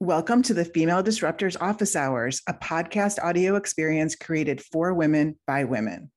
Welcome 0.00 0.42
to 0.42 0.52
the 0.52 0.66
Female 0.66 1.02
Disruptors 1.02 1.56
Office 1.58 1.96
Hours, 1.96 2.42
a 2.46 2.52
podcast 2.52 3.18
audio 3.24 3.56
experience 3.56 4.14
created 4.14 4.60
for 4.60 4.92
women 4.92 5.38
by 5.46 5.64
women. 5.64 6.10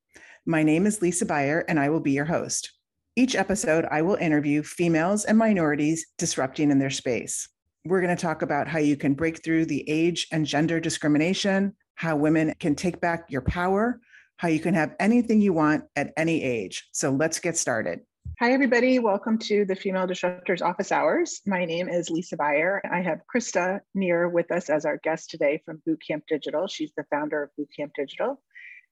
My 0.44 0.62
name 0.62 0.84
is 0.84 1.00
Lisa 1.00 1.24
Buyer, 1.24 1.64
and 1.66 1.80
I 1.80 1.88
will 1.88 2.00
be 2.00 2.12
your 2.12 2.26
host. 2.26 2.74
Each 3.16 3.34
episode, 3.34 3.86
I 3.90 4.02
will 4.02 4.16
interview 4.16 4.62
females 4.62 5.24
and 5.24 5.38
minorities 5.38 6.06
disrupting 6.18 6.70
in 6.70 6.78
their 6.78 6.90
space. 6.90 7.48
We're 7.86 8.02
going 8.02 8.14
to 8.14 8.20
talk 8.20 8.42
about 8.42 8.68
how 8.68 8.80
you 8.80 8.98
can 8.98 9.14
break 9.14 9.42
through 9.42 9.64
the 9.64 9.88
age 9.88 10.26
and 10.30 10.44
gender 10.44 10.78
discrimination, 10.78 11.74
how 11.94 12.16
women 12.16 12.52
can 12.60 12.74
take 12.74 13.00
back 13.00 13.30
your 13.30 13.40
power, 13.40 13.98
how 14.36 14.48
you 14.48 14.60
can 14.60 14.74
have 14.74 14.94
anything 15.00 15.40
you 15.40 15.54
want 15.54 15.84
at 15.96 16.12
any 16.18 16.42
age. 16.42 16.86
So 16.92 17.12
let's 17.12 17.38
get 17.38 17.56
started. 17.56 18.00
Hi, 18.40 18.52
everybody. 18.52 18.98
Welcome 18.98 19.36
to 19.40 19.66
the 19.66 19.74
Female 19.74 20.06
Disruptors 20.06 20.62
Office 20.62 20.90
Hours. 20.90 21.42
My 21.44 21.66
name 21.66 21.90
is 21.90 22.08
Lisa 22.08 22.38
Buyer. 22.38 22.80
I 22.90 23.02
have 23.02 23.20
Krista 23.30 23.80
Neher 23.94 24.30
with 24.30 24.50
us 24.50 24.70
as 24.70 24.86
our 24.86 24.96
guest 24.96 25.28
today 25.28 25.60
from 25.66 25.82
Bootcamp 25.86 26.22
Digital. 26.26 26.66
She's 26.66 26.90
the 26.96 27.04
founder 27.10 27.42
of 27.42 27.50
Bootcamp 27.58 27.90
Digital, 27.94 28.40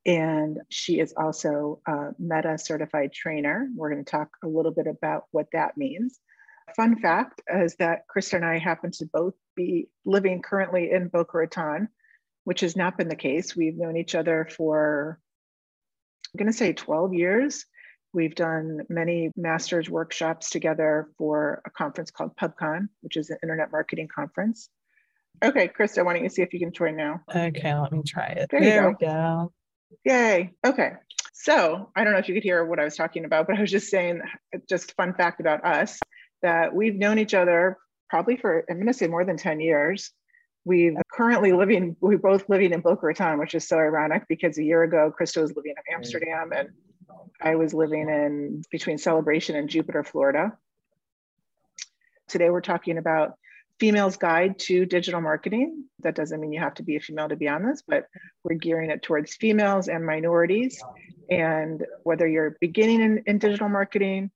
and 0.05 0.59
she 0.69 1.01
is 1.01 1.15
also 1.17 1.81
a 1.87 2.11
Meta 2.19 2.59
certified 2.59 3.15
trainer. 3.15 3.71
We're 3.75 3.91
going 3.91 4.05
to 4.05 4.11
talk 4.11 4.29
a 4.45 4.49
little 4.49 4.71
bit 4.71 4.87
about 4.87 5.25
what 5.31 5.47
that 5.55 5.79
means. 5.79 6.21
Fun 6.77 7.01
fact 7.01 7.41
is 7.49 7.75
that 7.77 8.03
Krista 8.15 8.35
and 8.35 8.45
I 8.45 8.59
happen 8.59 8.91
to 8.99 9.07
both 9.11 9.33
be 9.57 9.89
living 10.05 10.43
currently 10.43 10.91
in 10.91 11.09
Boca 11.09 11.39
Raton, 11.39 11.89
which 12.45 12.61
has 12.61 12.77
not 12.77 12.99
been 12.99 13.09
the 13.09 13.17
case. 13.17 13.57
We've 13.57 13.79
known 13.79 13.97
each 13.97 14.15
other 14.15 14.47
for, 14.55 15.19
I'm 16.35 16.39
going 16.39 16.53
to 16.53 16.59
say 16.59 16.75
12 16.75 17.15
years 17.15 17.65
We've 18.13 18.35
done 18.35 18.81
many 18.89 19.31
master's 19.37 19.91
workshops 19.91 20.51
together 20.51 21.09
for 21.19 21.61
a 21.67 21.71
conference 21.71 22.11
called 22.11 22.37
PubCon, 22.37 22.89
which 23.03 23.17
is 23.17 23.31
an 23.31 23.39
internet 23.43 23.71
marketing 23.71 24.09
conference. 24.15 24.71
Okay, 25.45 25.69
Krista, 25.69 26.05
why 26.05 26.15
don't 26.15 26.25
you 26.25 26.31
see 26.31 26.43
if 26.43 26.53
you 26.53 26.59
can 26.59 26.73
join 26.73 26.97
now? 26.97 27.21
Okay, 27.33 27.75
let 27.75 27.93
me 27.93 28.03
try 28.07 28.27
it. 28.27 28.49
There, 28.51 28.61
there 28.61 28.89
we 28.89 28.95
go. 28.95 29.53
Yay. 30.05 30.55
Okay. 30.67 30.93
So 31.35 31.91
I 31.95 32.03
don't 32.03 32.13
know 32.13 32.19
if 32.19 32.29
you 32.29 32.35
could 32.35 32.43
hear 32.43 32.65
what 32.65 32.81
I 32.81 32.85
was 32.85 32.97
talking 32.97 33.25
about, 33.25 33.47
but 33.47 33.57
I 33.57 33.61
was 33.61 33.71
just 33.71 33.89
saying, 33.89 34.23
just 34.69 34.95
fun 34.97 35.15
fact 35.15 35.41
about 35.41 35.65
us 35.65 36.01
that 36.43 36.75
we've 36.75 36.97
known 36.97 37.19
each 37.19 37.35
other 37.35 37.79
probably 38.09 38.37
for, 38.37 38.65
I'm 38.69 38.77
going 38.77 38.87
to 38.87 38.95
say 38.95 39.07
more 39.07 39.25
than 39.25 39.37
10 39.37 39.61
years. 39.61 40.11
We've 40.65 40.97
currently 41.13 41.53
living, 41.53 41.97
we're 42.01 42.19
both 42.19 42.49
living 42.49 42.73
in 42.73 42.81
Boca 42.81 43.07
Raton, 43.07 43.39
which 43.39 43.55
is 43.55 43.69
so 43.69 43.79
ironic 43.79 44.25
because 44.29 44.59
a 44.59 44.65
year 44.65 44.83
ago, 44.83 45.13
Krista 45.19 45.41
was 45.41 45.55
living 45.55 45.75
in 45.77 45.95
Amsterdam 45.95 46.51
and 46.53 46.71
I 47.41 47.55
was 47.55 47.73
living 47.73 48.09
in 48.09 48.63
between 48.71 48.99
Celebration 48.99 49.57
and 49.57 49.69
Jupiter, 49.69 50.03
Florida. 50.03 50.57
Today 52.29 52.51
we're 52.51 52.61
talking 52.61 52.99
about 52.99 53.35
females 53.79 54.17
guide 54.17 54.59
to 54.59 54.85
digital 54.85 55.21
marketing. 55.21 55.85
That 56.01 56.15
doesn't 56.15 56.41
mean 56.41 56.53
you 56.53 56.61
have 56.61 56.75
to 56.75 56.83
be 56.83 56.97
a 56.97 57.01
female 57.01 57.29
to 57.29 57.37
be 57.37 57.49
on 57.49 57.63
this, 57.63 57.83
but 57.87 58.07
we're 58.43 58.57
gearing 58.57 58.91
it 58.91 59.03
towards 59.03 59.37
females 59.37 59.89
and 59.89 60.05
minorities. 60.05 60.83
And 61.31 61.87
whether 62.03 62.27
you're 62.27 62.57
beginning 62.61 63.01
in, 63.03 63.23
in 63.27 63.39
digital 63.39 63.69
marketing 63.69 64.31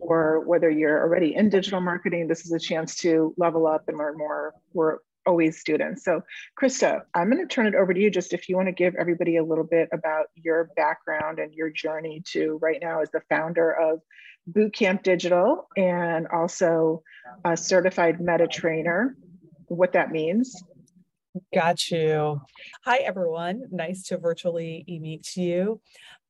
or 0.00 0.40
whether 0.40 0.70
you're 0.70 1.02
already 1.02 1.34
in 1.34 1.50
digital 1.50 1.80
marketing, 1.80 2.28
this 2.28 2.46
is 2.46 2.52
a 2.52 2.58
chance 2.58 2.96
to 2.96 3.34
level 3.36 3.66
up 3.66 3.88
and 3.88 3.98
learn 3.98 4.16
more. 4.16 4.54
We're 4.72 4.98
always 5.28 5.60
students. 5.60 6.04
So, 6.04 6.22
Krista, 6.60 7.02
I'm 7.14 7.30
going 7.30 7.46
to 7.46 7.54
turn 7.54 7.66
it 7.66 7.74
over 7.74 7.92
to 7.92 8.00
you 8.00 8.10
just 8.10 8.32
if 8.32 8.48
you 8.48 8.56
want 8.56 8.68
to 8.68 8.72
give 8.72 8.94
everybody 8.98 9.36
a 9.36 9.44
little 9.44 9.64
bit 9.64 9.88
about 9.92 10.26
your 10.34 10.70
background 10.74 11.38
and 11.38 11.52
your 11.52 11.70
journey 11.70 12.22
to 12.32 12.58
right 12.62 12.78
now 12.80 13.02
as 13.02 13.10
the 13.10 13.20
founder 13.28 13.70
of 13.70 14.00
Bootcamp 14.50 15.02
Digital 15.02 15.68
and 15.76 16.26
also 16.28 17.02
a 17.44 17.56
certified 17.56 18.20
meta 18.20 18.48
trainer, 18.48 19.16
what 19.66 19.92
that 19.92 20.10
means. 20.10 20.60
Got 21.54 21.90
you. 21.90 22.40
Hi, 22.84 22.96
everyone. 22.96 23.64
Nice 23.70 24.04
to 24.04 24.16
virtually 24.16 24.84
meet 24.88 25.36
you. 25.36 25.80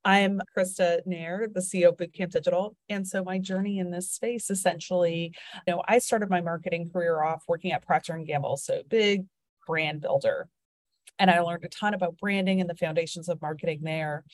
I'm 0.05 0.41
Krista 0.57 1.01
Neher, 1.07 1.49
the 1.53 1.61
CEO 1.61 1.89
of 1.89 1.97
Bootcamp 1.97 2.31
Digital. 2.31 2.77
And 2.89 3.07
so 3.07 3.25
my 3.25 3.39
journey 3.39 3.79
in 3.79 3.91
this 3.91 4.11
space 4.11 4.51
essentially, 4.51 5.35
you 5.67 5.75
know, 5.75 5.83
I 5.87 5.99
started 5.99 6.31
my 6.31 6.41
marketing 6.41 6.91
career 6.91 7.23
off 7.23 7.45
working 7.49 7.73
at 7.73 7.85
Procter 7.85 8.17
& 8.19 8.27
Gamble, 8.27 8.57
so 8.57 8.83
big 8.89 9.27
brand 9.67 10.01
builder. 10.01 10.49
And 11.19 11.31
I 11.31 11.41
learned 11.41 11.65
a 11.65 11.69
ton 11.69 11.95
about 11.95 12.17
branding 12.19 12.61
and 12.61 12.71
the 12.71 12.77
foundations 12.77 13.29
of 13.29 13.43
marketing 13.43 13.81
there. 13.83 14.25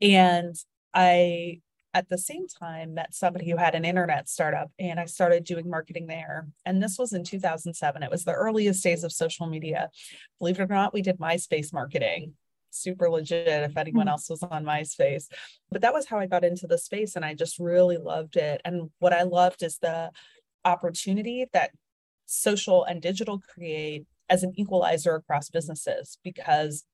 And 0.00 0.54
I 0.92 1.60
at 1.94 2.10
the 2.10 2.18
same 2.18 2.46
time 2.46 2.92
met 2.92 3.14
somebody 3.14 3.50
who 3.50 3.56
had 3.56 3.74
an 3.74 3.86
internet 3.86 4.28
startup 4.28 4.70
and 4.78 5.00
I 5.00 5.06
started 5.06 5.44
doing 5.44 5.70
marketing 5.70 6.06
there. 6.06 6.46
And 6.66 6.82
this 6.82 6.98
was 6.98 7.14
in 7.14 7.24
2007. 7.24 8.02
It 8.02 8.10
was 8.10 8.24
the 8.24 8.32
earliest 8.32 8.84
days 8.84 9.02
of 9.02 9.12
social 9.12 9.46
media. 9.46 9.88
Believe 10.38 10.60
it 10.60 10.70
or 10.70 10.74
not, 10.74 10.92
we 10.92 11.00
did 11.00 11.18
MySpace 11.18 11.72
marketing 11.72 12.34
super 12.76 13.08
legit 13.08 13.48
if 13.48 13.76
anyone 13.76 14.06
mm-hmm. 14.06 14.10
else 14.10 14.28
was 14.28 14.42
on 14.42 14.64
MySpace. 14.64 15.26
But 15.70 15.82
that 15.82 15.92
was 15.92 16.06
how 16.06 16.18
I 16.18 16.26
got 16.26 16.44
into 16.44 16.66
the 16.66 16.78
space 16.78 17.16
and 17.16 17.24
I 17.24 17.34
just 17.34 17.58
really 17.58 17.96
loved 17.96 18.36
it. 18.36 18.60
And 18.64 18.90
what 18.98 19.12
I 19.12 19.22
loved 19.22 19.62
is 19.62 19.78
the 19.78 20.10
opportunity 20.64 21.46
that 21.52 21.70
social 22.26 22.84
and 22.84 23.00
digital 23.00 23.40
create 23.40 24.04
as 24.28 24.42
an 24.42 24.52
equalizer 24.56 25.14
across 25.14 25.48
businesses 25.48 26.18
because 26.24 26.84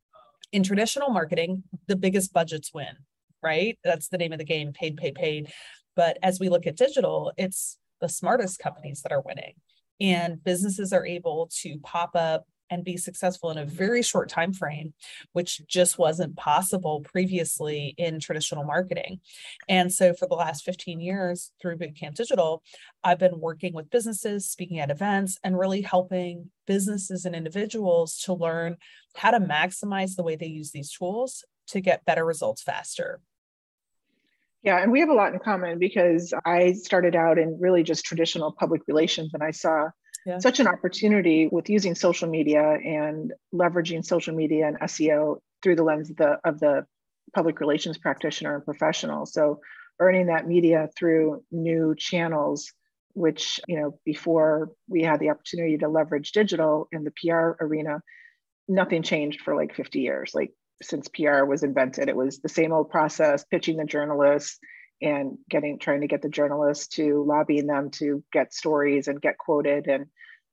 in 0.52 0.62
traditional 0.62 1.08
marketing, 1.10 1.64
the 1.86 1.96
biggest 1.96 2.32
budgets 2.32 2.72
win, 2.74 2.94
right? 3.42 3.78
That's 3.82 4.08
the 4.08 4.18
name 4.18 4.32
of 4.32 4.38
the 4.38 4.44
game 4.44 4.72
paid, 4.72 4.96
paid, 4.96 5.14
paid. 5.14 5.52
But 5.96 6.18
as 6.22 6.38
we 6.38 6.48
look 6.48 6.66
at 6.66 6.76
digital, 6.76 7.32
it's 7.36 7.78
the 8.00 8.08
smartest 8.08 8.58
companies 8.58 9.02
that 9.02 9.12
are 9.12 9.22
winning. 9.22 9.54
And 10.00 10.42
businesses 10.42 10.92
are 10.92 11.06
able 11.06 11.48
to 11.62 11.78
pop 11.78 12.10
up 12.14 12.46
and 12.72 12.84
be 12.84 12.96
successful 12.96 13.50
in 13.50 13.58
a 13.58 13.64
very 13.64 14.02
short 14.02 14.28
time 14.28 14.52
frame 14.52 14.94
which 15.32 15.60
just 15.66 15.98
wasn't 15.98 16.34
possible 16.36 17.02
previously 17.02 17.94
in 17.98 18.18
traditional 18.18 18.64
marketing. 18.64 19.20
And 19.68 19.92
so 19.92 20.14
for 20.14 20.26
the 20.26 20.34
last 20.34 20.64
15 20.64 21.00
years 21.00 21.52
through 21.60 21.76
bootcamp 21.76 22.14
digital 22.14 22.62
i've 23.04 23.18
been 23.18 23.40
working 23.40 23.74
with 23.74 23.90
businesses 23.90 24.48
speaking 24.48 24.78
at 24.78 24.90
events 24.90 25.38
and 25.44 25.58
really 25.58 25.82
helping 25.82 26.50
businesses 26.66 27.24
and 27.24 27.34
individuals 27.34 28.18
to 28.18 28.32
learn 28.32 28.76
how 29.14 29.30
to 29.30 29.40
maximize 29.40 30.16
the 30.16 30.22
way 30.22 30.36
they 30.36 30.46
use 30.46 30.70
these 30.70 30.90
tools 30.90 31.44
to 31.68 31.80
get 31.80 32.04
better 32.04 32.24
results 32.24 32.62
faster. 32.62 33.20
Yeah, 34.62 34.80
and 34.80 34.92
we 34.92 35.00
have 35.00 35.08
a 35.08 35.14
lot 35.14 35.32
in 35.32 35.40
common 35.40 35.78
because 35.78 36.32
I 36.44 36.72
started 36.72 37.16
out 37.16 37.38
in 37.38 37.58
really 37.60 37.82
just 37.82 38.04
traditional 38.04 38.52
public 38.52 38.82
relations 38.86 39.34
and 39.34 39.42
I 39.42 39.50
saw 39.50 39.88
yeah. 40.26 40.38
such 40.38 40.60
an 40.60 40.66
opportunity 40.66 41.48
with 41.50 41.68
using 41.68 41.94
social 41.94 42.28
media 42.28 42.62
and 42.62 43.32
leveraging 43.54 44.04
social 44.04 44.34
media 44.34 44.66
and 44.66 44.80
SEO 44.80 45.38
through 45.62 45.76
the 45.76 45.82
lens 45.82 46.10
of 46.10 46.16
the, 46.16 46.38
of 46.44 46.60
the 46.60 46.86
public 47.34 47.60
relations 47.60 47.98
practitioner 47.98 48.54
and 48.56 48.64
professional. 48.64 49.26
So 49.26 49.60
earning 50.00 50.26
that 50.26 50.46
media 50.46 50.88
through 50.96 51.42
new 51.50 51.94
channels, 51.96 52.72
which, 53.14 53.60
you 53.68 53.80
know, 53.80 53.98
before 54.04 54.70
we 54.88 55.02
had 55.02 55.20
the 55.20 55.30
opportunity 55.30 55.78
to 55.78 55.88
leverage 55.88 56.32
digital 56.32 56.88
in 56.92 57.04
the 57.04 57.12
PR 57.12 57.62
arena, 57.64 58.00
nothing 58.68 59.02
changed 59.02 59.40
for 59.40 59.54
like 59.54 59.74
50 59.74 60.00
years. 60.00 60.32
Like 60.34 60.52
since 60.82 61.08
PR 61.08 61.44
was 61.44 61.62
invented, 61.62 62.08
it 62.08 62.16
was 62.16 62.40
the 62.40 62.48
same 62.48 62.72
old 62.72 62.90
process, 62.90 63.44
pitching 63.44 63.76
the 63.76 63.84
journalists, 63.84 64.58
and 65.02 65.38
getting 65.50 65.78
trying 65.78 66.00
to 66.02 66.06
get 66.06 66.22
the 66.22 66.28
journalists 66.28 66.86
to 66.96 67.24
lobbying 67.24 67.66
them 67.66 67.90
to 67.90 68.22
get 68.32 68.54
stories 68.54 69.08
and 69.08 69.20
get 69.20 69.38
quoted. 69.38 69.86
And 69.88 70.06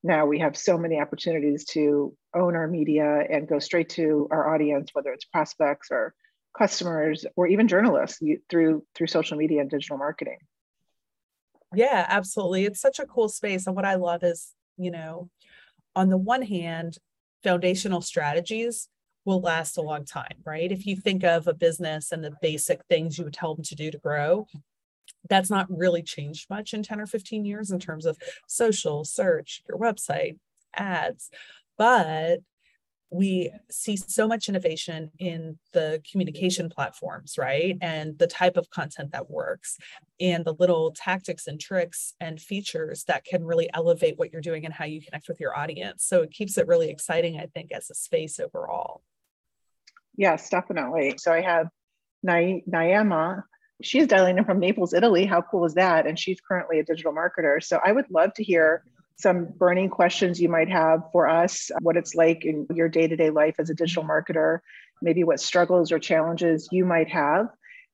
now 0.03 0.25
we 0.25 0.39
have 0.39 0.57
so 0.57 0.77
many 0.77 0.99
opportunities 0.99 1.65
to 1.65 2.15
own 2.33 2.55
our 2.55 2.67
media 2.67 3.23
and 3.29 3.47
go 3.47 3.59
straight 3.59 3.89
to 3.89 4.27
our 4.31 4.53
audience 4.53 4.89
whether 4.93 5.11
it's 5.11 5.25
prospects 5.25 5.89
or 5.91 6.13
customers 6.57 7.25
or 7.35 7.47
even 7.47 7.67
journalists 7.67 8.21
through 8.49 8.85
through 8.95 9.07
social 9.07 9.37
media 9.37 9.61
and 9.61 9.69
digital 9.69 9.97
marketing. 9.97 10.37
Yeah 11.75 12.05
absolutely. 12.09 12.65
It's 12.65 12.81
such 12.81 12.99
a 12.99 13.05
cool 13.05 13.29
space. 13.29 13.67
And 13.67 13.75
what 13.75 13.85
i 13.85 13.95
love 13.95 14.23
is 14.23 14.53
you 14.77 14.91
know 14.91 15.29
on 15.95 16.09
the 16.09 16.17
one 16.17 16.41
hand 16.41 16.97
foundational 17.43 18.01
strategies 18.01 18.89
will 19.29 19.41
last 19.41 19.77
a 19.77 19.81
long 19.81 20.03
time, 20.05 20.37
right? 20.43 20.71
If 20.71 20.87
you 20.87 20.95
think 20.95 21.23
of 21.23 21.47
a 21.47 21.53
business 21.53 22.11
and 22.11 22.23
the 22.23 22.33
basic 22.41 22.83
things 22.89 23.17
you 23.17 23.23
would 23.23 23.33
tell 23.33 23.53
them 23.53 23.63
to 23.65 23.75
do 23.75 23.91
to 23.91 23.97
grow, 23.99 24.47
that's 25.29 25.51
not 25.51 25.67
really 25.69 26.01
changed 26.01 26.49
much 26.49 26.73
in 26.73 26.81
10 26.81 26.99
or 26.99 27.05
15 27.05 27.45
years 27.45 27.69
in 27.69 27.79
terms 27.79 28.07
of 28.07 28.17
social, 28.47 29.05
search, 29.05 29.61
your 29.69 29.77
website, 29.77 30.37
ads. 30.75 31.29
But 31.77 32.39
we 33.11 33.51
see 33.69 33.95
so 33.95 34.27
much 34.27 34.49
innovation 34.49 35.11
in 35.19 35.57
the 35.73 36.01
communication 36.09 36.69
platforms, 36.69 37.37
right? 37.37 37.77
And 37.81 38.17
the 38.17 38.27
type 38.27 38.57
of 38.57 38.69
content 38.71 39.11
that 39.11 39.29
works, 39.29 39.77
and 40.19 40.43
the 40.43 40.53
little 40.53 40.91
tactics 40.91 41.47
and 41.47 41.59
tricks 41.59 42.13
and 42.19 42.41
features 42.41 43.03
that 43.05 43.25
can 43.25 43.43
really 43.43 43.69
elevate 43.73 44.17
what 44.17 44.31
you're 44.31 44.41
doing 44.41 44.65
and 44.65 44.73
how 44.73 44.85
you 44.85 45.01
connect 45.01 45.27
with 45.27 45.39
your 45.39 45.57
audience. 45.57 46.03
So 46.03 46.21
it 46.21 46.31
keeps 46.31 46.57
it 46.57 46.67
really 46.67 46.89
exciting, 46.89 47.39
I 47.39 47.47
think, 47.47 47.71
as 47.71 47.89
a 47.89 47.95
space 47.95 48.39
overall. 48.39 49.01
Yes, 50.19 50.49
definitely. 50.49 51.15
So 51.17 51.31
I 51.31 51.39
have 51.39 51.69
Ny- 52.23 52.61
Nyama. 52.67 53.45
She's 53.81 54.05
dialing 54.05 54.37
in 54.37 54.43
from 54.43 54.59
Naples, 54.59 54.93
Italy. 54.93 55.25
How 55.25 55.41
cool 55.41 55.63
is 55.63 55.75
that? 55.75 56.05
And 56.05 56.19
she's 56.19 56.41
currently 56.41 56.77
a 56.79 56.83
digital 56.83 57.13
marketer. 57.13 57.63
So 57.63 57.79
I 57.85 57.93
would 57.93 58.11
love 58.11 58.33
to 58.33 58.43
hear 58.43 58.83
some 59.15 59.45
burning 59.45 59.89
questions 59.89 60.41
you 60.41 60.49
might 60.49 60.67
have 60.67 61.03
for 61.13 61.29
us, 61.29 61.71
what 61.79 61.95
it's 61.95 62.15
like 62.15 62.43
in 62.43 62.67
your 62.75 62.89
day 62.89 63.07
to 63.07 63.15
day 63.15 63.29
life 63.29 63.55
as 63.59 63.69
a 63.69 63.73
digital 63.73 64.03
marketer, 64.03 64.59
maybe 65.01 65.23
what 65.23 65.39
struggles 65.39 65.89
or 65.89 65.99
challenges 65.99 66.67
you 66.69 66.83
might 66.83 67.09
have. 67.09 67.47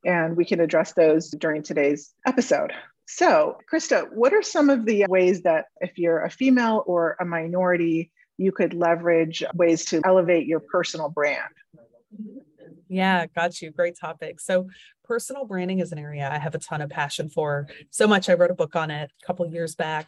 And 0.04 0.36
we 0.36 0.46
can 0.46 0.60
address 0.60 0.94
those 0.94 1.30
during 1.30 1.62
today's 1.62 2.12
episode. 2.26 2.74
So, 3.08 3.60
Krista, 3.72 4.12
what 4.12 4.34
are 4.34 4.42
some 4.42 4.72
of 4.72 4.88
the 4.88 5.06
ways 5.08 5.44
that 5.44 5.66
if 5.80 6.00
you're 6.00 6.24
a 6.24 6.32
female 6.32 6.84
or 6.88 7.18
a 7.20 7.26
minority, 7.26 8.12
you 8.40 8.52
could 8.52 8.74
leverage 8.74 9.44
ways 9.54 9.86
to 9.86 10.02
elevate 10.04 10.48
your 10.48 10.60
personal 10.60 11.10
brand? 11.10 11.54
Yeah, 12.88 13.26
got 13.28 13.62
you. 13.62 13.72
Great 13.72 13.98
topic. 14.00 14.40
So, 14.40 14.68
personal 15.04 15.46
branding 15.46 15.80
is 15.80 15.92
an 15.92 16.00
area 16.00 16.30
I 16.32 16.40
have 16.40 16.56
a 16.56 16.60
ton 16.60 16.82
of 16.82 16.90
passion 16.90 17.30
for. 17.30 17.68
So 17.92 18.08
much 18.08 18.30
I 18.30 18.34
wrote 18.34 18.52
a 18.52 18.56
book 18.56 18.76
on 18.76 18.92
it 18.92 19.12
a 19.22 19.26
couple 19.26 19.46
years 19.48 19.76
back 19.76 20.08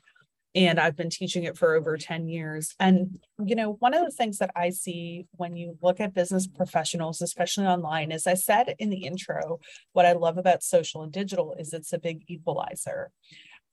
and 0.56 0.80
I've 0.80 0.95
been 0.95 1.12
teaching 1.12 1.44
it 1.44 1.56
for 1.57 1.75
over 1.75 1.98
10 1.98 2.27
years. 2.27 2.74
And, 2.80 3.19
you 3.45 3.56
know, 3.56 3.74
one 3.74 3.94
of 3.94 4.04
the 4.04 4.12
things 4.12 4.39
that 4.39 4.51
I 4.56 4.71
see 4.71 5.27
when 5.33 5.56
you 5.56 5.77
look 5.83 6.00
at 6.00 6.15
business 6.15 6.48
professionals, 6.48 7.21
especially 7.21 7.68
online, 7.68 8.12
as 8.12 8.25
I 8.25 8.33
said 8.33 8.74
in 8.80 8.89
the 8.89 9.06
intro, 9.06 9.60
what 9.94 10.07
I 10.07 10.13
love 10.13 10.38
about 10.39 10.63
social 10.63 11.03
and 11.03 11.12
digital 11.12 11.56
is 11.60 11.74
it's 11.74 11.94
a 11.94 12.00
big 12.00 12.24
equalizer. 12.27 13.12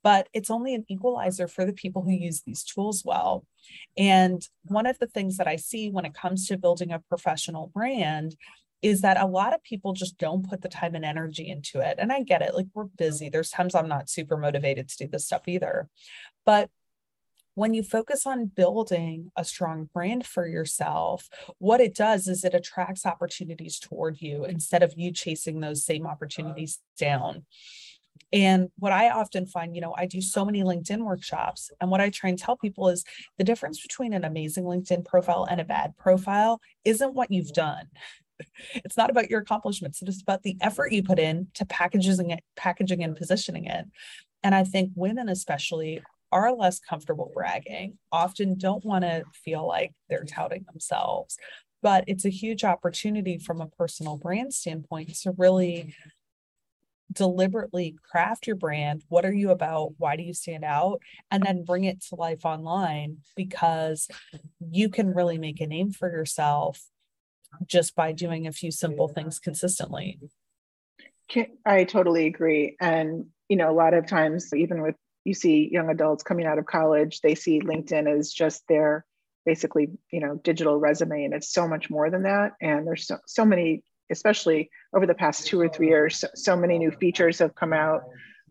But 0.04 0.28
it's 0.32 0.50
only 0.50 0.74
an 0.74 0.84
equalizer 0.88 1.48
for 1.48 1.64
the 1.64 1.72
people 1.72 2.02
who 2.02 2.12
use 2.12 2.42
these 2.42 2.62
tools 2.62 3.02
well. 3.04 3.44
And 3.98 4.46
one 4.66 4.86
of 4.86 4.98
the 5.00 5.08
things 5.08 5.38
that 5.38 5.48
I 5.48 5.56
see 5.56 5.90
when 5.90 6.04
it 6.04 6.14
comes 6.14 6.46
to 6.46 6.56
building 6.56 6.92
a 6.92 7.00
professional 7.00 7.72
brand 7.74 8.36
is 8.82 9.00
that 9.00 9.20
a 9.20 9.26
lot 9.26 9.54
of 9.54 9.64
people 9.64 9.94
just 9.94 10.18
don't 10.18 10.48
put 10.48 10.60
the 10.60 10.68
time 10.68 10.94
and 10.94 11.06
energy 11.06 11.48
into 11.48 11.80
it. 11.80 11.96
And 11.98 12.12
I 12.12 12.22
get 12.22 12.42
it, 12.42 12.54
like 12.54 12.66
we're 12.74 12.84
busy. 12.84 13.30
There's 13.30 13.48
times 13.48 13.74
I'm 13.74 13.88
not 13.88 14.10
super 14.10 14.36
motivated 14.36 14.88
to 14.90 14.96
do 14.98 15.08
this 15.10 15.24
stuff 15.24 15.48
either. 15.48 15.88
But 16.44 16.68
when 17.54 17.72
you 17.72 17.82
focus 17.82 18.26
on 18.26 18.46
building 18.46 19.30
a 19.36 19.44
strong 19.44 19.88
brand 19.94 20.26
for 20.26 20.46
yourself, 20.46 21.28
what 21.58 21.80
it 21.80 21.94
does 21.94 22.26
is 22.26 22.44
it 22.44 22.52
attracts 22.52 23.06
opportunities 23.06 23.78
toward 23.78 24.20
you 24.20 24.44
instead 24.44 24.82
of 24.82 24.92
you 24.96 25.12
chasing 25.12 25.60
those 25.60 25.84
same 25.84 26.06
opportunities 26.06 26.80
down. 26.98 27.46
And 28.34 28.69
what 28.78 28.92
I 28.92 29.10
often 29.10 29.46
find, 29.46 29.76
you 29.76 29.81
know, 29.81 29.94
I 29.96 30.06
do 30.06 30.20
so 30.20 30.44
many 30.44 30.64
LinkedIn 30.64 31.04
workshops. 31.04 31.70
And 31.81 31.88
what 31.88 32.00
I 32.00 32.10
try 32.10 32.31
and 32.31 32.38
tell 32.38 32.56
people 32.56 32.88
is 32.88 33.04
the 33.38 33.44
difference 33.44 33.81
between 33.81 34.12
an 34.12 34.25
amazing 34.25 34.64
LinkedIn 34.64 35.04
profile 35.04 35.46
and 35.48 35.60
a 35.60 35.64
bad 35.64 35.96
profile 35.96 36.60
isn't 36.84 37.14
what 37.14 37.31
you've 37.31 37.52
done. 37.52 37.86
it's 38.75 38.96
not 38.96 39.10
about 39.10 39.31
your 39.31 39.40
accomplishments 39.40 40.02
it's 40.02 40.20
about 40.20 40.42
the 40.42 40.56
effort 40.60 40.90
you 40.90 41.04
put 41.04 41.20
in 41.20 41.46
to 41.54 41.64
packaging 41.64 42.31
it 42.31 42.42
packaging 42.56 43.04
and 43.04 43.14
positioning 43.14 43.66
it 43.66 43.84
and 44.42 44.56
i 44.56 44.64
think 44.64 44.90
women 44.96 45.28
especially 45.28 46.02
are 46.32 46.52
less 46.52 46.80
comfortable 46.80 47.30
bragging 47.32 47.96
often 48.10 48.58
don't 48.58 48.84
want 48.84 49.04
to 49.04 49.22
feel 49.44 49.64
like 49.69 49.92
they're 50.08 50.25
touting 50.25 50.64
themselves 50.72 51.37
but 51.80 52.02
it's 52.06 52.25
a 52.25 52.30
huge 52.30 52.64
opportunity 52.64 53.38
from 53.38 53.60
a 53.60 53.69
personal 53.69 54.16
brand 54.16 54.52
standpoint 54.52 55.14
to 55.14 55.32
really 55.38 55.94
deliberately 57.12 57.94
craft 58.10 58.46
your 58.46 58.56
brand 58.56 59.04
what 59.08 59.24
are 59.24 59.32
you 59.32 59.50
about 59.50 59.92
why 59.98 60.16
do 60.16 60.22
you 60.22 60.32
stand 60.32 60.64
out 60.64 61.00
and 61.30 61.42
then 61.42 61.64
bring 61.64 61.84
it 61.84 62.00
to 62.00 62.14
life 62.14 62.44
online 62.44 63.18
because 63.36 64.08
you 64.70 64.88
can 64.88 65.12
really 65.12 65.38
make 65.38 65.60
a 65.60 65.66
name 65.66 65.92
for 65.92 66.10
yourself 66.10 66.80
just 67.66 67.94
by 67.94 68.12
doing 68.12 68.46
a 68.46 68.52
few 68.52 68.70
simple 68.70 69.08
things 69.08 69.38
consistently. 69.38 70.18
I 71.64 71.84
totally 71.84 72.26
agree. 72.26 72.76
And, 72.80 73.26
you 73.48 73.56
know, 73.56 73.70
a 73.70 73.72
lot 73.72 73.94
of 73.94 74.06
times, 74.06 74.52
even 74.54 74.82
with 74.82 74.94
you 75.24 75.34
see 75.34 75.70
young 75.72 75.88
adults 75.88 76.22
coming 76.22 76.46
out 76.46 76.58
of 76.58 76.66
college, 76.66 77.20
they 77.20 77.34
see 77.34 77.60
LinkedIn 77.60 78.06
as 78.06 78.32
just 78.32 78.62
their 78.68 79.06
basically, 79.46 79.88
you 80.10 80.20
know, 80.20 80.36
digital 80.42 80.78
resume. 80.78 81.24
And 81.24 81.34
it's 81.34 81.52
so 81.52 81.66
much 81.66 81.88
more 81.88 82.10
than 82.10 82.24
that. 82.24 82.52
And 82.60 82.86
there's 82.86 83.06
so, 83.06 83.18
so 83.26 83.44
many, 83.44 83.82
especially 84.10 84.70
over 84.94 85.06
the 85.06 85.14
past 85.14 85.46
two 85.46 85.60
or 85.60 85.68
three 85.68 85.88
years, 85.88 86.18
so, 86.18 86.28
so 86.34 86.56
many 86.56 86.78
new 86.78 86.90
features 86.90 87.38
have 87.38 87.54
come 87.54 87.72
out 87.72 88.02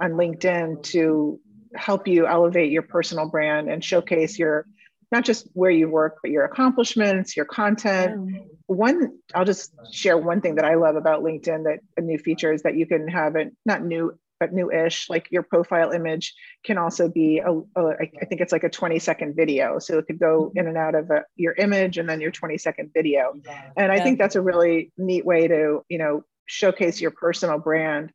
on 0.01 0.11
LinkedIn 0.13 0.83
to 0.83 1.39
help 1.75 2.07
you 2.07 2.27
elevate 2.27 2.71
your 2.71 2.81
personal 2.83 3.29
brand 3.29 3.69
and 3.69 3.83
showcase 3.83 4.38
your 4.38 4.65
not 5.11 5.23
just 5.23 5.47
where 5.53 5.69
you 5.69 5.88
work, 5.88 6.17
but 6.23 6.31
your 6.31 6.44
accomplishments, 6.44 7.38
your 7.38 7.45
content. 7.45 8.31
Yeah. 8.31 8.39
One, 8.65 9.19
I'll 9.35 9.45
just 9.45 9.71
share 9.91 10.17
one 10.17 10.41
thing 10.41 10.55
that 10.55 10.65
I 10.65 10.73
love 10.73 10.95
about 10.95 11.21
LinkedIn 11.21 11.65
that 11.65 11.79
a 11.95 12.01
new 12.01 12.17
feature 12.17 12.51
is 12.51 12.63
that 12.63 12.75
you 12.75 12.88
can 12.88 13.07
have 13.07 13.35
it 13.35 13.55
not 13.63 13.85
new, 13.85 14.17
but 14.44 14.54
new-ish. 14.54 15.10
Like 15.10 15.28
your 15.31 15.44
profile 15.44 15.92
image 15.92 16.34
can 16.66 16.78
also 16.78 17.07
be 17.07 17.40
a, 17.40 17.51
a 17.51 17.88
I 18.22 18.25
think 18.25 18.42
it's 18.42 18.51
like 18.51 18.66
a 18.66 18.69
20 18.69 19.00
second 19.00 19.36
video. 19.38 19.80
So 19.80 20.00
it 20.00 20.07
could 20.07 20.19
go 20.19 20.48
mm-hmm. 20.48 20.57
in 20.57 20.68
and 20.68 20.78
out 20.78 20.95
of 20.95 21.10
a, 21.10 21.24
your 21.38 21.54
image 21.54 21.98
and 21.98 22.10
then 22.10 22.19
your 22.19 22.31
20 22.31 22.57
second 22.57 22.92
video. 22.94 23.34
And 23.78 23.90
I 23.90 24.01
think 24.01 24.18
that's 24.18 24.36
a 24.36 24.42
really 24.42 24.92
neat 24.98 25.25
way 25.25 25.48
to, 25.48 25.86
you 25.88 25.98
know, 25.98 26.25
showcase 26.45 27.00
your 27.00 27.12
personal 27.12 27.57
brand. 27.57 28.12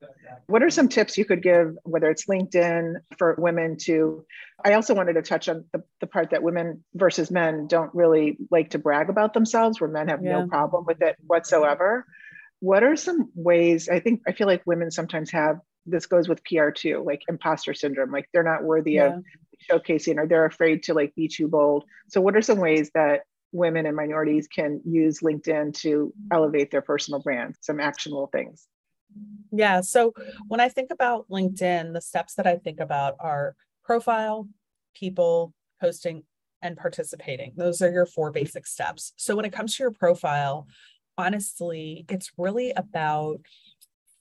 What 0.49 0.63
are 0.63 0.69
some 0.69 0.91
tips 0.91 1.17
you 1.17 1.25
could 1.25 1.43
give, 1.43 1.79
whether 1.85 2.11
it's 2.11 2.27
LinkedIn 2.27 2.97
for 3.17 3.35
women 3.39 3.79
to? 3.85 4.27
I 4.63 4.75
also 4.75 4.95
wanted 4.95 5.15
to 5.15 5.23
touch 5.23 5.49
on 5.49 5.65
the, 5.73 5.83
the 6.01 6.07
part 6.07 6.31
that 6.31 6.43
women 6.43 6.85
versus 6.95 7.31
men 7.31 7.69
don't 7.69 7.95
really 7.95 8.37
like 8.51 8.71
to 8.71 8.79
brag 8.79 9.09
about 9.09 9.33
themselves, 9.33 9.81
where 9.81 9.89
men 9.89 10.09
have 10.09 10.23
yeah. 10.23 10.41
no 10.41 10.47
problem 10.47 10.85
with 10.85 11.01
it 11.01 11.17
whatsoever. 11.27 12.05
What 12.61 12.83
are 12.83 12.97
some 12.97 13.31
ways? 13.35 13.89
I 13.89 14.01
think 14.01 14.21
I 14.27 14.33
feel 14.33 14.47
like 14.47 14.63
women 14.67 14.91
sometimes 14.91 15.31
have 15.31 15.61
this 15.90 16.06
goes 16.06 16.29
with 16.29 16.44
PR 16.44 16.70
too, 16.70 17.02
like 17.05 17.23
imposter 17.29 17.75
syndrome, 17.75 18.11
like 18.11 18.29
they're 18.32 18.43
not 18.43 18.64
worthy 18.64 18.93
yeah. 18.93 19.17
of 19.17 19.25
showcasing 19.70 20.19
or 20.19 20.26
they're 20.26 20.46
afraid 20.46 20.82
to 20.85 20.94
like 20.94 21.14
be 21.14 21.29
too 21.29 21.49
bold. 21.49 21.85
So, 22.08 22.20
what 22.20 22.37
are 22.37 22.43
some 22.43 22.58
ways 22.58 22.90
that 22.94 23.23
women 23.52 23.87
and 23.87 23.96
minorities 23.96 24.46
can 24.46 24.81
use 24.85 25.20
LinkedIn 25.20 25.75
to 25.81 26.12
elevate 26.31 26.70
their 26.70 26.82
personal 26.82 27.20
brand, 27.20 27.56
some 27.61 27.81
actionable 27.81 28.29
things. 28.29 28.67
Yeah. 29.52 29.81
So 29.81 30.12
when 30.49 30.61
I 30.61 30.69
think 30.69 30.90
about 30.90 31.29
LinkedIn, 31.31 31.94
the 31.94 32.00
steps 32.00 32.35
that 32.35 32.46
I 32.46 32.56
think 32.56 32.79
about 32.81 33.17
are 33.20 33.56
profile, 33.85 34.49
people, 34.94 35.55
posting, 35.81 36.25
and 36.61 36.76
participating. 36.76 37.52
Those 37.56 37.81
are 37.81 37.90
your 37.90 38.05
four 38.05 38.31
basic 38.31 38.67
steps. 38.67 39.12
So 39.17 39.35
when 39.35 39.44
it 39.44 39.52
comes 39.52 39.76
to 39.76 39.85
your 39.85 39.93
profile, 39.93 40.67
honestly, 41.17 42.05
it's 42.08 42.32
really 42.37 42.73
about 42.73 43.40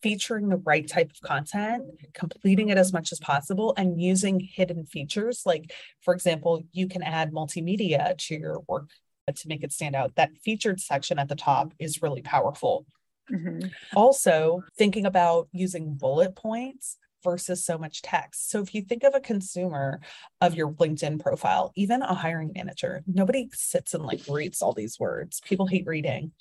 featuring 0.01 0.49
the 0.49 0.57
right 0.57 0.87
type 0.87 1.09
of 1.11 1.21
content, 1.21 1.83
completing 2.13 2.69
it 2.69 2.77
as 2.77 2.93
much 2.93 3.11
as 3.11 3.19
possible, 3.19 3.73
and 3.77 4.01
using 4.01 4.39
hidden 4.39 4.85
features. 4.85 5.43
Like, 5.45 5.73
for 6.01 6.13
example, 6.13 6.63
you 6.71 6.87
can 6.87 7.03
add 7.03 7.31
multimedia 7.31 8.17
to 8.17 8.35
your 8.35 8.61
work 8.67 8.89
to 9.33 9.47
make 9.47 9.63
it 9.63 9.73
stand 9.73 9.95
out. 9.95 10.15
That 10.15 10.31
featured 10.43 10.79
section 10.79 11.19
at 11.19 11.27
the 11.27 11.35
top 11.35 11.73
is 11.79 12.01
really 12.01 12.21
powerful. 12.21 12.85
Mm-hmm. 13.31 13.67
Also, 13.95 14.63
thinking 14.77 15.05
about 15.05 15.49
using 15.51 15.95
bullet 15.95 16.35
points 16.35 16.97
versus 17.23 17.63
so 17.63 17.77
much 17.77 18.01
text. 18.01 18.49
So 18.49 18.61
if 18.61 18.73
you 18.73 18.81
think 18.81 19.03
of 19.03 19.15
a 19.15 19.19
consumer 19.19 19.99
of 20.41 20.55
your 20.55 20.71
LinkedIn 20.71 21.19
profile, 21.19 21.71
even 21.75 22.01
a 22.01 22.13
hiring 22.13 22.51
manager, 22.55 23.03
nobody 23.07 23.49
sits 23.53 23.93
and 23.93 24.05
like 24.05 24.21
reads 24.27 24.61
all 24.61 24.73
these 24.73 24.99
words. 24.99 25.41
People 25.41 25.67
hate 25.67 25.87
reading. 25.87 26.31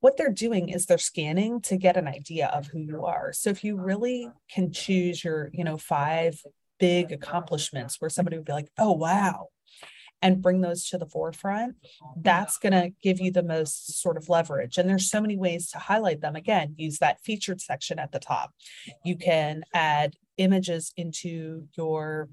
What 0.00 0.16
they're 0.16 0.32
doing 0.32 0.68
is 0.68 0.86
they're 0.86 0.98
scanning 0.98 1.60
to 1.62 1.76
get 1.76 1.96
an 1.96 2.08
idea 2.08 2.48
of 2.48 2.66
who 2.66 2.78
you 2.78 3.04
are. 3.04 3.32
So 3.32 3.50
if 3.50 3.64
you 3.64 3.76
really 3.76 4.28
can 4.50 4.72
choose 4.72 5.24
your, 5.24 5.50
you 5.52 5.64
know, 5.64 5.78
five 5.78 6.42
big 6.78 7.12
accomplishments 7.12 8.00
where 8.00 8.10
somebody 8.10 8.36
would 8.36 8.46
be 8.46 8.52
like, 8.52 8.68
"Oh 8.78 8.92
wow, 8.92 9.48
and 10.24 10.40
bring 10.40 10.62
those 10.62 10.88
to 10.88 10.96
the 10.96 11.06
forefront, 11.06 11.76
oh, 12.02 12.14
that's 12.16 12.56
going 12.56 12.72
to 12.72 12.90
give 13.02 13.20
you 13.20 13.30
the 13.30 13.42
most 13.42 14.00
sort 14.00 14.16
of 14.16 14.30
leverage. 14.30 14.78
And 14.78 14.88
there's 14.88 15.10
so 15.10 15.20
many 15.20 15.36
ways 15.36 15.70
to 15.70 15.78
highlight 15.78 16.22
them. 16.22 16.34
Again, 16.34 16.74
use 16.78 16.98
that 16.98 17.20
featured 17.22 17.60
section 17.60 17.98
at 17.98 18.10
the 18.10 18.18
top. 18.18 18.54
You 19.04 19.16
can 19.16 19.64
add 19.74 20.16
images 20.38 20.92
into 20.96 21.68
your 21.76 22.30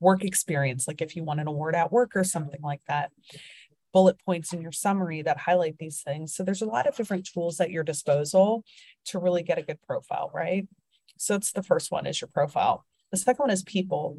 work 0.00 0.24
experience, 0.24 0.88
like 0.88 1.00
if 1.00 1.14
you 1.14 1.22
want 1.22 1.38
an 1.38 1.46
award 1.46 1.76
at 1.76 1.92
work 1.92 2.16
or 2.16 2.24
something 2.24 2.60
like 2.60 2.82
that 2.88 3.12
bullet 3.92 4.16
points 4.24 4.52
in 4.52 4.60
your 4.60 4.72
summary 4.72 5.22
that 5.22 5.38
highlight 5.38 5.78
these 5.78 6.02
things. 6.02 6.34
So 6.34 6.42
there's 6.42 6.62
a 6.62 6.66
lot 6.66 6.88
of 6.88 6.96
different 6.96 7.28
tools 7.32 7.60
at 7.60 7.70
your 7.70 7.84
disposal 7.84 8.64
to 9.06 9.20
really 9.20 9.44
get 9.44 9.58
a 9.58 9.62
good 9.62 9.80
profile, 9.82 10.30
right? 10.34 10.66
So 11.18 11.36
it's 11.36 11.52
the 11.52 11.62
first 11.62 11.92
one 11.92 12.06
is 12.06 12.20
your 12.20 12.30
profile. 12.34 12.84
The 13.12 13.18
second 13.18 13.42
one 13.44 13.50
is 13.50 13.62
people. 13.62 14.18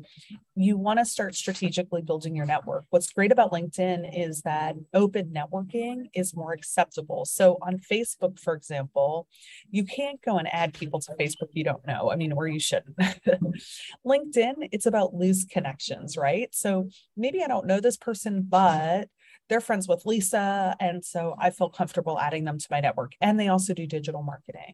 You 0.56 0.78
want 0.78 1.00
to 1.00 1.06
start 1.06 1.34
strategically 1.34 2.04
building 2.04 2.36
your 2.36 2.46
network. 2.46 2.86
What's 2.92 3.12
great 3.12 3.32
about 3.32 3.52
LinkedIn 3.52 4.08
is 4.16 4.44
that 4.44 4.76
open 4.94 5.34
networking 5.36 6.10
is 6.14 6.36
more 6.36 6.54
acceptable. 6.54 7.26
So 7.26 7.58
on 7.64 7.80
Facebook, 7.80 8.40
for 8.40 8.54
example, 8.54 9.28
you 9.72 9.84
can't 9.84 10.22
go 10.22 10.38
and 10.38 10.48
add 10.54 10.76
people 10.76 11.00
to 11.02 11.14
Facebook 11.20 11.50
you 11.54 11.64
don't 11.64 11.86
know. 11.88 12.12
I 12.12 12.16
mean, 12.16 12.34
or 12.34 12.48
you 12.48 12.60
shouldn't. 12.60 12.96
LinkedIn, 14.06 14.70
it's 14.72 14.86
about 14.86 15.16
loose 15.16 15.44
connections, 15.46 16.16
right? 16.16 16.50
So 16.54 16.90
maybe 17.18 17.44
I 17.44 17.48
don't 17.48 17.66
know 17.66 17.80
this 17.80 17.98
person, 17.98 18.46
but 18.48 19.10
they're 19.50 19.60
friends 19.62 19.88
with 19.88 20.06
Lisa. 20.06 20.76
And 20.80 21.04
so 21.04 21.36
I 21.40 21.50
feel 21.50 21.70
comfortable 21.70 22.20
adding 22.20 22.44
them 22.44 22.60
to 22.60 22.68
my 22.70 22.80
network. 22.80 23.14
And 23.22 23.40
they 23.40 23.48
also 23.48 23.74
do 23.74 23.88
digital 23.88 24.22
marketing. 24.22 24.74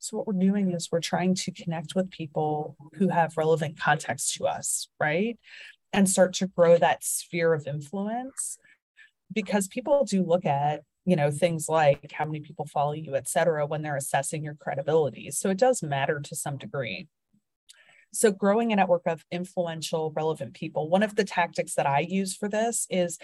So, 0.00 0.16
what 0.16 0.26
we're 0.26 0.32
doing 0.32 0.72
is 0.72 0.88
we're 0.90 1.00
trying 1.00 1.34
to 1.36 1.52
connect 1.52 1.94
with 1.94 2.10
people 2.10 2.76
who 2.94 3.08
have 3.08 3.36
relevant 3.36 3.78
context 3.78 4.34
to 4.34 4.46
us, 4.46 4.88
right? 4.98 5.38
and 5.92 6.08
start 6.08 6.32
to 6.34 6.46
grow 6.46 6.76
that 6.76 7.04
sphere 7.04 7.52
of 7.52 7.66
influence. 7.66 8.58
Because 9.32 9.68
people 9.68 10.04
do 10.04 10.24
look 10.24 10.44
at 10.44 10.82
you 11.04 11.16
know 11.16 11.30
things 11.30 11.68
like 11.68 12.12
how 12.12 12.24
many 12.26 12.40
people 12.40 12.66
follow 12.66 12.92
you 12.92 13.16
et 13.16 13.26
cetera 13.26 13.64
when 13.64 13.80
they're 13.82 13.96
assessing 13.96 14.44
your 14.44 14.54
credibility. 14.54 15.30
So 15.30 15.50
it 15.50 15.58
does 15.58 15.82
matter 15.82 16.20
to 16.20 16.36
some 16.36 16.58
degree 16.58 17.08
so, 18.12 18.30
growing 18.30 18.72
a 18.72 18.76
network 18.76 19.02
of 19.06 19.24
influential, 19.30 20.12
relevant 20.14 20.54
people. 20.54 20.88
One 20.88 21.02
of 21.02 21.16
the 21.16 21.24
tactics 21.24 21.74
that 21.74 21.86
I 21.86 22.00
use 22.00 22.36
for 22.36 22.48
this 22.48 22.86
is 22.90 23.18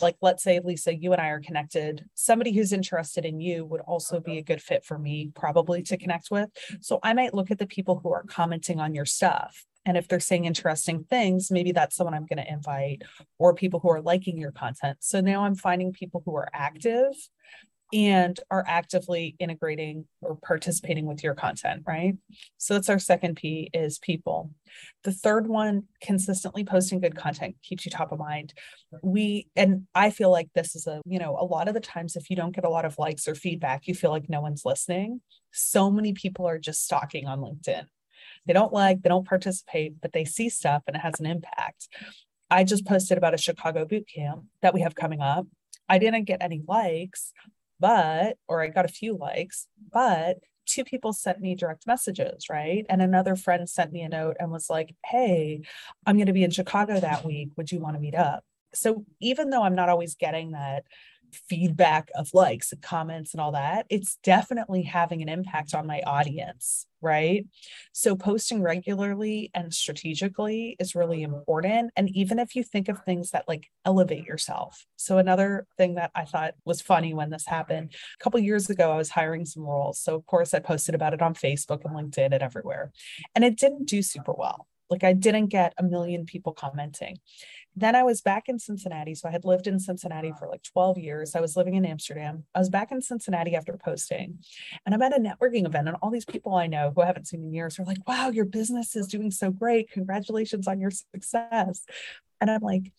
like, 0.00 0.16
let's 0.20 0.42
say, 0.42 0.60
Lisa, 0.60 0.94
you 0.94 1.12
and 1.12 1.20
I 1.20 1.28
are 1.28 1.40
connected. 1.40 2.06
Somebody 2.14 2.52
who's 2.52 2.72
interested 2.72 3.24
in 3.24 3.40
you 3.40 3.64
would 3.66 3.80
also 3.82 4.20
be 4.20 4.32
mm-hmm. 4.32 4.38
a 4.38 4.42
good 4.42 4.62
fit 4.62 4.84
for 4.84 4.98
me, 4.98 5.30
probably 5.34 5.82
to 5.84 5.96
connect 5.96 6.30
with. 6.30 6.48
So, 6.80 6.98
I 7.02 7.12
might 7.12 7.34
look 7.34 7.50
at 7.50 7.58
the 7.58 7.66
people 7.66 8.00
who 8.02 8.12
are 8.12 8.24
commenting 8.24 8.80
on 8.80 8.94
your 8.94 9.06
stuff. 9.06 9.66
And 9.86 9.96
if 9.96 10.08
they're 10.08 10.20
saying 10.20 10.44
interesting 10.44 11.04
things, 11.04 11.50
maybe 11.50 11.72
that's 11.72 11.96
someone 11.96 12.14
I'm 12.14 12.26
going 12.26 12.44
to 12.44 12.52
invite 12.52 13.02
or 13.38 13.54
people 13.54 13.80
who 13.80 13.90
are 13.90 14.02
liking 14.02 14.36
your 14.36 14.52
content. 14.52 14.98
So 15.00 15.20
now 15.20 15.44
I'm 15.44 15.54
finding 15.54 15.92
people 15.92 16.22
who 16.24 16.36
are 16.36 16.48
active 16.52 17.14
and 17.92 18.38
are 18.50 18.64
actively 18.66 19.34
integrating 19.38 20.04
or 20.20 20.36
participating 20.36 21.06
with 21.06 21.22
your 21.22 21.34
content 21.34 21.82
right? 21.86 22.14
So 22.58 22.74
that's 22.74 22.88
our 22.88 22.98
second 22.98 23.36
p 23.36 23.70
is 23.72 23.98
people. 23.98 24.50
The 25.04 25.12
third 25.12 25.46
one 25.46 25.84
consistently 26.02 26.64
posting 26.64 27.00
good 27.00 27.16
content 27.16 27.56
keeps 27.62 27.84
you 27.84 27.90
top 27.90 28.12
of 28.12 28.18
mind. 28.18 28.54
We 29.02 29.48
and 29.56 29.86
i 29.94 30.10
feel 30.10 30.30
like 30.30 30.48
this 30.54 30.76
is 30.76 30.86
a 30.86 31.00
you 31.04 31.18
know 31.18 31.36
a 31.38 31.44
lot 31.44 31.68
of 31.68 31.74
the 31.74 31.80
times 31.80 32.16
if 32.16 32.30
you 32.30 32.36
don't 32.36 32.54
get 32.54 32.64
a 32.64 32.70
lot 32.70 32.84
of 32.84 32.98
likes 32.98 33.26
or 33.26 33.34
feedback 33.34 33.86
you 33.86 33.94
feel 33.94 34.10
like 34.10 34.28
no 34.28 34.40
one's 34.40 34.64
listening. 34.64 35.20
So 35.52 35.90
many 35.90 36.12
people 36.12 36.46
are 36.46 36.58
just 36.58 36.84
stalking 36.84 37.26
on 37.26 37.40
linkedin. 37.40 37.86
They 38.46 38.52
don't 38.52 38.72
like 38.72 39.02
they 39.02 39.08
don't 39.08 39.26
participate 39.26 40.00
but 40.00 40.12
they 40.12 40.24
see 40.24 40.48
stuff 40.48 40.82
and 40.86 40.96
it 40.96 41.00
has 41.00 41.18
an 41.20 41.26
impact. 41.26 41.88
I 42.50 42.64
just 42.64 42.86
posted 42.86 43.16
about 43.16 43.34
a 43.34 43.38
chicago 43.38 43.84
boot 43.84 44.08
camp 44.12 44.44
that 44.62 44.74
we 44.74 44.80
have 44.80 44.94
coming 44.94 45.20
up. 45.20 45.46
I 45.88 45.98
didn't 45.98 46.24
get 46.24 46.42
any 46.42 46.62
likes, 46.66 47.32
but 47.80 48.36
or 48.48 48.62
I 48.62 48.68
got 48.68 48.84
a 48.84 48.88
few 48.88 49.16
likes, 49.16 49.66
but 49.92 50.38
two 50.66 50.84
people 50.84 51.12
sent 51.12 51.40
me 51.40 51.54
direct 51.54 51.86
messages, 51.86 52.48
right? 52.48 52.86
And 52.88 53.02
another 53.02 53.34
friend 53.34 53.68
sent 53.68 53.92
me 53.92 54.02
a 54.02 54.08
note 54.08 54.36
and 54.38 54.50
was 54.50 54.70
like, 54.70 54.94
"Hey, 55.04 55.62
I'm 56.06 56.16
going 56.16 56.26
to 56.26 56.32
be 56.32 56.44
in 56.44 56.50
Chicago 56.50 57.00
that 57.00 57.24
week. 57.24 57.50
Would 57.56 57.72
you 57.72 57.80
want 57.80 57.96
to 57.96 58.00
meet 58.00 58.14
up?" 58.14 58.44
So 58.74 59.04
even 59.20 59.50
though 59.50 59.62
I'm 59.62 59.74
not 59.74 59.88
always 59.88 60.14
getting 60.14 60.52
that 60.52 60.84
feedback 61.48 62.10
of 62.14 62.30
likes 62.34 62.72
and 62.72 62.82
comments 62.82 63.34
and 63.34 63.40
all 63.40 63.52
that, 63.52 63.86
it's 63.88 64.18
definitely 64.22 64.82
having 64.82 65.22
an 65.22 65.28
impact 65.28 65.74
on 65.74 65.86
my 65.86 66.00
audience, 66.06 66.86
right? 67.00 67.46
So 67.92 68.16
posting 68.16 68.62
regularly 68.62 69.50
and 69.54 69.72
strategically 69.72 70.76
is 70.78 70.94
really 70.94 71.22
important. 71.22 71.92
And 71.96 72.08
even 72.10 72.38
if 72.38 72.54
you 72.54 72.62
think 72.62 72.88
of 72.88 73.02
things 73.02 73.30
that 73.30 73.48
like 73.48 73.68
elevate 73.84 74.26
yourself. 74.26 74.86
So 74.96 75.18
another 75.18 75.66
thing 75.76 75.94
that 75.94 76.10
I 76.14 76.24
thought 76.24 76.54
was 76.64 76.80
funny 76.80 77.14
when 77.14 77.30
this 77.30 77.46
happened, 77.46 77.94
a 77.94 78.22
couple 78.22 78.40
years 78.40 78.70
ago, 78.70 78.92
I 78.92 78.96
was 78.96 79.10
hiring 79.10 79.44
some 79.44 79.64
roles. 79.64 80.00
So 80.00 80.14
of 80.14 80.26
course 80.26 80.54
I 80.54 80.60
posted 80.60 80.94
about 80.94 81.14
it 81.14 81.22
on 81.22 81.34
Facebook 81.34 81.84
and 81.84 81.94
LinkedIn 81.94 82.32
and 82.32 82.42
everywhere. 82.42 82.92
And 83.34 83.44
it 83.44 83.56
didn't 83.56 83.86
do 83.86 84.02
super 84.02 84.32
well. 84.32 84.66
Like 84.90 85.04
I 85.04 85.12
didn't 85.12 85.46
get 85.46 85.72
a 85.78 85.84
million 85.84 86.26
people 86.26 86.52
commenting. 86.52 87.18
Then 87.76 87.94
I 87.94 88.02
was 88.02 88.20
back 88.20 88.48
in 88.48 88.58
Cincinnati. 88.58 89.14
So 89.14 89.28
I 89.28 89.32
had 89.32 89.44
lived 89.44 89.66
in 89.66 89.78
Cincinnati 89.78 90.32
for 90.38 90.48
like 90.48 90.62
12 90.62 90.98
years. 90.98 91.34
I 91.34 91.40
was 91.40 91.56
living 91.56 91.74
in 91.74 91.84
Amsterdam. 91.84 92.44
I 92.54 92.58
was 92.58 92.68
back 92.68 92.90
in 92.90 93.00
Cincinnati 93.00 93.54
after 93.54 93.76
posting. 93.76 94.38
And 94.84 94.94
I'm 94.94 95.02
at 95.02 95.16
a 95.16 95.20
networking 95.20 95.66
event, 95.66 95.88
and 95.88 95.96
all 96.02 96.10
these 96.10 96.24
people 96.24 96.54
I 96.54 96.66
know 96.66 96.92
who 96.94 97.02
I 97.02 97.06
haven't 97.06 97.28
seen 97.28 97.42
in 97.42 97.52
years 97.52 97.78
are 97.78 97.84
like, 97.84 98.06
wow, 98.06 98.30
your 98.30 98.44
business 98.44 98.96
is 98.96 99.06
doing 99.06 99.30
so 99.30 99.50
great. 99.50 99.90
Congratulations 99.90 100.66
on 100.66 100.80
your 100.80 100.90
success. 100.90 101.84
And 102.40 102.50
I'm 102.50 102.62
like, 102.62 102.92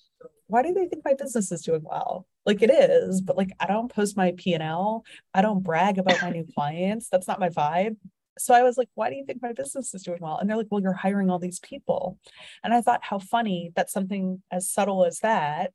why 0.47 0.63
do 0.63 0.73
they 0.73 0.87
think 0.87 1.03
my 1.05 1.13
business 1.13 1.51
is 1.51 1.61
doing 1.61 1.81
well? 1.83 2.27
Like 2.45 2.61
it 2.61 2.71
is, 2.71 3.21
but 3.21 3.37
like 3.37 3.51
I 3.59 3.67
don't 3.67 3.91
post 3.91 4.17
my 4.17 4.33
P&L. 4.35 5.05
I 5.33 5.41
don't 5.41 5.63
brag 5.63 5.97
about 5.97 6.21
my 6.21 6.29
new 6.29 6.45
clients. 6.55 7.07
That's 7.09 7.27
not 7.27 7.39
my 7.39 7.49
vibe 7.49 7.95
so 8.37 8.53
I 8.53 8.63
was 8.63 8.77
like, 8.77 8.89
why 8.95 9.09
do 9.09 9.15
you 9.15 9.25
think 9.25 9.41
my 9.41 9.53
business 9.53 9.93
is 9.93 10.03
doing 10.03 10.19
well? 10.21 10.37
And 10.37 10.49
they're 10.49 10.57
like, 10.57 10.67
well, 10.69 10.81
you're 10.81 10.93
hiring 10.93 11.29
all 11.29 11.39
these 11.39 11.59
people. 11.59 12.17
And 12.63 12.73
I 12.73 12.81
thought, 12.81 13.03
how 13.03 13.19
funny 13.19 13.71
that 13.75 13.89
something 13.89 14.41
as 14.51 14.69
subtle 14.69 15.05
as 15.05 15.19
that 15.19 15.71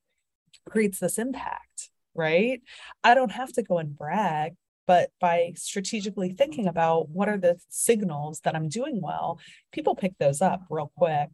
creates 0.69 0.99
this 0.99 1.19
impact, 1.19 1.91
right? 2.15 2.61
I 3.05 3.15
don't 3.15 3.33
have 3.33 3.53
to 3.55 3.63
go 3.63 3.79
and 3.79 3.97
brag, 3.97 4.55
but 4.87 5.11
by 5.21 5.53
strategically 5.57 6.33
thinking 6.33 6.67
about 6.67 7.09
what 7.11 7.29
are 7.29 7.39
the 7.39 7.59
signals 7.69 8.41
that 8.41 8.55
I'm 8.55 8.69
doing 8.69 9.01
well, 9.03 9.39
people 9.73 9.95
pick 9.95 10.13
those 10.19 10.41
up 10.41 10.63
real 10.71 10.93
quick 10.97 11.29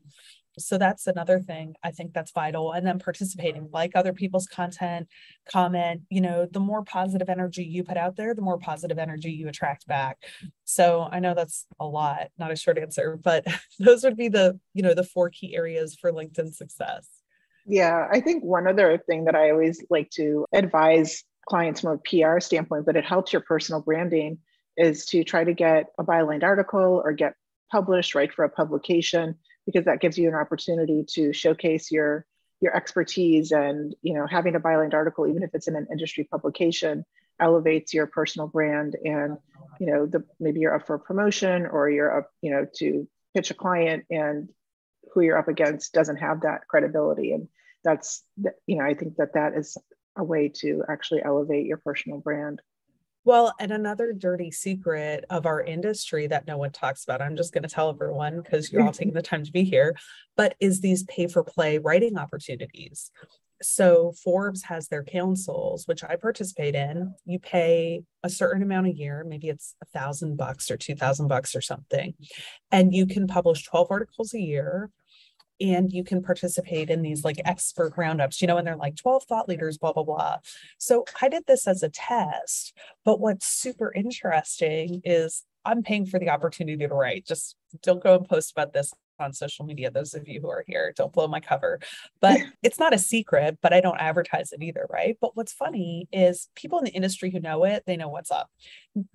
so 0.59 0.79
that's 0.79 1.07
another 1.07 1.41
thing 1.41 1.75
i 1.83 1.91
think 1.91 2.13
that's 2.13 2.33
vital 2.33 2.73
and 2.73 2.87
then 2.87 2.99
participating 2.99 3.69
like 3.73 3.93
other 3.95 4.13
people's 4.13 4.47
content 4.47 5.09
comment 5.51 6.03
you 6.11 6.21
know 6.21 6.47
the 6.51 6.61
more 6.61 6.83
positive 6.85 7.29
energy 7.29 7.65
you 7.65 7.83
put 7.83 7.97
out 7.97 8.17
there 8.17 8.35
the 8.35 8.43
more 8.43 8.59
positive 8.59 8.99
energy 8.99 9.31
you 9.33 9.49
attract 9.49 9.87
back. 9.87 10.19
So 10.65 11.09
i 11.11 11.19
know 11.19 11.35
that's 11.35 11.67
a 11.81 11.87
lot 11.87 12.29
not 12.39 12.53
a 12.53 12.57
short 12.57 12.79
answer 12.79 13.19
but 13.23 13.47
those 13.79 14.05
would 14.05 14.17
be 14.17 14.29
the 14.29 14.59
you 14.75 14.83
know 14.83 14.95
the 14.95 15.05
four 15.05 15.31
key 15.31 15.57
areas 15.57 15.95
for 15.95 16.13
linkedin 16.13 16.55
success. 16.55 17.09
Yeah 17.67 18.09
i 18.11 18.21
think 18.21 18.45
one 18.45 18.67
other 18.67 18.99
thing 18.99 19.25
that 19.25 19.35
i 19.35 19.51
always 19.51 19.85
like 19.91 20.11
to 20.11 20.47
advise 20.53 21.25
clients 21.49 21.81
from 21.81 21.93
a 21.93 21.99
pr 21.99 22.41
standpoint 22.41 22.87
but 22.87 22.97
it 22.97 23.05
helps 23.05 23.33
your 23.33 23.43
personal 23.43 23.81
branding 23.81 24.39
is 24.77 25.05
to 25.07 25.23
try 25.25 25.45
to 25.45 25.53
get 25.53 25.87
a 25.99 26.05
bylined 26.05 26.43
article 26.43 27.03
or 27.05 27.13
get 27.13 27.35
published 27.71 28.15
right 28.15 28.33
for 28.33 28.45
a 28.45 28.49
publication 28.49 29.37
because 29.67 29.85
that 29.85 30.01
gives 30.01 30.19
you 30.19 30.29
an 30.29 30.35
opportunity 30.35 31.05
to 31.15 31.33
showcase 31.33 31.91
your 31.91 32.27
your 32.61 32.75
expertise 32.77 33.51
and 33.51 33.95
you 34.03 34.15
know 34.15 34.27
having 34.27 34.55
a 34.55 34.61
bylined 34.61 34.95
article 34.95 35.27
even 35.27 35.43
if 35.43 35.51
it's 35.55 35.69
in 35.69 35.77
an 35.77 35.87
industry 35.91 36.25
publication 36.31 37.05
elevates 37.41 37.93
your 37.93 38.07
personal 38.07 38.47
brand 38.47 38.97
and 39.05 39.37
you 39.81 39.87
know 39.87 40.07
the 40.07 40.25
maybe 40.39 40.61
you're 40.61 40.75
up 40.75 40.87
for 40.87 40.95
a 40.95 41.01
promotion 41.01 41.67
or 41.67 41.91
you're 41.91 42.19
up 42.19 42.31
you 42.41 42.51
know 42.51 42.67
to 42.75 43.09
pitch 43.35 43.51
a 43.51 43.55
client 43.55 44.05
and 44.11 44.49
who 45.13 45.21
you're 45.23 45.39
up 45.39 45.49
against 45.49 45.93
doesn't 45.93 46.17
have 46.17 46.43
that 46.43 46.67
credibility. 46.69 47.33
And 47.33 47.49
that's 47.85 48.23
you 48.67 48.77
know 48.77 48.85
i 48.85 48.95
think 48.95 49.17
that 49.17 49.35
that 49.35 49.55
is 49.55 49.77
a 50.17 50.25
way 50.25 50.49
to 50.49 50.83
actually 50.89 51.23
elevate 51.23 51.67
your 51.67 51.79
personal 51.79 52.19
brand 52.19 52.61
well, 53.25 53.55
and 53.61 53.71
another 53.71 54.13
dirty 54.13 54.51
secret 54.51 55.25
of 55.31 55.47
our 55.47 55.63
industry 55.63 56.27
that 56.27 56.47
no 56.47 56.57
one 56.59 56.73
talks 56.73 57.05
about, 57.05 57.23
I'm 57.23 57.37
just 57.37 57.53
going 57.53 57.63
to 57.63 57.69
tell 57.69 57.91
everyone 57.91 58.41
because 58.43 58.73
you're 58.73 58.83
all 58.83 58.93
taking 58.93 59.15
the 59.15 59.23
time 59.23 59.45
to 59.45 59.53
be 59.53 59.65
here, 59.65 59.95
but 60.37 60.57
is 60.61 60.81
these 60.81 61.05
pay 61.05 61.29
for 61.29 61.45
play 61.45 61.79
writing 61.79 62.19
opportunities. 62.19 63.11
So 63.63 64.13
Forbes 64.25 64.65
has 64.65 64.89
their 64.89 65.05
councils, 65.05 65.87
which 65.87 66.03
I 66.03 66.17
participate 66.17 66.75
in. 66.75 67.15
You 67.25 67.39
pay 67.39 68.03
a 68.25 68.29
certain 68.29 68.63
amount 68.63 68.89
a 68.89 68.93
year, 68.93 69.25
maybe 69.27 69.49
it's 69.49 69.77
a 69.81 69.87
thousand 69.87 70.37
bucks 70.37 70.69
or 70.69 70.77
two 70.77 70.97
thousand 70.97 71.29
bucks 71.29 71.55
or 71.55 71.61
something, 71.61 72.15
and 72.73 72.93
you 72.93 73.07
can 73.07 73.29
publish 73.29 73.65
12 73.65 73.87
articles 73.91 74.35
a 74.35 74.41
year 74.41 74.91
and 75.63 75.93
you 75.93 76.03
can 76.03 76.23
participate 76.23 76.91
in 76.91 77.03
these 77.03 77.25
like 77.25 77.41
expert 77.45 77.95
roundups, 77.97 78.41
you 78.41 78.49
know, 78.49 78.57
and 78.57 78.67
they're 78.67 78.77
like 78.77 78.97
12 78.97 79.25
thought 79.25 79.49
leaders, 79.49 79.79
blah, 79.79 79.93
blah, 79.93 80.03
blah. 80.03 80.39
So 80.79 81.05
I 81.21 81.29
did 81.29 81.45
this 81.47 81.69
as 81.69 81.83
a 81.83 81.89
test. 81.89 82.77
But 83.05 83.21
what's 83.21 83.47
super 83.47 83.93
interesting 83.95 85.01
is 85.05 85.45
I'm 85.65 85.83
paying 85.83 86.07
for 86.07 86.19
the 86.19 86.31
opportunity 86.31 86.87
to 86.87 86.95
write. 86.95 87.27
Just 87.27 87.57
don't 87.83 88.03
go 88.03 88.17
and 88.17 88.29
post 88.29 88.51
about 88.51 88.73
this 88.73 88.93
on 89.23 89.33
social 89.33 89.65
media, 89.65 89.91
those 89.91 90.15
of 90.15 90.29
you 90.29 90.41
who 90.41 90.51
are 90.51 90.65
here, 90.67 90.93
don't 90.97 91.13
blow 91.13 91.29
my 91.29 91.41
cover. 91.41 91.79
But 92.21 92.41
it's 92.63 92.79
not 92.79 92.95
a 92.95 92.99
secret, 92.99 93.59
but 93.63 93.73
I 93.73 93.81
don't 93.81 94.01
advertise 94.01 94.53
it 94.53 94.63
either, 94.63 94.87
right? 94.91 95.17
But 95.21 95.37
what's 95.37 95.53
funny 95.53 96.09
is 96.13 96.49
people 96.55 96.79
in 96.79 96.85
the 96.85 96.91
industry 96.91 97.31
who 97.31 97.41
know 97.41 97.65
it, 97.65 97.85
they 97.87 97.97
know 97.97 98.09
what's 98.09 98.31
up. 98.31 98.51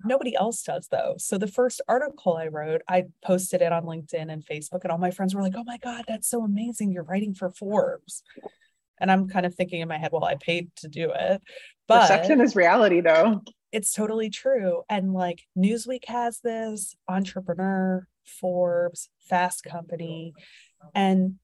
Nobody 0.04 0.34
else 0.34 0.62
does 0.62 0.88
though. 0.90 1.14
So 1.18 1.38
the 1.38 1.46
first 1.46 1.80
article 1.88 2.36
I 2.36 2.48
wrote, 2.48 2.82
I 2.88 3.04
posted 3.24 3.62
it 3.62 3.72
on 3.72 3.84
LinkedIn 3.84 4.32
and 4.32 4.44
Facebook, 4.44 4.80
and 4.82 4.90
all 4.90 4.98
my 4.98 5.10
friends 5.10 5.34
were 5.34 5.42
like, 5.42 5.54
oh 5.56 5.64
my 5.64 5.78
God, 5.78 6.04
that's 6.08 6.28
so 6.28 6.42
amazing. 6.42 6.92
You're 6.92 7.04
writing 7.04 7.34
for 7.34 7.50
Forbes. 7.50 8.22
And 9.00 9.10
I'm 9.10 9.28
kind 9.28 9.46
of 9.46 9.54
thinking 9.54 9.80
in 9.80 9.88
my 9.88 9.98
head, 9.98 10.10
well, 10.12 10.24
I 10.24 10.34
paid 10.34 10.74
to 10.76 10.88
do 10.88 11.12
it. 11.14 11.40
But 11.86 12.02
perception 12.02 12.40
is 12.40 12.56
reality 12.56 13.00
though. 13.00 13.42
It's 13.70 13.92
totally 13.92 14.30
true. 14.30 14.82
And 14.88 15.12
like 15.12 15.42
Newsweek 15.56 16.06
has 16.06 16.40
this, 16.40 16.96
Entrepreneur, 17.06 18.06
Forbes, 18.28 19.10
Fast 19.28 19.64
Company. 19.64 20.34
And, 20.94 21.34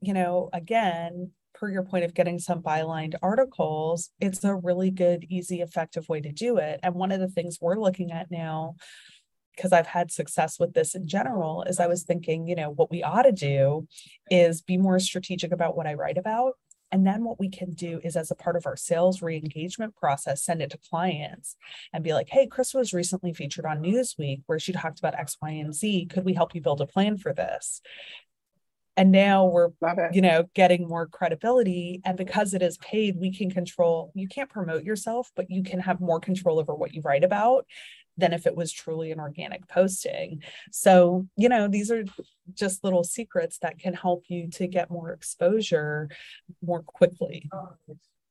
you 0.00 0.14
know, 0.14 0.50
again, 0.52 1.32
per 1.54 1.70
your 1.70 1.84
point 1.84 2.04
of 2.04 2.14
getting 2.14 2.38
some 2.38 2.62
bylined 2.62 3.14
articles, 3.22 4.10
it's 4.20 4.44
a 4.44 4.54
really 4.54 4.90
good, 4.90 5.24
easy, 5.28 5.60
effective 5.60 6.08
way 6.08 6.20
to 6.20 6.32
do 6.32 6.58
it. 6.58 6.80
And 6.82 6.94
one 6.94 7.12
of 7.12 7.20
the 7.20 7.28
things 7.28 7.58
we're 7.60 7.78
looking 7.78 8.10
at 8.10 8.30
now, 8.30 8.74
because 9.54 9.72
I've 9.72 9.86
had 9.86 10.10
success 10.10 10.58
with 10.58 10.74
this 10.74 10.94
in 10.94 11.06
general, 11.06 11.62
is 11.62 11.78
I 11.78 11.86
was 11.86 12.02
thinking, 12.02 12.48
you 12.48 12.56
know, 12.56 12.70
what 12.70 12.90
we 12.90 13.02
ought 13.02 13.22
to 13.22 13.32
do 13.32 13.86
is 14.30 14.62
be 14.62 14.76
more 14.76 14.98
strategic 14.98 15.52
about 15.52 15.76
what 15.76 15.86
I 15.86 15.94
write 15.94 16.18
about 16.18 16.54
and 16.94 17.04
then 17.04 17.24
what 17.24 17.40
we 17.40 17.48
can 17.48 17.72
do 17.72 18.00
is, 18.04 18.14
as 18.14 18.30
a 18.30 18.36
part 18.36 18.54
of 18.54 18.66
our 18.66 18.76
sales 18.76 19.20
re 19.20 19.36
engagement 19.36 19.96
process, 19.96 20.44
send 20.44 20.62
it 20.62 20.70
to 20.70 20.78
clients 20.78 21.56
and 21.92 22.04
be 22.04 22.12
like, 22.12 22.28
hey, 22.28 22.46
Chris 22.46 22.72
was 22.72 22.92
recently 22.92 23.34
featured 23.34 23.66
on 23.66 23.82
Newsweek 23.82 24.42
where 24.46 24.60
she 24.60 24.72
talked 24.72 25.00
about 25.00 25.18
X, 25.18 25.36
Y, 25.42 25.50
and 25.50 25.74
Z. 25.74 26.06
Could 26.06 26.24
we 26.24 26.34
help 26.34 26.54
you 26.54 26.60
build 26.60 26.80
a 26.80 26.86
plan 26.86 27.18
for 27.18 27.34
this? 27.34 27.82
and 28.96 29.10
now 29.10 29.46
we're 29.46 29.70
you 30.12 30.20
know 30.20 30.44
getting 30.54 30.86
more 30.86 31.08
credibility 31.08 32.00
and 32.04 32.16
because 32.16 32.54
it 32.54 32.62
is 32.62 32.78
paid 32.78 33.16
we 33.18 33.32
can 33.36 33.50
control 33.50 34.12
you 34.14 34.28
can't 34.28 34.48
promote 34.48 34.84
yourself 34.84 35.32
but 35.34 35.50
you 35.50 35.64
can 35.64 35.80
have 35.80 36.00
more 36.00 36.20
control 36.20 36.60
over 36.60 36.72
what 36.76 36.94
you 36.94 37.02
write 37.04 37.24
about 37.24 37.66
than 38.16 38.32
if 38.32 38.46
it 38.46 38.56
was 38.56 38.72
truly 38.72 39.10
an 39.10 39.20
organic 39.20 39.66
posting. 39.68 40.42
So 40.70 41.26
you 41.36 41.48
know 41.48 41.68
these 41.68 41.90
are 41.90 42.04
just 42.52 42.84
little 42.84 43.04
secrets 43.04 43.58
that 43.58 43.78
can 43.78 43.94
help 43.94 44.24
you 44.28 44.48
to 44.52 44.66
get 44.66 44.90
more 44.90 45.12
exposure 45.12 46.08
more 46.62 46.82
quickly. 46.82 47.50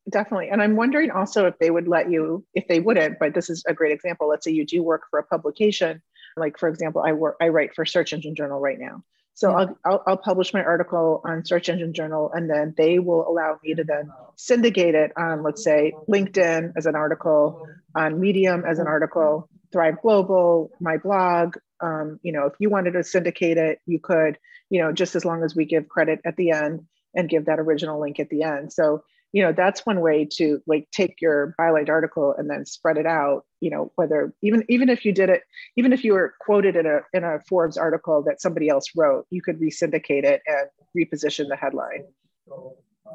Definitely. 0.09 0.49
And 0.49 0.61
i'm 0.61 0.75
wondering 0.75 1.11
also 1.11 1.45
if 1.47 1.57
they 1.59 1.71
would 1.71 1.87
let 1.87 2.11
you 2.11 2.45
if 2.53 2.67
they 2.67 2.79
wouldn't 2.79 3.19
but 3.19 3.33
this 3.33 3.49
is 3.49 3.63
a 3.67 3.73
great 3.73 3.93
example. 3.93 4.27
Let's 4.27 4.45
say 4.45 4.51
you 4.51 4.65
do 4.65 4.83
work 4.83 5.03
for 5.09 5.19
a 5.19 5.23
publication. 5.23 6.01
Like 6.35 6.57
for 6.57 6.69
example 6.69 7.03
i 7.05 7.13
work 7.13 7.37
i 7.41 7.47
write 7.49 7.75
for 7.75 7.85
search 7.85 8.13
engine 8.13 8.35
journal 8.35 8.59
right 8.59 8.79
now. 8.79 9.03
So 9.35 9.49
yeah. 9.49 9.55
I'll, 9.57 9.77
I'll, 9.85 10.03
I'll 10.07 10.17
publish 10.17 10.53
my 10.53 10.63
article 10.63 11.21
on 11.25 11.43
Search 11.43 11.69
Engine 11.69 11.93
Journal, 11.93 12.31
and 12.33 12.49
then 12.49 12.73
they 12.77 12.99
will 12.99 13.27
allow 13.27 13.59
me 13.63 13.73
to 13.73 13.83
then 13.83 14.11
syndicate 14.35 14.95
it 14.95 15.11
on, 15.17 15.41
let's 15.41 15.63
say, 15.63 15.93
LinkedIn 16.07 16.73
as 16.77 16.85
an 16.85 16.95
article, 16.95 17.67
on 17.95 18.19
Medium 18.19 18.63
as 18.63 18.79
an 18.79 18.87
article, 18.87 19.49
Thrive 19.73 20.01
Global, 20.01 20.71
my 20.79 20.97
blog. 20.97 21.57
Um, 21.81 22.19
you 22.23 22.31
know, 22.31 22.45
if 22.45 22.53
you 22.59 22.69
wanted 22.69 22.91
to 22.91 23.03
syndicate 23.03 23.57
it, 23.57 23.79
you 23.85 23.99
could. 23.99 24.37
You 24.69 24.81
know, 24.81 24.93
just 24.93 25.15
as 25.15 25.25
long 25.25 25.43
as 25.43 25.55
we 25.55 25.65
give 25.65 25.89
credit 25.89 26.21
at 26.25 26.37
the 26.37 26.51
end 26.51 26.85
and 27.13 27.29
give 27.29 27.45
that 27.45 27.59
original 27.59 27.99
link 27.99 28.19
at 28.19 28.29
the 28.29 28.43
end. 28.43 28.71
So 28.71 29.03
you 29.33 29.41
know 29.41 29.51
that's 29.51 29.85
one 29.85 29.99
way 29.99 30.25
to 30.33 30.61
like 30.67 30.87
take 30.91 31.19
your 31.19 31.53
byline 31.59 31.89
article 31.89 32.33
and 32.37 32.49
then 32.49 32.65
spread 32.65 32.97
it 32.97 33.05
out 33.05 33.45
you 33.59 33.69
know 33.69 33.91
whether 33.95 34.33
even 34.41 34.63
even 34.69 34.89
if 34.89 35.03
you 35.03 35.11
did 35.11 35.29
it 35.29 35.41
even 35.75 35.91
if 35.91 36.03
you 36.03 36.13
were 36.13 36.35
quoted 36.39 36.75
in 36.75 36.85
a 36.85 36.99
in 37.13 37.23
a 37.23 37.39
forbes 37.49 37.75
article 37.75 38.23
that 38.23 38.39
somebody 38.39 38.69
else 38.69 38.91
wrote 38.95 39.25
you 39.31 39.41
could 39.41 39.59
resyndicate 39.59 40.23
it 40.23 40.41
and 40.45 40.69
reposition 40.95 41.49
the 41.49 41.57
headline 41.57 42.05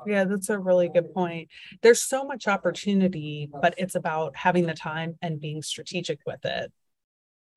yeah 0.06 0.24
that's 0.24 0.48
a 0.48 0.58
really 0.58 0.88
good 0.88 1.12
point 1.14 1.48
there's 1.82 2.00
so 2.02 2.24
much 2.24 2.46
opportunity 2.46 3.50
but 3.60 3.74
it's 3.78 3.94
about 3.94 4.34
having 4.36 4.66
the 4.66 4.74
time 4.74 5.16
and 5.22 5.40
being 5.40 5.62
strategic 5.62 6.20
with 6.26 6.44
it 6.44 6.72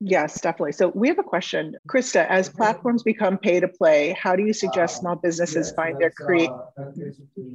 Yes, 0.04 0.40
definitely. 0.40 0.72
So 0.72 0.88
we 0.88 1.06
have 1.06 1.20
a 1.20 1.22
question. 1.22 1.76
Krista, 1.88 2.26
as 2.28 2.48
platforms 2.48 3.04
become 3.04 3.38
pay 3.38 3.60
to 3.60 3.68
play, 3.68 4.16
how 4.20 4.34
do 4.34 4.44
you 4.44 4.52
suggest 4.52 4.96
small 4.96 5.14
businesses 5.14 5.70
find 5.76 5.96
their 6.00 6.10
create 6.10 6.50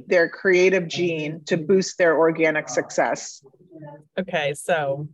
their 0.06 0.30
creative 0.30 0.88
gene 0.88 1.42
to 1.44 1.58
boost 1.58 1.98
their 1.98 2.16
organic 2.16 2.70
success? 2.70 3.44
Okay, 4.18 4.54
so 4.54 5.10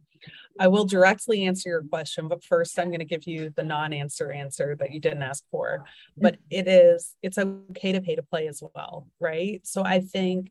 I 0.58 0.68
will 0.68 0.84
directly 0.84 1.44
answer 1.44 1.68
your 1.68 1.82
question, 1.82 2.28
but 2.28 2.44
first 2.44 2.78
I'm 2.78 2.88
going 2.88 3.00
to 3.00 3.04
give 3.04 3.26
you 3.26 3.50
the 3.56 3.64
non-answer 3.64 4.30
answer 4.30 4.76
that 4.78 4.92
you 4.92 5.00
didn't 5.00 5.22
ask 5.22 5.44
for. 5.50 5.78
Mm-hmm. 5.78 6.22
But 6.22 6.36
it 6.50 6.68
is 6.68 7.14
it's 7.22 7.38
okay 7.38 7.92
to 7.92 8.00
pay 8.00 8.14
to 8.14 8.22
play 8.22 8.46
as 8.46 8.62
well, 8.74 9.08
right? 9.20 9.60
So 9.64 9.82
I 9.84 10.00
think 10.00 10.50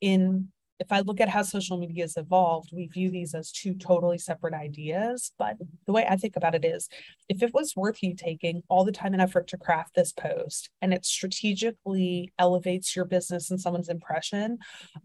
in 0.00 0.48
if 0.78 0.92
I 0.92 1.00
look 1.00 1.20
at 1.20 1.28
how 1.28 1.42
social 1.42 1.78
media 1.78 2.04
has 2.04 2.16
evolved, 2.16 2.70
we 2.72 2.86
view 2.86 3.10
these 3.10 3.34
as 3.34 3.50
two 3.50 3.74
totally 3.74 4.18
separate 4.18 4.54
ideas. 4.54 5.32
But 5.38 5.56
the 5.86 5.92
way 5.92 6.06
I 6.06 6.16
think 6.16 6.36
about 6.36 6.54
it 6.54 6.64
is 6.64 6.88
if 7.28 7.42
it 7.42 7.54
was 7.54 7.74
worth 7.76 8.02
you 8.02 8.14
taking 8.14 8.62
all 8.68 8.84
the 8.84 8.92
time 8.92 9.12
and 9.12 9.22
effort 9.22 9.46
to 9.48 9.56
craft 9.56 9.94
this 9.94 10.12
post 10.12 10.68
and 10.82 10.92
it 10.92 11.06
strategically 11.06 12.32
elevates 12.38 12.94
your 12.94 13.06
business 13.06 13.50
and 13.50 13.60
someone's 13.60 13.88
impression 13.88 14.58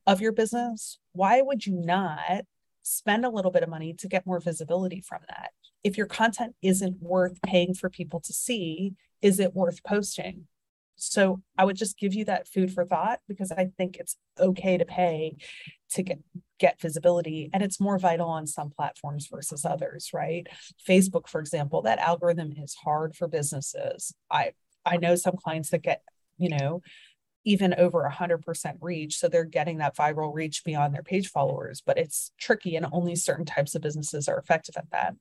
of 0.05 0.19
your 0.19 0.33
business, 0.33 0.99
why 1.13 1.41
would 1.41 1.65
you 1.65 1.73
not 1.73 2.41
spend 2.83 3.25
a 3.25 3.29
little 3.29 3.51
bit 3.51 3.63
of 3.63 3.69
money 3.69 3.93
to 3.93 4.07
get 4.07 4.25
more 4.25 4.39
visibility 4.39 5.01
from 5.01 5.19
that? 5.29 5.51
If 5.83 5.97
your 5.97 6.07
content 6.07 6.55
isn't 6.61 7.01
worth 7.01 7.41
paying 7.41 7.73
for 7.73 7.89
people 7.89 8.19
to 8.21 8.33
see, 8.33 8.93
is 9.21 9.39
it 9.39 9.55
worth 9.55 9.83
posting? 9.83 10.47
So 10.95 11.41
I 11.57 11.65
would 11.65 11.77
just 11.77 11.97
give 11.97 12.13
you 12.13 12.25
that 12.25 12.47
food 12.47 12.71
for 12.71 12.85
thought 12.85 13.21
because 13.27 13.51
I 13.51 13.71
think 13.75 13.97
it's 13.97 14.17
okay 14.39 14.77
to 14.77 14.85
pay 14.85 15.37
to 15.91 16.03
get 16.03 16.19
get 16.59 16.79
visibility 16.79 17.49
and 17.53 17.63
it's 17.63 17.79
more 17.79 17.97
vital 17.97 18.29
on 18.29 18.45
some 18.45 18.69
platforms 18.69 19.25
versus 19.25 19.65
others, 19.65 20.11
right? 20.13 20.47
Facebook 20.87 21.27
for 21.27 21.39
example, 21.41 21.81
that 21.81 21.97
algorithm 21.97 22.53
is 22.55 22.75
hard 22.75 23.15
for 23.15 23.27
businesses. 23.27 24.13
I 24.29 24.51
I 24.85 24.97
know 24.97 25.15
some 25.15 25.35
clients 25.37 25.71
that 25.71 25.81
get, 25.81 26.03
you 26.37 26.49
know, 26.49 26.81
even 27.43 27.73
over 27.75 28.09
100% 28.09 28.77
reach. 28.81 29.17
So 29.17 29.27
they're 29.27 29.45
getting 29.45 29.79
that 29.79 29.95
viral 29.95 30.33
reach 30.33 30.63
beyond 30.63 30.93
their 30.93 31.03
page 31.03 31.29
followers, 31.29 31.81
but 31.85 31.97
it's 31.97 32.31
tricky 32.39 32.75
and 32.75 32.85
only 32.91 33.15
certain 33.15 33.45
types 33.45 33.75
of 33.75 33.81
businesses 33.81 34.27
are 34.27 34.37
effective 34.37 34.75
at 34.77 34.89
that. 34.91 35.15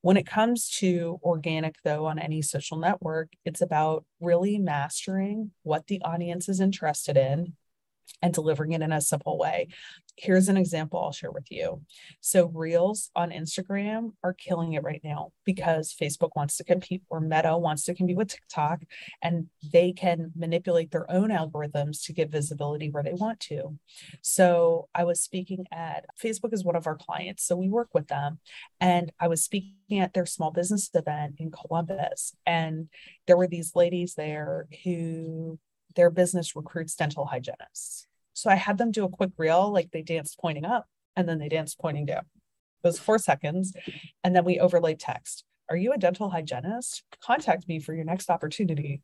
When 0.00 0.16
it 0.16 0.26
comes 0.26 0.68
to 0.78 1.20
organic, 1.22 1.76
though, 1.84 2.06
on 2.06 2.18
any 2.18 2.42
social 2.42 2.78
network, 2.78 3.28
it's 3.44 3.60
about 3.60 4.04
really 4.20 4.58
mastering 4.58 5.52
what 5.62 5.86
the 5.86 6.00
audience 6.02 6.48
is 6.48 6.60
interested 6.60 7.16
in 7.16 7.54
and 8.22 8.32
delivering 8.32 8.72
it 8.72 8.82
in 8.82 8.92
a 8.92 9.00
simple 9.00 9.36
way. 9.36 9.68
Here's 10.16 10.48
an 10.48 10.58
example 10.58 11.00
I'll 11.00 11.12
share 11.12 11.32
with 11.32 11.50
you. 11.50 11.82
So, 12.20 12.46
Reels 12.46 13.10
on 13.16 13.30
Instagram 13.30 14.10
are 14.22 14.34
killing 14.34 14.74
it 14.74 14.82
right 14.82 15.00
now 15.02 15.32
because 15.44 15.94
Facebook 15.98 16.30
wants 16.36 16.56
to 16.58 16.64
compete 16.64 17.02
or 17.08 17.20
Meta 17.20 17.56
wants 17.56 17.84
to 17.84 17.94
compete 17.94 18.16
with 18.16 18.28
TikTok, 18.28 18.82
and 19.22 19.46
they 19.72 19.92
can 19.92 20.30
manipulate 20.36 20.90
their 20.90 21.10
own 21.10 21.30
algorithms 21.30 22.04
to 22.04 22.12
get 22.12 22.30
visibility 22.30 22.90
where 22.90 23.02
they 23.02 23.14
want 23.14 23.40
to. 23.40 23.78
So, 24.20 24.88
I 24.94 25.04
was 25.04 25.20
speaking 25.20 25.66
at 25.72 26.04
Facebook 26.22 26.52
is 26.52 26.64
one 26.64 26.76
of 26.76 26.86
our 26.86 26.96
clients, 26.96 27.44
so 27.44 27.56
we 27.56 27.68
work 27.68 27.88
with 27.94 28.08
them, 28.08 28.38
and 28.80 29.10
I 29.18 29.28
was 29.28 29.42
speaking 29.42 29.98
at 29.98 30.12
their 30.12 30.26
small 30.26 30.50
business 30.50 30.90
event 30.92 31.36
in 31.38 31.50
Columbus, 31.50 32.36
and 32.44 32.88
there 33.26 33.38
were 33.38 33.48
these 33.48 33.74
ladies 33.74 34.14
there 34.14 34.66
who 34.84 35.58
their 35.94 36.10
business 36.10 36.56
recruits 36.56 36.94
dental 36.94 37.26
hygienists. 37.26 38.06
So 38.32 38.50
I 38.50 38.54
had 38.54 38.78
them 38.78 38.90
do 38.90 39.04
a 39.04 39.10
quick 39.10 39.30
reel, 39.36 39.72
like 39.72 39.90
they 39.90 40.02
danced 40.02 40.38
pointing 40.38 40.64
up 40.64 40.86
and 41.16 41.28
then 41.28 41.38
they 41.38 41.48
danced 41.48 41.78
pointing 41.78 42.06
down. 42.06 42.24
It 42.82 42.88
was 42.88 42.98
four 42.98 43.18
seconds. 43.18 43.74
And 44.24 44.34
then 44.34 44.44
we 44.44 44.58
overlaid 44.58 44.98
text. 44.98 45.44
Are 45.68 45.76
you 45.76 45.92
a 45.92 45.98
dental 45.98 46.30
hygienist? 46.30 47.02
Contact 47.22 47.68
me 47.68 47.78
for 47.78 47.94
your 47.94 48.04
next 48.04 48.30
opportunity. 48.30 49.02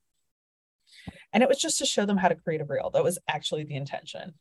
And 1.33 1.43
it 1.43 1.49
was 1.49 1.59
just 1.59 1.79
to 1.79 1.87
show 1.87 2.07
them 2.07 2.17
how 2.17 2.29
to 2.29 2.35
create 2.35 2.61
a 2.61 2.65
reel. 2.65 2.91
That 2.91 3.05
was 3.05 3.19
actually 3.29 3.65
the 3.65 3.77
intention. 3.77 4.35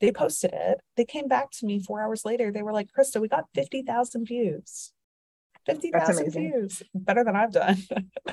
They 0.00 0.12
posted 0.12 0.52
it. 0.52 0.80
They 0.96 1.04
came 1.04 1.28
back 1.28 1.50
to 1.52 1.66
me 1.66 1.80
four 1.80 2.02
hours 2.02 2.24
later. 2.24 2.50
They 2.50 2.62
were 2.62 2.72
like, 2.72 2.88
Krista, 2.96 3.20
we 3.20 3.28
got 3.28 3.46
50,000 3.54 4.26
views. 4.26 4.92
50,000 5.66 6.32
views, 6.32 6.82
better 6.94 7.24
than 7.24 7.36
I've 7.36 7.52
done. 7.52 7.78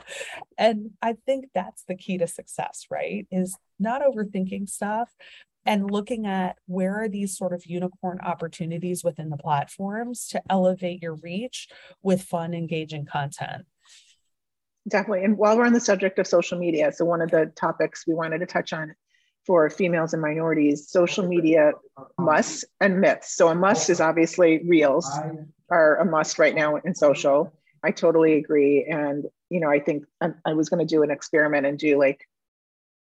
and 0.58 0.92
I 1.02 1.16
think 1.26 1.50
that's 1.54 1.84
the 1.84 1.96
key 1.96 2.18
to 2.18 2.28
success, 2.28 2.86
right? 2.90 3.28
Is 3.32 3.58
not 3.80 4.02
overthinking 4.02 4.70
stuff 4.70 5.10
and 5.66 5.92
looking 5.92 6.26
at 6.26 6.58
where 6.66 7.04
are 7.04 7.10
these 7.10 7.38
sort 7.38 7.54
of 7.54 7.66
unicorn 7.66 8.20
opportunities 8.22 9.04
within 9.04 9.30
the 9.30 9.38
platforms 9.38 10.28
to 10.30 10.42
elevate 10.50 11.02
your 11.02 11.16
reach 11.16 11.68
with 12.02 12.24
fun, 12.24 12.54
engaging 12.54 13.06
content. 13.06 13.66
Definitely. 14.88 15.26
And 15.26 15.38
while 15.38 15.58
we're 15.58 15.66
on 15.66 15.74
the 15.74 15.80
subject 15.80 16.18
of 16.20 16.28
social 16.28 16.58
media, 16.58 16.92
so 16.92 17.06
one 17.06 17.22
of 17.22 17.30
the 17.30 17.52
topics 17.56 18.06
we 18.08 18.16
wanted 18.16 18.40
to 18.40 18.46
touch 18.46 18.74
on 18.74 18.96
for 19.46 19.70
females 19.70 20.14
and 20.14 20.22
minorities, 20.22 20.90
social 20.90 21.28
media 21.28 21.72
musts 22.20 22.66
and 22.80 23.02
myths. 23.02 23.36
So 23.36 23.48
a 23.48 23.56
must 23.56 23.90
is 23.90 24.00
obviously 24.00 24.62
reels 24.68 25.10
are 25.70 25.98
a 25.98 26.06
must 26.06 26.40
right 26.40 26.56
now 26.56 26.78
in 26.78 26.94
social. 26.96 27.52
I 27.84 27.92
totally 27.92 28.34
agree. 28.34 28.86
And, 28.86 29.26
you 29.50 29.60
know, 29.60 29.70
I 29.70 29.80
think 29.80 30.04
I, 30.22 30.54
was 30.54 30.70
going 30.70 30.86
to 30.86 30.96
do 30.96 31.04
an 31.04 31.12
experiment 31.12 31.66
and 31.66 31.80
do 31.80 31.98
like 31.98 32.28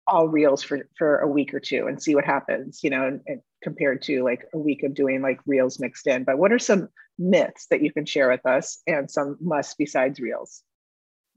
all 0.05 0.27
reels 0.27 0.63
for, 0.63 0.87
for 0.97 1.19
a 1.19 1.27
week 1.27 1.53
or 1.53 1.59
two 1.59 1.87
and 1.87 2.01
see 2.01 2.15
what 2.15 2.25
happens, 2.25 2.83
you 2.83 2.89
know, 2.89 3.19
and 3.25 3.41
compared 3.61 4.01
to 4.03 4.23
like 4.23 4.45
a 4.53 4.57
week 4.57 4.83
of 4.83 4.93
doing 4.93 5.21
like 5.21 5.39
reels 5.45 5.79
mixed 5.79 6.07
in. 6.07 6.23
But 6.23 6.37
what 6.37 6.53
are 6.53 6.59
some 6.59 6.87
myths 7.17 7.67
that 7.71 7.81
you 7.81 7.91
can 7.91 8.05
share 8.05 8.29
with 8.29 8.45
us 8.45 8.81
and 8.87 9.09
some 9.09 9.37
must 9.41 9.77
besides 9.77 10.19
reels? 10.19 10.63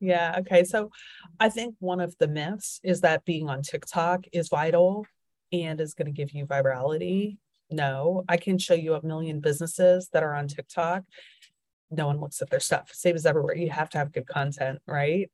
Yeah. 0.00 0.36
Okay. 0.38 0.64
So 0.64 0.90
I 1.38 1.50
think 1.50 1.74
one 1.78 2.00
of 2.00 2.16
the 2.18 2.28
myths 2.28 2.80
is 2.82 3.02
that 3.02 3.24
being 3.24 3.48
on 3.48 3.62
TikTok 3.62 4.24
is 4.32 4.48
vital 4.48 5.06
and 5.52 5.80
is 5.80 5.94
going 5.94 6.06
to 6.06 6.12
give 6.12 6.32
you 6.32 6.46
virality. 6.46 7.36
No, 7.70 8.24
I 8.28 8.36
can 8.36 8.58
show 8.58 8.74
you 8.74 8.94
a 8.94 9.06
million 9.06 9.40
businesses 9.40 10.08
that 10.12 10.22
are 10.22 10.34
on 10.34 10.48
TikTok. 10.48 11.04
No 11.90 12.06
one 12.06 12.18
looks 12.20 12.40
at 12.40 12.50
their 12.50 12.60
stuff. 12.60 12.90
Same 12.92 13.14
as 13.14 13.26
everywhere. 13.26 13.56
You 13.56 13.70
have 13.70 13.90
to 13.90 13.98
have 13.98 14.12
good 14.12 14.26
content, 14.26 14.80
right? 14.86 15.30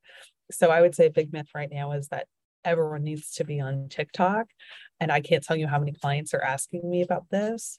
So 0.51 0.69
I 0.69 0.81
would 0.81 0.95
say 0.95 1.07
a 1.07 1.11
big 1.11 1.33
myth 1.33 1.49
right 1.55 1.69
now 1.71 1.93
is 1.93 2.09
that 2.09 2.27
everyone 2.65 3.03
needs 3.03 3.31
to 3.35 3.43
be 3.43 3.59
on 3.59 3.89
TikTok. 3.89 4.47
And 4.99 5.11
I 5.11 5.21
can't 5.21 5.43
tell 5.43 5.55
you 5.55 5.67
how 5.67 5.79
many 5.79 5.93
clients 5.93 6.33
are 6.33 6.41
asking 6.41 6.89
me 6.89 7.01
about 7.01 7.29
this. 7.29 7.77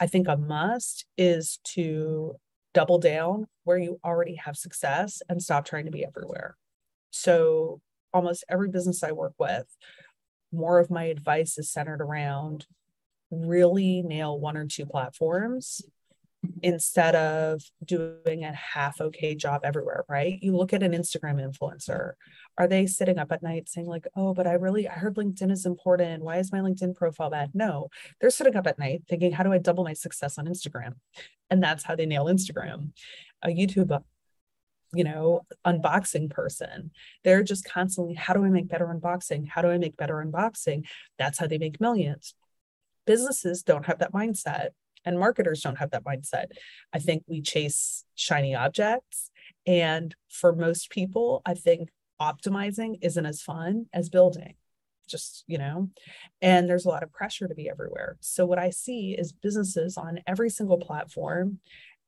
I 0.00 0.06
think 0.06 0.28
a 0.28 0.36
must 0.36 1.04
is 1.16 1.58
to 1.74 2.36
double 2.74 2.98
down 2.98 3.46
where 3.64 3.78
you 3.78 4.00
already 4.04 4.36
have 4.36 4.56
success 4.56 5.22
and 5.28 5.42
stop 5.42 5.64
trying 5.64 5.84
to 5.84 5.90
be 5.90 6.04
everywhere. 6.04 6.56
So, 7.10 7.80
almost 8.14 8.44
every 8.48 8.68
business 8.68 9.02
I 9.02 9.12
work 9.12 9.34
with, 9.38 9.66
more 10.52 10.78
of 10.78 10.90
my 10.90 11.04
advice 11.04 11.58
is 11.58 11.70
centered 11.70 12.00
around 12.00 12.66
really 13.30 14.02
nail 14.02 14.38
one 14.38 14.56
or 14.56 14.66
two 14.66 14.84
platforms 14.84 15.82
instead 16.62 17.14
of 17.14 17.62
doing 17.84 18.44
a 18.44 18.52
half 18.52 19.00
okay 19.00 19.34
job 19.34 19.62
everywhere, 19.64 20.04
right? 20.08 20.38
You 20.42 20.56
look 20.56 20.72
at 20.72 20.82
an 20.82 20.92
Instagram 20.92 21.40
influencer. 21.40 22.12
Are 22.58 22.66
they 22.66 22.86
sitting 22.86 23.18
up 23.18 23.32
at 23.32 23.42
night 23.42 23.68
saying, 23.68 23.86
like, 23.86 24.06
oh, 24.16 24.34
but 24.34 24.46
I 24.46 24.52
really, 24.52 24.88
I 24.88 24.92
heard 24.92 25.16
LinkedIn 25.16 25.50
is 25.50 25.66
important. 25.66 26.22
Why 26.22 26.38
is 26.38 26.52
my 26.52 26.58
LinkedIn 26.58 26.94
profile 26.94 27.30
bad? 27.30 27.50
No, 27.54 27.88
they're 28.20 28.30
sitting 28.30 28.56
up 28.56 28.66
at 28.66 28.78
night 28.78 29.02
thinking, 29.08 29.32
how 29.32 29.44
do 29.44 29.52
I 29.52 29.58
double 29.58 29.84
my 29.84 29.92
success 29.92 30.38
on 30.38 30.46
Instagram? 30.46 30.94
And 31.50 31.62
that's 31.62 31.84
how 31.84 31.94
they 31.94 32.06
nail 32.06 32.26
Instagram. 32.26 32.90
A 33.42 33.48
YouTube 33.48 34.02
you 34.94 35.04
know, 35.04 35.40
unboxing 35.66 36.30
person. 36.30 36.90
They're 37.24 37.42
just 37.42 37.64
constantly, 37.64 38.14
how 38.14 38.34
do 38.34 38.44
I 38.44 38.50
make 38.50 38.68
better 38.68 38.86
unboxing? 38.86 39.48
How 39.48 39.62
do 39.62 39.68
I 39.68 39.78
make 39.78 39.96
better 39.96 40.16
unboxing? 40.16 40.86
That's 41.18 41.38
how 41.38 41.46
they 41.46 41.58
make 41.58 41.80
millions. 41.80 42.34
Businesses 43.06 43.62
don't 43.62 43.86
have 43.86 43.98
that 44.00 44.12
mindset, 44.12 44.70
and 45.04 45.18
marketers 45.18 45.62
don't 45.62 45.78
have 45.78 45.90
that 45.90 46.04
mindset. 46.04 46.46
I 46.92 46.98
think 46.98 47.24
we 47.26 47.40
chase 47.40 48.04
shiny 48.14 48.54
objects. 48.54 49.30
And 49.66 50.14
for 50.28 50.54
most 50.54 50.90
people, 50.90 51.42
I 51.44 51.54
think 51.54 51.90
optimizing 52.20 52.98
isn't 53.02 53.26
as 53.26 53.42
fun 53.42 53.86
as 53.92 54.08
building 54.08 54.54
just 55.08 55.44
you 55.46 55.58
know 55.58 55.88
and 56.40 56.68
there's 56.68 56.84
a 56.84 56.88
lot 56.88 57.02
of 57.02 57.12
pressure 57.12 57.48
to 57.48 57.54
be 57.54 57.68
everywhere 57.68 58.16
so 58.20 58.46
what 58.46 58.58
i 58.58 58.70
see 58.70 59.16
is 59.18 59.32
businesses 59.32 59.96
on 59.96 60.20
every 60.26 60.48
single 60.48 60.78
platform 60.78 61.58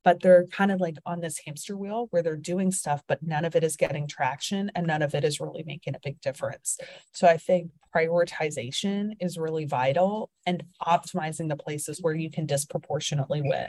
but 0.05 0.21
they're 0.21 0.47
kind 0.47 0.71
of 0.71 0.81
like 0.81 0.97
on 1.07 1.21
this 1.21 1.41
hamster 1.45 1.77
wheel 1.77 2.07
where 2.11 2.23
they're 2.23 2.37
doing 2.37 2.71
stuff, 2.71 3.03
but 3.09 3.23
none 3.23 3.45
of 3.45 3.57
it 3.57 3.65
is 3.65 3.77
getting 3.77 4.07
traction 4.07 4.71
and 4.75 4.87
none 4.87 5.03
of 5.03 5.15
it 5.15 5.25
is 5.25 5.41
really 5.41 5.65
making 5.67 5.95
a 5.95 6.01
big 6.05 6.21
difference. 6.21 6.79
So 7.13 7.27
I 7.27 7.39
think 7.39 7.71
prioritization 7.95 9.13
is 9.19 9.39
really 9.39 9.65
vital 9.65 10.31
and 10.47 10.63
optimizing 10.83 11.49
the 11.49 11.57
places 11.57 12.03
where 12.03 12.15
you 12.15 12.31
can 12.31 12.45
disproportionately 12.47 13.43
win. 13.43 13.69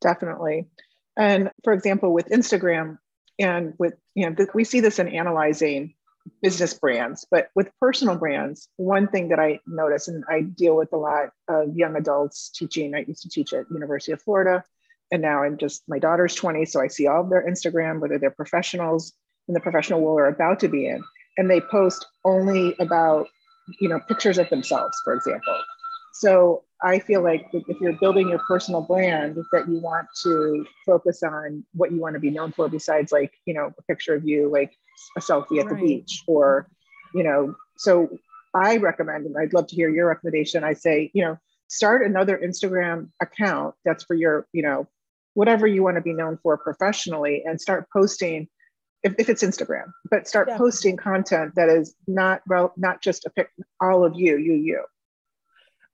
Definitely. 0.00 0.66
And 1.16 1.50
for 1.62 1.72
example, 1.72 2.12
with 2.12 2.28
Instagram 2.28 2.98
and 3.38 3.74
with, 3.78 3.94
you 4.14 4.28
know, 4.28 4.46
we 4.54 4.64
see 4.64 4.80
this 4.80 4.98
in 4.98 5.08
analyzing 5.08 5.94
business 6.42 6.74
brands, 6.74 7.24
but 7.30 7.48
with 7.54 7.70
personal 7.80 8.16
brands, 8.16 8.68
one 8.76 9.06
thing 9.06 9.28
that 9.28 9.38
I 9.38 9.60
notice, 9.66 10.08
and 10.08 10.24
I 10.28 10.40
deal 10.42 10.76
with 10.76 10.92
a 10.92 10.96
lot 10.96 11.30
of 11.48 11.76
young 11.76 11.94
adults 11.94 12.50
teaching, 12.50 12.94
I 12.94 13.04
used 13.06 13.22
to 13.22 13.28
teach 13.28 13.52
at 13.52 13.70
University 13.70 14.12
of 14.12 14.20
Florida, 14.20 14.64
and 15.10 15.22
now 15.22 15.42
I'm 15.42 15.56
just 15.56 15.82
my 15.88 15.98
daughter's 15.98 16.34
20, 16.34 16.64
so 16.64 16.80
I 16.80 16.88
see 16.88 17.06
all 17.06 17.22
of 17.22 17.30
their 17.30 17.46
Instagram, 17.48 18.00
whether 18.00 18.18
they're 18.18 18.30
professionals 18.30 19.12
in 19.48 19.54
the 19.54 19.60
professional 19.60 20.00
world 20.00 20.18
or 20.18 20.26
about 20.26 20.60
to 20.60 20.68
be 20.68 20.86
in, 20.86 21.02
and 21.36 21.50
they 21.50 21.60
post 21.60 22.06
only 22.24 22.74
about 22.80 23.28
you 23.80 23.88
know 23.88 24.00
pictures 24.08 24.38
of 24.38 24.48
themselves, 24.50 24.96
for 25.04 25.14
example. 25.14 25.58
So 26.14 26.64
I 26.82 26.98
feel 26.98 27.22
like 27.22 27.46
if 27.52 27.80
you're 27.80 27.92
building 27.94 28.28
your 28.28 28.38
personal 28.40 28.80
brand, 28.82 29.36
that 29.52 29.68
you 29.68 29.78
want 29.78 30.08
to 30.22 30.66
focus 30.84 31.22
on 31.22 31.64
what 31.74 31.92
you 31.92 32.00
want 32.00 32.14
to 32.14 32.20
be 32.20 32.30
known 32.30 32.52
for, 32.52 32.68
besides 32.68 33.12
like 33.12 33.32
you 33.44 33.54
know 33.54 33.72
a 33.78 33.82
picture 33.82 34.14
of 34.14 34.26
you, 34.26 34.50
like 34.50 34.72
a 35.16 35.20
selfie 35.20 35.60
at 35.60 35.66
right. 35.66 35.68
the 35.68 35.86
beach, 35.86 36.22
or 36.26 36.68
you 37.14 37.22
know. 37.22 37.54
So 37.76 38.08
I 38.54 38.78
recommend, 38.78 39.26
and 39.26 39.36
I'd 39.36 39.52
love 39.52 39.66
to 39.68 39.74
hear 39.76 39.90
your 39.90 40.08
recommendation. 40.08 40.64
I 40.64 40.72
say, 40.72 41.10
you 41.12 41.22
know, 41.22 41.38
start 41.68 42.04
another 42.04 42.40
Instagram 42.42 43.08
account 43.20 43.74
that's 43.84 44.04
for 44.04 44.14
your, 44.14 44.46
you 44.52 44.62
know, 44.62 44.86
whatever 45.36 45.66
you 45.66 45.82
want 45.82 45.96
to 45.96 46.00
be 46.00 46.14
known 46.14 46.38
for 46.42 46.56
professionally 46.56 47.42
and 47.44 47.60
start 47.60 47.86
posting 47.92 48.48
if, 49.02 49.14
if 49.18 49.28
it's 49.28 49.42
instagram 49.42 49.84
but 50.10 50.26
start 50.26 50.48
yeah. 50.48 50.56
posting 50.56 50.96
content 50.96 51.52
that 51.54 51.68
is 51.68 51.94
not 52.06 52.40
well 52.48 52.72
not 52.76 53.02
just 53.02 53.26
a 53.26 53.30
pic 53.30 53.50
all 53.80 54.04
of 54.04 54.14
you 54.16 54.38
you 54.38 54.54
you 54.54 54.82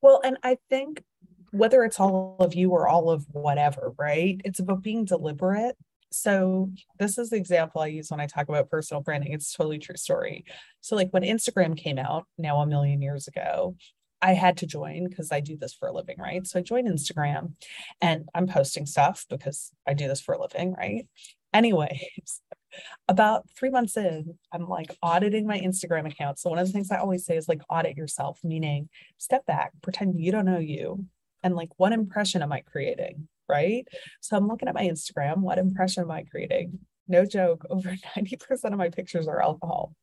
well 0.00 0.20
and 0.24 0.38
i 0.44 0.56
think 0.70 1.02
whether 1.50 1.84
it's 1.84 1.98
all 1.98 2.36
of 2.38 2.54
you 2.54 2.70
or 2.70 2.86
all 2.86 3.10
of 3.10 3.26
whatever 3.32 3.92
right 3.98 4.40
it's 4.44 4.60
about 4.60 4.80
being 4.80 5.04
deliberate 5.04 5.76
so 6.12 6.70
this 6.98 7.18
is 7.18 7.30
the 7.30 7.36
example 7.36 7.80
I 7.80 7.86
use 7.86 8.10
when 8.10 8.20
I 8.20 8.26
talk 8.26 8.50
about 8.50 8.70
personal 8.70 9.02
branding. 9.02 9.32
It's 9.32 9.52
totally 9.52 9.78
true 9.78 9.96
story. 9.96 10.44
So 10.82 10.94
like 10.94 11.10
when 11.10 11.22
Instagram 11.22 11.74
came 11.74 11.98
out 11.98 12.26
now 12.36 12.60
a 12.60 12.66
million 12.66 13.00
years 13.00 13.28
ago, 13.28 13.76
I 14.22 14.34
had 14.34 14.56
to 14.58 14.66
join 14.66 15.08
because 15.08 15.32
I 15.32 15.40
do 15.40 15.56
this 15.56 15.74
for 15.74 15.88
a 15.88 15.92
living, 15.92 16.16
right? 16.18 16.46
So 16.46 16.60
I 16.60 16.62
joined 16.62 16.88
Instagram 16.88 17.54
and 18.00 18.28
I'm 18.34 18.46
posting 18.46 18.86
stuff 18.86 19.26
because 19.28 19.72
I 19.86 19.94
do 19.94 20.06
this 20.06 20.20
for 20.20 20.34
a 20.34 20.40
living, 20.40 20.74
right? 20.78 21.06
Anyways, 21.52 22.40
about 23.08 23.50
three 23.58 23.68
months 23.70 23.96
in, 23.96 24.38
I'm 24.52 24.68
like 24.68 24.96
auditing 25.02 25.46
my 25.46 25.58
Instagram 25.58 26.10
account. 26.10 26.38
So 26.38 26.50
one 26.50 26.60
of 26.60 26.66
the 26.66 26.72
things 26.72 26.90
I 26.90 26.98
always 26.98 27.26
say 27.26 27.36
is 27.36 27.48
like 27.48 27.62
audit 27.68 27.96
yourself, 27.96 28.38
meaning 28.44 28.88
step 29.18 29.44
back, 29.44 29.72
pretend 29.82 30.20
you 30.20 30.30
don't 30.30 30.46
know 30.46 30.60
you, 30.60 31.04
and 31.42 31.56
like 31.56 31.70
what 31.76 31.92
impression 31.92 32.42
am 32.42 32.52
I 32.52 32.60
creating? 32.60 33.28
Right. 33.48 33.86
So 34.20 34.36
I'm 34.36 34.46
looking 34.46 34.68
at 34.68 34.74
my 34.74 34.84
Instagram. 34.84 35.38
What 35.38 35.58
impression 35.58 36.04
am 36.04 36.10
I 36.12 36.22
creating? 36.22 36.78
No 37.08 37.26
joke, 37.26 37.66
over 37.68 37.90
90% 38.16 38.64
of 38.64 38.78
my 38.78 38.88
pictures 38.88 39.26
are 39.26 39.42
alcohol. 39.42 39.94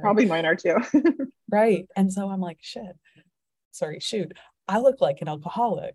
Probably 0.00 0.26
mine 0.26 0.46
are 0.46 0.56
too. 0.56 0.76
right. 1.50 1.86
And 1.96 2.12
so 2.12 2.28
I'm 2.28 2.40
like, 2.40 2.58
shit, 2.60 2.96
sorry, 3.72 4.00
shoot, 4.00 4.32
I 4.68 4.78
look 4.78 5.00
like 5.00 5.18
an 5.20 5.28
alcoholic. 5.28 5.94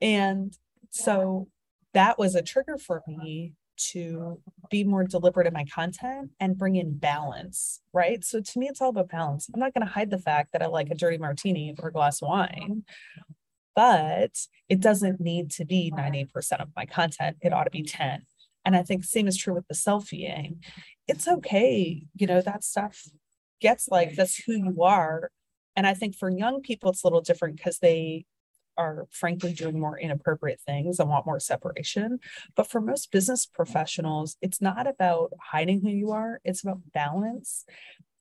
And 0.00 0.56
so 0.90 1.48
that 1.94 2.18
was 2.18 2.34
a 2.34 2.42
trigger 2.42 2.78
for 2.78 3.02
me 3.06 3.54
to 3.92 4.40
be 4.70 4.84
more 4.84 5.04
deliberate 5.04 5.46
in 5.46 5.52
my 5.52 5.64
content 5.64 6.30
and 6.38 6.58
bring 6.58 6.76
in 6.76 6.98
balance, 6.98 7.80
right? 7.92 8.22
So 8.24 8.40
to 8.40 8.58
me, 8.58 8.68
it's 8.68 8.80
all 8.80 8.90
about 8.90 9.08
balance. 9.08 9.48
I'm 9.52 9.60
not 9.60 9.74
going 9.74 9.86
to 9.86 9.92
hide 9.92 10.10
the 10.10 10.18
fact 10.18 10.52
that 10.52 10.62
I 10.62 10.66
like 10.66 10.90
a 10.90 10.94
dirty 10.94 11.18
martini 11.18 11.74
or 11.78 11.88
a 11.88 11.92
glass 11.92 12.20
of 12.20 12.28
wine, 12.28 12.84
but 13.74 14.32
it 14.68 14.80
doesn't 14.80 15.20
need 15.20 15.50
to 15.52 15.64
be 15.64 15.92
90% 15.96 16.60
of 16.60 16.68
my 16.76 16.84
content. 16.84 17.38
It 17.40 17.52
ought 17.52 17.64
to 17.64 17.70
be 17.70 17.82
10. 17.82 18.22
And 18.64 18.76
I 18.76 18.82
think 18.82 19.04
same 19.04 19.26
is 19.26 19.36
true 19.36 19.54
with 19.54 19.66
the 19.68 19.74
selfieing. 19.74 20.58
It's 21.10 21.26
okay, 21.26 22.04
you 22.14 22.26
know, 22.26 22.40
that 22.40 22.64
stuff 22.64 23.02
gets 23.60 23.88
like 23.88 24.14
that's 24.14 24.36
who 24.36 24.52
you 24.52 24.82
are. 24.82 25.30
And 25.76 25.86
I 25.86 25.94
think 25.94 26.16
for 26.16 26.30
young 26.30 26.60
people, 26.60 26.90
it's 26.90 27.02
a 27.02 27.06
little 27.06 27.20
different 27.20 27.56
because 27.56 27.78
they 27.78 28.26
are 28.78 29.06
frankly 29.10 29.52
doing 29.52 29.78
more 29.78 29.98
inappropriate 29.98 30.60
things 30.60 30.98
and 30.98 31.08
want 31.08 31.26
more 31.26 31.40
separation. 31.40 32.18
But 32.54 32.70
for 32.70 32.80
most 32.80 33.10
business 33.10 33.44
professionals, 33.44 34.36
it's 34.40 34.60
not 34.60 34.86
about 34.86 35.32
hiding 35.50 35.80
who 35.82 35.90
you 35.90 36.12
are, 36.12 36.40
it's 36.44 36.62
about 36.62 36.78
balance 36.94 37.64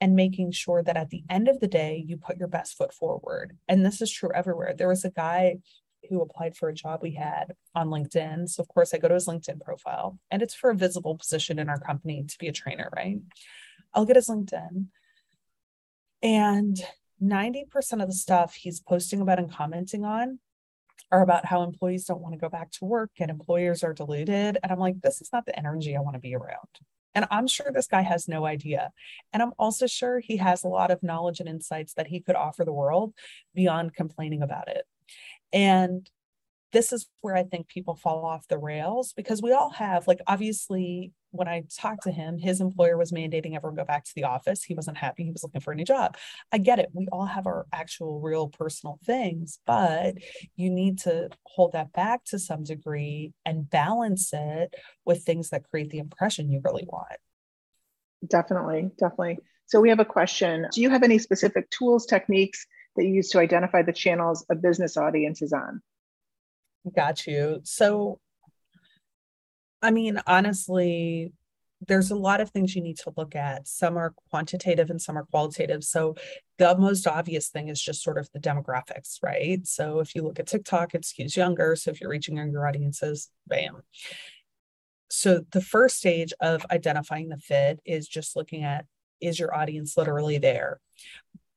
and 0.02 0.16
making 0.16 0.52
sure 0.52 0.82
that 0.82 0.98
at 0.98 1.10
the 1.10 1.24
end 1.30 1.48
of 1.48 1.60
the 1.60 1.68
day, 1.68 2.04
you 2.08 2.18
put 2.18 2.38
your 2.38 2.48
best 2.48 2.78
foot 2.78 2.94
forward. 2.94 3.58
And 3.68 3.86
this 3.86 4.02
is 4.02 4.12
true 4.12 4.32
everywhere. 4.34 4.74
There 4.76 4.88
was 4.88 5.06
a 5.06 5.12
guy 5.12 5.58
who 6.08 6.22
applied 6.22 6.56
for 6.56 6.70
a 6.70 6.74
job 6.74 7.00
we 7.02 7.12
had 7.12 7.56
on 7.76 7.90
LinkedIn. 7.90 8.48
So, 8.50 8.62
of 8.62 8.68
course, 8.68 8.94
I 8.94 8.98
go 8.98 9.08
to 9.08 9.14
his 9.16 9.28
LinkedIn 9.28 9.62
profile 9.62 10.18
and 10.32 10.42
it's 10.42 10.54
for 10.54 10.70
a 10.70 10.76
visible 10.76 11.18
position 11.18 11.60
in 11.60 11.70
our 11.70 11.80
company 11.80 12.24
to 12.28 12.38
be 12.38 12.48
a 12.48 12.54
trainer, 12.54 12.90
right? 12.96 13.20
I'll 13.94 14.06
get 14.06 14.16
his 14.16 14.30
LinkedIn. 14.30 14.86
And 16.22 16.80
90% 17.22 18.02
of 18.02 18.08
the 18.08 18.14
stuff 18.14 18.54
he's 18.54 18.80
posting 18.80 19.22
about 19.22 19.40
and 19.40 19.52
commenting 19.52 20.06
on 20.06 20.40
are 21.12 21.22
about 21.22 21.46
how 21.46 21.64
employees 21.64 22.06
don't 22.06 22.22
want 22.22 22.34
to 22.34 22.40
go 22.40 22.50
back 22.50 22.72
to 22.72 22.86
work 22.86 23.12
and 23.20 23.32
employers 23.32 23.84
are 23.84 23.94
deluded. 23.94 24.58
And 24.62 24.72
I'm 24.72 24.80
like, 24.80 25.02
this 25.02 25.22
is 25.22 25.30
not 25.34 25.46
the 25.46 25.58
energy 25.58 25.96
I 25.96 26.02
want 26.02 26.16
to 26.16 26.20
be 26.20 26.36
around. 26.36 26.68
And 27.16 27.26
I'm 27.32 27.48
sure 27.48 27.72
this 27.72 27.88
guy 27.88 28.02
has 28.02 28.28
no 28.28 28.46
idea. 28.46 28.92
And 29.34 29.42
I'm 29.42 29.54
also 29.58 29.88
sure 29.88 30.20
he 30.20 30.38
has 30.38 30.64
a 30.64 30.68
lot 30.68 30.92
of 30.92 31.02
knowledge 31.02 31.40
and 31.40 31.50
insights 31.50 31.94
that 31.96 32.08
he 32.08 32.20
could 32.20 32.36
offer 32.36 32.64
the 32.64 32.74
world 32.74 33.14
beyond 33.56 33.96
complaining 33.96 34.44
about 34.44 34.68
it. 34.68 34.86
And 35.54 36.10
this 36.72 36.94
is 36.94 37.08
where 37.22 37.36
I 37.36 37.44
think 37.44 37.68
people 37.68 37.96
fall 37.96 38.26
off 38.26 38.48
the 38.48 38.58
rails 38.58 39.14
because 39.14 39.42
we 39.42 39.52
all 39.52 39.72
have, 39.72 40.08
like, 40.08 40.20
obviously, 40.28 41.14
when 41.32 41.48
I 41.48 41.64
talked 41.76 42.04
to 42.04 42.12
him, 42.12 42.38
his 42.38 42.62
employer 42.62 42.98
was 42.98 43.12
mandating 43.12 43.56
everyone 43.56 43.76
go 43.76 43.86
back 43.86 44.04
to 44.06 44.12
the 44.16 44.24
office. 44.24 44.64
He 44.64 44.76
wasn't 44.76 44.98
happy. 44.98 45.24
He 45.24 45.32
was 45.32 45.44
looking 45.44 45.62
for 45.62 45.72
a 45.72 45.76
new 45.76 45.86
job. 45.86 46.18
I 46.52 46.58
get 46.58 46.80
it. 46.80 46.90
We 46.94 47.08
all 47.12 47.26
have 47.26 47.48
our 47.48 47.66
actual, 47.74 48.20
real 48.20 48.48
personal 48.48 49.00
things, 49.04 49.60
but 49.66 50.16
you 50.56 50.70
need 50.70 51.00
to 51.00 51.30
hold 51.44 51.74
that 51.74 51.94
back 51.94 52.24
to 52.26 52.40
some 52.40 52.64
degree 52.64 53.34
and 53.46 53.70
balance 53.70 54.32
it 54.34 54.74
with 55.06 55.24
things 55.24 55.50
that 55.50 55.70
create 55.70 55.90
the 55.90 56.00
impression 56.00 56.52
you 56.52 56.62
really 56.64 56.86
want. 56.88 57.20
Definitely. 58.28 58.90
Definitely. 58.98 59.40
So 59.68 59.80
we 59.80 59.90
have 59.90 60.00
a 60.00 60.06
question 60.06 60.68
Do 60.72 60.82
you 60.82 60.90
have 60.90 61.04
any 61.04 61.20
specific 61.20 61.70
tools, 61.70 62.06
techniques 62.06 62.66
that 63.00 63.06
you 63.06 63.16
use 63.16 63.30
to 63.30 63.40
identify 63.40 63.82
the 63.82 63.94
channels 63.94 64.46
a 64.50 64.56
business 64.56 64.98
audience 64.98 65.42
is 65.42 65.54
on? 65.54 65.82
Got 66.96 67.26
you. 67.26 67.62
So 67.64 68.20
I 69.82 69.92
mean, 69.92 70.20
honestly, 70.28 71.32
there's 71.88 72.12
a 72.12 72.16
lot 72.16 72.42
of 72.42 72.50
things 72.50 72.76
you 72.76 72.82
need 72.82 72.98
to 72.98 73.14
look 73.16 73.36
at. 73.36 73.68
Some 73.68 73.98
are 73.98 74.14
quantitative 74.30 74.90
and 74.90 75.02
some 75.02 75.18
are 75.18 75.26
qualitative. 75.32 75.84
So 75.84 76.16
the 76.58 76.78
most 76.78 77.08
obvious 77.08 77.48
thing 77.48 77.70
is 77.70 77.82
just 77.82 78.04
sort 78.04 78.18
of 78.18 78.30
the 78.34 78.40
demographics, 78.40 79.24
right? 79.24 79.66
So 79.66 80.00
if 80.00 80.14
you 80.14 80.24
look 80.24 80.40
at 80.40 80.48
TikTok, 80.48 80.94
it 80.94 81.04
skews 81.04 81.38
younger. 81.38 81.76
So 81.78 81.92
if 81.92 82.02
you're 82.02 82.10
reaching 82.10 82.36
younger 82.36 82.68
audiences, 82.68 83.30
bam. 83.48 83.82
So 85.10 85.46
the 85.52 85.62
first 85.62 85.98
stage 85.98 86.34
of 86.42 86.66
identifying 86.70 87.30
the 87.30 87.38
fit 87.38 87.80
is 87.86 88.08
just 88.08 88.36
looking 88.36 88.64
at 88.64 88.86
is 89.22 89.40
your 89.40 89.54
audience 89.56 89.98
literally 89.98 90.38
there? 90.38 90.80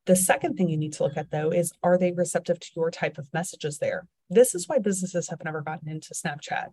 The 0.07 0.17
second 0.17 0.57
thing 0.57 0.69
you 0.69 0.77
need 0.77 0.93
to 0.95 1.05
look 1.05 1.17
at 1.17 1.31
though 1.31 1.51
is 1.51 1.73
are 1.83 1.97
they 1.97 2.13
receptive 2.13 2.59
to 2.61 2.71
your 2.75 2.91
type 2.91 3.19
of 3.19 3.33
messages 3.33 3.79
there? 3.79 4.07
This 4.29 4.55
is 4.55 4.69
why 4.69 4.79
businesses 4.79 5.29
have 5.29 5.45
never 5.45 5.61
gotten 5.61 5.89
into 5.89 6.15
Snapchat 6.15 6.69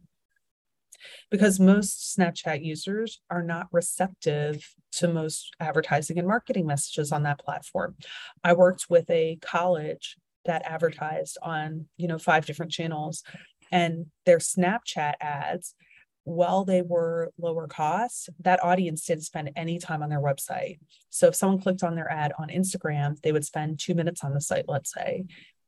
because 1.30 1.60
most 1.60 2.18
Snapchat 2.18 2.63
users 2.63 3.22
are 3.30 3.44
not 3.44 3.68
receptive 3.72 4.76
to 4.94 5.08
most 5.08 5.56
advertising 5.60 6.18
and 6.18 6.28
marketing 6.28 6.65
messages 6.65 7.12
on 7.12 7.24
that 7.24 7.39
platform. 7.39 7.96
I 8.44 8.54
worked 8.54 8.88
with 8.89 9.10
a 9.10 9.38
college 9.42 10.18
that 10.46 10.63
advertised 10.65 11.38
on, 11.42 11.86
you 11.98 12.08
know, 12.08 12.18
five 12.18 12.46
different 12.46 12.72
channels 12.72 13.24
and 13.72 14.08
their 14.26 14.39
Snapchat 14.39 15.13
ads 15.22 15.76
while 16.23 16.63
they 16.63 16.82
were 16.82 17.32
lower 17.38 17.67
cost, 17.67 18.29
that 18.39 18.63
audience 18.63 19.05
didn't 19.05 19.23
spend 19.23 19.51
any 19.55 19.79
time 19.79 20.03
on 20.03 20.10
their 20.10 20.21
website. 20.21 20.79
So 21.10 21.27
if 21.27 21.36
someone 21.36 21.62
clicked 21.62 21.84
on 21.84 21.95
their 21.95 22.12
ad 22.12 22.34
on 22.38 22.49
Instagram, 22.49 23.19
they 23.21 23.32
would 23.32 23.45
spend 23.45 23.79
two 23.79 23.95
minutes 23.95 24.23
on 24.23 24.34
the 24.34 24.41
site, 24.41 24.65
let's 24.67 24.93
say. 24.93 25.25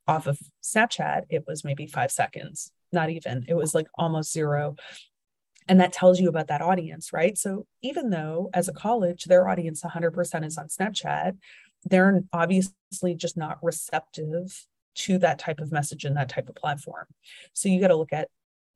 Off 0.08 0.28
of 0.28 0.40
Snapchat, 0.64 1.24
it 1.30 1.46
was 1.48 1.64
maybe 1.64 1.88
five 1.88 2.12
seconds, 2.12 2.72
not 2.92 3.10
even. 3.10 3.46
It 3.48 3.54
was 3.56 3.74
like 3.74 3.88
almost 3.96 4.34
zero. 4.34 4.76
And 5.68 5.80
that 5.80 5.94
tells 5.94 6.20
you 6.20 6.28
about 6.28 6.48
that 6.48 6.62
audience, 6.62 7.14
right? 7.14 7.38
So 7.38 7.66
even 7.82 8.10
though 8.10 8.50
as 8.54 8.68
a 8.68 8.74
college, 8.74 9.26
their 9.26 9.48
audience 9.48 9.84
100% 9.84 10.46
is 10.46 10.58
on 10.58 10.68
Snapchat, 10.68 11.38
they're 11.86 12.24
obviously 12.34 13.16
just 13.16 13.38
not 13.38 13.58
receptive 13.62 14.66
to 14.94 15.18
that 15.20 15.40
type 15.40 15.60
of 15.60 15.72
message 15.72 16.04
and 16.04 16.18
that 16.18 16.30
type 16.30 16.50
of 16.50 16.56
platform. 16.56 17.06
So 17.54 17.70
you 17.70 17.80
got 17.80 17.88
to 17.88 17.96
look 17.96 18.14
at 18.14 18.28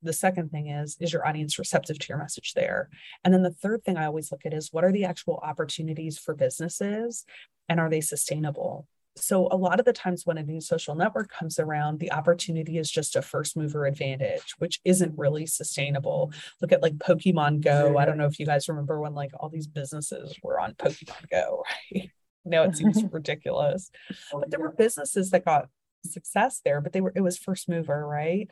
the 0.01 0.13
second 0.13 0.49
thing 0.51 0.67
is 0.67 0.97
is 0.99 1.13
your 1.13 1.27
audience 1.27 1.57
receptive 1.59 1.99
to 1.99 2.07
your 2.09 2.17
message 2.17 2.53
there? 2.53 2.89
And 3.23 3.33
then 3.33 3.43
the 3.43 3.51
third 3.51 3.83
thing 3.83 3.97
i 3.97 4.05
always 4.05 4.31
look 4.31 4.45
at 4.45 4.53
is 4.53 4.71
what 4.71 4.83
are 4.83 4.91
the 4.91 5.05
actual 5.05 5.39
opportunities 5.43 6.17
for 6.17 6.33
businesses 6.35 7.25
and 7.69 7.79
are 7.79 7.89
they 7.89 8.01
sustainable? 8.01 8.87
So 9.17 9.47
a 9.49 9.55
lot 9.55 9.79
of 9.79 9.85
the 9.85 9.93
times 9.93 10.25
when 10.25 10.37
a 10.37 10.43
new 10.43 10.59
social 10.59 10.93
network 10.93 11.29
comes 11.29 11.57
around 11.57 11.99
the 11.99 12.11
opportunity 12.11 12.77
is 12.77 12.91
just 12.91 13.15
a 13.15 13.21
first 13.21 13.55
mover 13.55 13.85
advantage 13.85 14.55
which 14.57 14.81
isn't 14.83 15.17
really 15.17 15.45
sustainable. 15.45 16.33
Look 16.61 16.71
at 16.71 16.81
like 16.81 16.97
pokemon 16.97 17.61
go. 17.61 17.97
I 17.97 18.05
don't 18.05 18.17
know 18.17 18.25
if 18.25 18.39
you 18.39 18.45
guys 18.45 18.67
remember 18.67 18.99
when 18.99 19.13
like 19.13 19.31
all 19.39 19.49
these 19.49 19.67
businesses 19.67 20.35
were 20.43 20.59
on 20.59 20.73
pokemon 20.73 21.29
go 21.31 21.63
right? 21.93 22.11
Now 22.43 22.63
it 22.63 22.75
seems 22.75 23.03
ridiculous. 23.11 23.89
But 24.31 24.51
there 24.51 24.59
were 24.59 24.71
businesses 24.71 25.31
that 25.31 25.45
got 25.45 25.69
success 26.05 26.61
there 26.63 26.81
but 26.81 26.93
they 26.93 27.01
were 27.01 27.13
it 27.15 27.21
was 27.21 27.37
first 27.37 27.69
mover 27.69 28.05
right? 28.07 28.47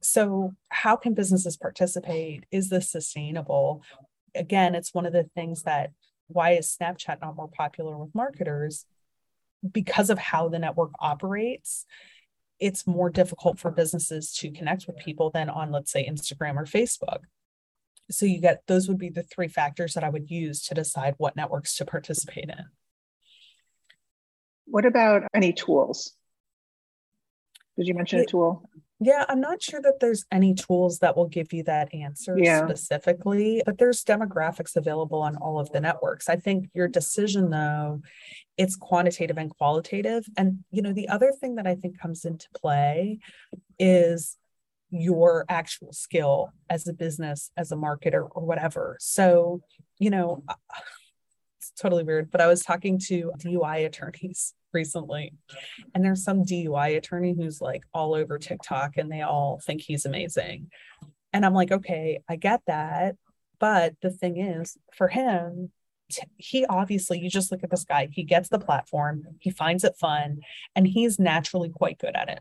So 0.00 0.52
how 0.68 0.96
can 0.96 1.14
businesses 1.14 1.56
participate? 1.56 2.44
Is 2.50 2.68
this 2.68 2.90
sustainable? 2.90 3.82
Again 4.34 4.74
it's 4.74 4.94
one 4.94 5.06
of 5.06 5.12
the 5.12 5.24
things 5.34 5.62
that 5.62 5.90
why 6.28 6.52
is 6.52 6.76
snapchat 6.80 7.20
not 7.20 7.36
more 7.36 7.48
popular 7.48 7.96
with 7.96 8.14
marketers? 8.14 8.86
Because 9.70 10.10
of 10.10 10.18
how 10.18 10.48
the 10.48 10.58
network 10.58 10.92
operates 11.00 11.86
it's 12.62 12.86
more 12.86 13.10
difficult 13.10 13.58
for 13.58 13.72
businesses 13.72 14.32
to 14.32 14.52
connect 14.52 14.86
with 14.86 14.96
people 14.96 15.30
than 15.30 15.50
on 15.50 15.72
let's 15.72 15.90
say 15.90 16.08
instagram 16.08 16.54
or 16.54 16.64
facebook. 16.64 17.18
So 18.08 18.24
you 18.24 18.40
get 18.40 18.62
those 18.68 18.86
would 18.86 18.98
be 18.98 19.08
the 19.08 19.24
three 19.24 19.48
factors 19.48 19.94
that 19.94 20.04
i 20.04 20.08
would 20.08 20.30
use 20.30 20.62
to 20.68 20.74
decide 20.74 21.14
what 21.18 21.34
networks 21.34 21.76
to 21.76 21.84
participate 21.84 22.44
in. 22.44 22.64
What 24.66 24.86
about 24.86 25.24
any 25.34 25.52
tools 25.52 26.14
did 27.76 27.86
you 27.86 27.94
mention 27.94 28.20
a 28.20 28.26
tool? 28.26 28.68
Yeah, 29.04 29.24
I'm 29.28 29.40
not 29.40 29.60
sure 29.60 29.80
that 29.82 29.98
there's 29.98 30.24
any 30.30 30.54
tools 30.54 31.00
that 31.00 31.16
will 31.16 31.26
give 31.26 31.52
you 31.52 31.64
that 31.64 31.92
answer 31.92 32.38
yeah. 32.38 32.64
specifically, 32.64 33.60
but 33.66 33.76
there's 33.76 34.04
demographics 34.04 34.76
available 34.76 35.20
on 35.22 35.34
all 35.36 35.58
of 35.58 35.72
the 35.72 35.80
networks. 35.80 36.28
I 36.28 36.36
think 36.36 36.68
your 36.72 36.86
decision 36.86 37.50
though, 37.50 38.02
it's 38.56 38.76
quantitative 38.76 39.38
and 39.38 39.50
qualitative. 39.50 40.24
And 40.36 40.60
you 40.70 40.82
know, 40.82 40.92
the 40.92 41.08
other 41.08 41.32
thing 41.32 41.56
that 41.56 41.66
I 41.66 41.74
think 41.74 41.98
comes 41.98 42.24
into 42.24 42.46
play 42.54 43.18
is 43.76 44.36
your 44.90 45.46
actual 45.48 45.92
skill 45.92 46.52
as 46.70 46.86
a 46.86 46.92
business, 46.92 47.50
as 47.56 47.72
a 47.72 47.76
marketer 47.76 48.28
or 48.30 48.44
whatever. 48.44 48.96
So, 49.00 49.62
you 49.98 50.10
know, 50.10 50.44
it's 51.70 51.80
totally 51.80 52.02
weird, 52.02 52.30
but 52.30 52.40
I 52.40 52.46
was 52.46 52.62
talking 52.62 52.98
to 53.06 53.32
DUI 53.38 53.86
attorneys 53.86 54.54
recently. 54.72 55.34
And 55.94 56.04
there's 56.04 56.24
some 56.24 56.44
DUI 56.44 56.96
attorney 56.96 57.34
who's 57.36 57.60
like 57.60 57.84
all 57.94 58.14
over 58.14 58.38
TikTok 58.38 58.96
and 58.96 59.10
they 59.10 59.22
all 59.22 59.60
think 59.64 59.82
he's 59.82 60.06
amazing. 60.06 60.70
And 61.32 61.46
I'm 61.46 61.54
like, 61.54 61.70
okay, 61.70 62.20
I 62.28 62.36
get 62.36 62.62
that. 62.66 63.16
But 63.58 63.94
the 64.02 64.10
thing 64.10 64.38
is, 64.38 64.76
for 64.92 65.08
him, 65.08 65.70
he 66.36 66.66
obviously, 66.66 67.20
you 67.20 67.30
just 67.30 67.52
look 67.52 67.62
at 67.62 67.70
this 67.70 67.84
guy, 67.84 68.08
he 68.10 68.24
gets 68.24 68.48
the 68.48 68.58
platform, 68.58 69.24
he 69.38 69.50
finds 69.50 69.84
it 69.84 69.96
fun, 69.98 70.40
and 70.74 70.86
he's 70.86 71.18
naturally 71.18 71.70
quite 71.70 71.98
good 71.98 72.16
at 72.16 72.28
it. 72.28 72.40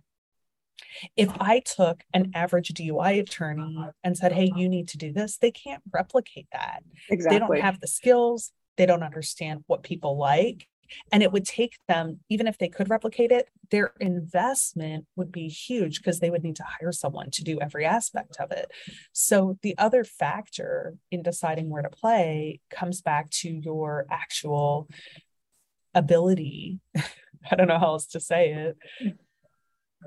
If 1.16 1.30
I 1.40 1.60
took 1.60 2.04
an 2.14 2.32
average 2.34 2.74
DUI 2.74 3.20
attorney 3.20 3.78
and 4.04 4.18
said, 4.18 4.34
hey, 4.34 4.52
you 4.56 4.68
need 4.68 4.90
to 4.90 4.98
do 4.98 5.14
this, 5.14 5.38
they 5.38 5.52
can't 5.52 5.84
replicate 5.94 6.48
that. 6.52 6.84
Exactly. 7.10 7.38
They 7.38 7.40
don't 7.40 7.62
have 7.62 7.80
the 7.80 7.88
skills, 7.88 8.52
they 8.78 8.86
don't 8.86 9.04
understand 9.04 9.64
what 9.68 9.84
people 9.84 10.18
like. 10.18 10.68
And 11.12 11.24
it 11.24 11.32
would 11.32 11.46
take 11.46 11.78
them, 11.88 12.20
even 12.30 12.48
if 12.48 12.58
they 12.58 12.68
could 12.68 12.90
replicate 12.90 13.32
it, 13.32 13.48
their 13.70 13.94
investment 14.00 15.06
would 15.16 15.32
be 15.32 15.48
huge 15.48 15.98
because 15.98 16.20
they 16.20 16.30
would 16.30 16.44
need 16.44 16.58
to 16.58 16.66
hire 16.66 16.92
someone 16.92 17.32
to 17.32 17.44
do 17.44 17.62
every 17.62 17.86
aspect 17.86 18.38
of 18.40 18.52
it. 18.52 18.70
So 19.14 19.58
the 19.62 19.78
other 19.78 20.04
factor 20.04 20.96
in 21.10 21.22
deciding 21.22 21.70
where 21.70 21.82
to 21.82 21.90
play 21.90 22.60
comes 22.70 23.02
back 23.02 23.30
to 23.30 23.50
your 23.50 24.06
actual 24.10 24.90
ability. 25.94 26.80
I 27.52 27.56
don't 27.56 27.68
know 27.68 27.80
how 27.80 27.88
else 27.94 28.08
to 28.08 28.20
say 28.20 28.52
it 28.54 29.16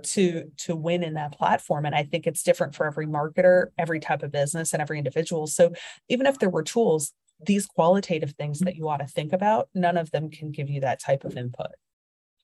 to 0.03 0.51
to 0.57 0.75
win 0.75 1.05
in 1.05 1.15
that 1.15 1.33
platform 1.33 1.87
and 1.87 1.95
i 1.95 2.03
think 2.03 2.27
it's 2.27 2.43
different 2.43 2.75
for 2.75 2.87
every 2.87 3.07
marketer 3.07 3.67
every 3.79 4.01
type 4.01 4.23
of 4.23 4.33
business 4.33 4.73
and 4.73 4.83
every 4.83 4.99
individual 4.99 5.47
so 5.47 5.73
even 6.09 6.27
if 6.27 6.39
there 6.39 6.51
were 6.51 6.65
tools 6.65 7.13
these 7.41 7.67
qualitative 7.67 8.33
things 8.33 8.61
that 8.61 8.77
you 8.77 8.89
ought 8.89 8.99
to 8.99 9.07
think 9.07 9.33
about, 9.33 9.69
none 9.75 9.97
of 9.97 10.11
them 10.11 10.31
can 10.31 10.51
give 10.51 10.69
you 10.69 10.81
that 10.81 11.01
type 11.01 11.25
of 11.25 11.37
input. 11.37 11.73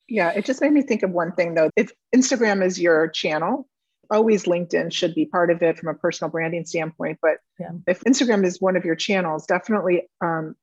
Yeah, 0.08 0.30
it 0.30 0.44
just 0.44 0.60
made 0.60 0.72
me 0.72 0.82
think 0.82 1.02
of 1.02 1.10
one 1.10 1.32
thing 1.32 1.54
though. 1.54 1.70
If 1.76 1.92
Instagram 2.14 2.64
is 2.64 2.80
your 2.80 3.08
channel, 3.08 3.68
always 4.10 4.44
LinkedIn 4.44 4.92
should 4.92 5.14
be 5.14 5.26
part 5.26 5.50
of 5.50 5.62
it 5.62 5.78
from 5.78 5.88
a 5.88 5.94
personal 5.98 6.30
branding 6.30 6.66
standpoint. 6.66 7.18
But 7.22 7.38
yeah. 7.58 7.70
if 7.86 8.00
Instagram 8.00 8.44
is 8.44 8.60
one 8.60 8.76
of 8.76 8.84
your 8.84 8.96
channels, 8.96 9.46
definitely 9.46 10.08
um, 10.20 10.56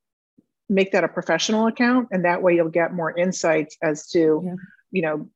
make 0.69 0.91
that 0.91 1.05
a 1.05 1.07
professional 1.07 1.67
account, 1.67 2.09
and 2.11 2.25
that 2.25 2.43
way 2.43 2.55
you'll 2.55 2.69
get 2.69 2.93
more 2.93 3.17
insights 3.17 3.77
as 3.81 4.07
to, 4.09 4.41
yeah. 4.43 4.55
you 4.91 5.01
know, 5.01 5.29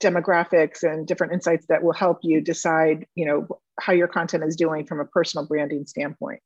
demographics 0.00 0.82
and 0.82 1.06
different 1.06 1.32
insights 1.32 1.66
that 1.68 1.82
will 1.82 1.94
help 1.94 2.18
you 2.22 2.42
decide, 2.42 3.06
you 3.14 3.24
know, 3.24 3.46
how 3.80 3.94
your 3.94 4.08
content 4.08 4.44
is 4.44 4.56
doing 4.56 4.84
from 4.84 5.00
a 5.00 5.06
personal 5.06 5.46
branding 5.46 5.86
standpoint. 5.86 6.40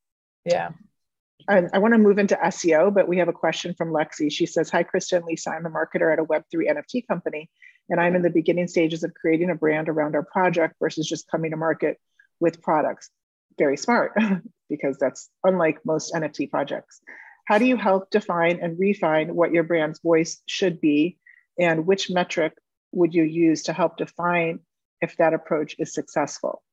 Yeah, 0.45 0.69
and 1.47 1.69
I 1.73 1.79
want 1.79 1.93
to 1.93 1.97
move 1.97 2.17
into 2.17 2.35
SEO, 2.35 2.93
but 2.93 3.07
we 3.07 3.17
have 3.17 3.27
a 3.27 3.33
question 3.33 3.73
from 3.73 3.89
Lexi. 3.89 4.31
She 4.31 4.45
says, 4.45 4.69
Hi, 4.69 4.83
Krista 4.83 5.17
and 5.17 5.25
Lisa. 5.25 5.51
I'm 5.51 5.65
a 5.65 5.69
marketer 5.69 6.11
at 6.11 6.19
a 6.19 6.23
Web3 6.23 6.69
NFT 6.71 7.07
company, 7.07 7.49
and 7.89 7.99
I'm 7.99 8.15
in 8.15 8.21
the 8.21 8.29
beginning 8.29 8.67
stages 8.67 9.03
of 9.03 9.13
creating 9.13 9.49
a 9.49 9.55
brand 9.55 9.89
around 9.89 10.15
our 10.15 10.23
project 10.23 10.75
versus 10.79 11.07
just 11.07 11.29
coming 11.29 11.51
to 11.51 11.57
market 11.57 11.99
with 12.39 12.61
products. 12.61 13.09
Very 13.57 13.77
smart, 13.77 14.13
because 14.69 14.97
that's 14.97 15.29
unlike 15.43 15.85
most 15.85 16.13
NFT 16.13 16.49
projects. 16.49 17.01
How 17.45 17.57
do 17.57 17.65
you 17.65 17.75
help 17.75 18.09
define 18.09 18.59
and 18.61 18.79
refine 18.79 19.35
what 19.35 19.51
your 19.51 19.63
brand's 19.63 19.99
voice 19.99 20.41
should 20.45 20.79
be? 20.79 21.17
And 21.59 21.85
which 21.85 22.09
metric 22.09 22.53
would 22.91 23.13
you 23.13 23.23
use 23.23 23.63
to 23.63 23.73
help 23.73 23.97
define 23.97 24.59
if 25.01 25.17
that 25.17 25.33
approach 25.33 25.75
is 25.79 25.93
successful? 25.93 26.63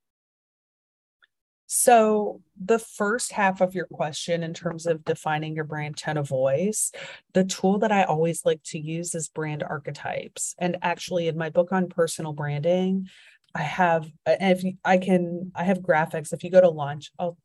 So, 1.70 2.40
the 2.58 2.78
first 2.78 3.32
half 3.32 3.60
of 3.60 3.74
your 3.74 3.84
question, 3.84 4.42
in 4.42 4.54
terms 4.54 4.86
of 4.86 5.04
defining 5.04 5.54
your 5.54 5.64
brand 5.64 5.98
tone 5.98 6.16
of 6.16 6.26
voice, 6.26 6.92
the 7.34 7.44
tool 7.44 7.78
that 7.80 7.92
I 7.92 8.04
always 8.04 8.46
like 8.46 8.62
to 8.64 8.78
use 8.78 9.14
is 9.14 9.28
brand 9.28 9.62
archetypes. 9.62 10.54
And 10.58 10.78
actually, 10.80 11.28
in 11.28 11.36
my 11.36 11.50
book 11.50 11.70
on 11.70 11.90
personal 11.90 12.32
branding, 12.32 13.08
I 13.54 13.62
have, 13.62 14.10
if 14.26 14.64
I 14.82 14.96
can, 14.96 15.52
I 15.54 15.64
have 15.64 15.80
graphics. 15.80 16.32
If 16.32 16.42
you 16.42 16.50
go 16.50 16.62
to 16.62 16.70
launch, 16.70 17.10
I'll 17.18 17.36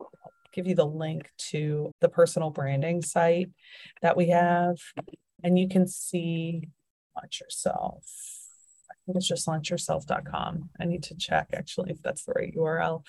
give 0.54 0.68
you 0.68 0.76
the 0.76 0.88
link 0.88 1.30
to 1.50 1.92
the 2.00 2.08
personal 2.08 2.50
branding 2.50 3.02
site 3.02 3.50
that 4.02 4.16
we 4.16 4.30
have, 4.30 4.78
and 5.44 5.60
you 5.60 5.68
can 5.68 5.86
see 5.86 6.70
launch 7.14 7.42
yourself 7.42 8.33
it's 9.08 9.28
just 9.28 9.48
launchyourself.com. 9.48 10.70
I 10.80 10.86
need 10.86 11.04
to 11.04 11.16
check 11.16 11.50
actually 11.54 11.92
if 11.92 12.02
that's 12.02 12.24
the 12.24 12.34
right 12.34 12.56
URL. 12.56 13.04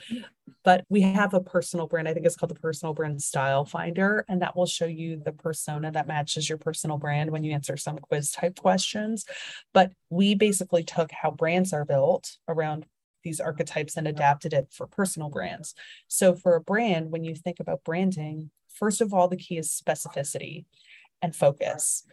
But 0.65 0.85
we 0.89 1.03
have 1.03 1.35
a 1.35 1.41
personal 1.41 1.87
brand. 1.87 2.09
I 2.09 2.15
think 2.15 2.27
it's 2.27 2.37
called 2.37 2.51
the 2.51 2.61
Personal 2.61 2.95
Brand 2.95 3.23
Style 3.23 3.65
Finder, 3.65 4.25
and 4.29 4.43
that 4.43 4.57
will 4.57 4.67
show 4.67 4.87
you 4.87 5.21
the 5.25 5.33
persona 5.33 5.93
that 5.93 6.09
matches 6.09 6.49
your 6.49 6.59
personal 6.59 6.99
brand 6.99 7.31
when 7.31 7.45
you 7.45 7.53
answer 7.53 7.77
some 7.77 7.99
quiz 7.99 8.33
type 8.33 8.59
questions. 8.59 9.25
But 9.73 9.93
we 10.11 10.35
basically 10.35 10.83
took 10.83 11.13
how 11.13 11.31
brands 11.31 11.73
are 11.73 11.85
built 11.85 12.37
around 12.49 12.87
these 13.23 13.41
archetypes 13.41 13.97
and 13.97 14.07
adapted 14.07 14.53
it 14.53 14.69
for 14.71 14.87
personal 14.87 15.31
brands. 15.31 15.75
So 16.09 16.35
for 16.35 16.57
a 16.57 16.61
brand, 16.61 17.11
when 17.11 17.25
you 17.25 17.35
think 17.35 17.61
about 17.61 17.85
branding, 17.85 18.51
first 18.69 19.01
of 19.01 19.15
all, 19.15 19.29
the 19.29 19.37
key 19.37 19.59
is 19.59 19.71
specificity 19.71 20.65
and 21.23 21.35
focus 21.35 22.05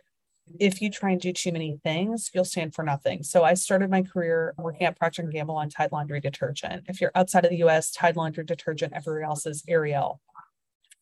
if 0.59 0.81
you 0.81 0.89
try 0.89 1.11
and 1.11 1.21
do 1.21 1.33
too 1.33 1.51
many 1.51 1.79
things, 1.83 2.31
you'll 2.33 2.45
stand 2.45 2.73
for 2.73 2.83
nothing. 2.83 3.23
So 3.23 3.43
I 3.43 3.53
started 3.53 3.89
my 3.89 4.01
career 4.01 4.53
working 4.57 4.87
at 4.87 4.97
Procter 4.97 5.23
& 5.23 5.31
Gamble 5.31 5.55
on 5.55 5.69
Tide 5.69 5.91
laundry 5.91 6.19
detergent. 6.19 6.85
If 6.87 7.01
you're 7.01 7.11
outside 7.15 7.45
of 7.45 7.51
the 7.51 7.63
US, 7.63 7.91
Tide 7.91 8.15
laundry 8.15 8.43
detergent, 8.43 8.93
everywhere 8.93 9.23
else 9.23 9.45
is 9.45 9.63
Ariel. 9.67 10.21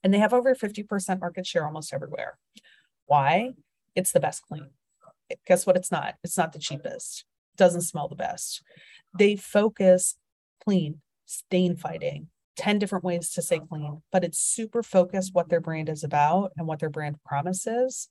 And 0.03 0.13
they 0.13 0.19
have 0.19 0.33
over 0.33 0.55
50% 0.55 1.19
market 1.19 1.45
share 1.45 1.65
almost 1.65 1.93
everywhere. 1.93 2.38
Why? 3.05 3.53
It's 3.95 4.12
the 4.12 4.19
best 4.19 4.43
clean. 4.47 4.69
Guess 5.45 5.65
what? 5.65 5.75
It's 5.75 5.91
not. 5.91 6.15
It's 6.23 6.38
not 6.38 6.53
the 6.53 6.59
cheapest. 6.59 7.25
It 7.53 7.57
doesn't 7.57 7.81
smell 7.81 8.07
the 8.07 8.15
best. 8.15 8.63
They 9.17 9.35
focus 9.35 10.15
clean, 10.63 11.01
stain 11.25 11.75
fighting, 11.75 12.27
10 12.55 12.79
different 12.79 13.05
ways 13.05 13.31
to 13.31 13.41
say 13.41 13.59
clean, 13.59 14.01
but 14.12 14.23
it's 14.23 14.39
super 14.39 14.83
focused 14.83 15.33
what 15.33 15.49
their 15.49 15.62
brand 15.62 15.89
is 15.89 16.03
about 16.03 16.51
and 16.57 16.67
what 16.67 16.79
their 16.79 16.89
brand 16.89 17.17
promises. 17.23 18.09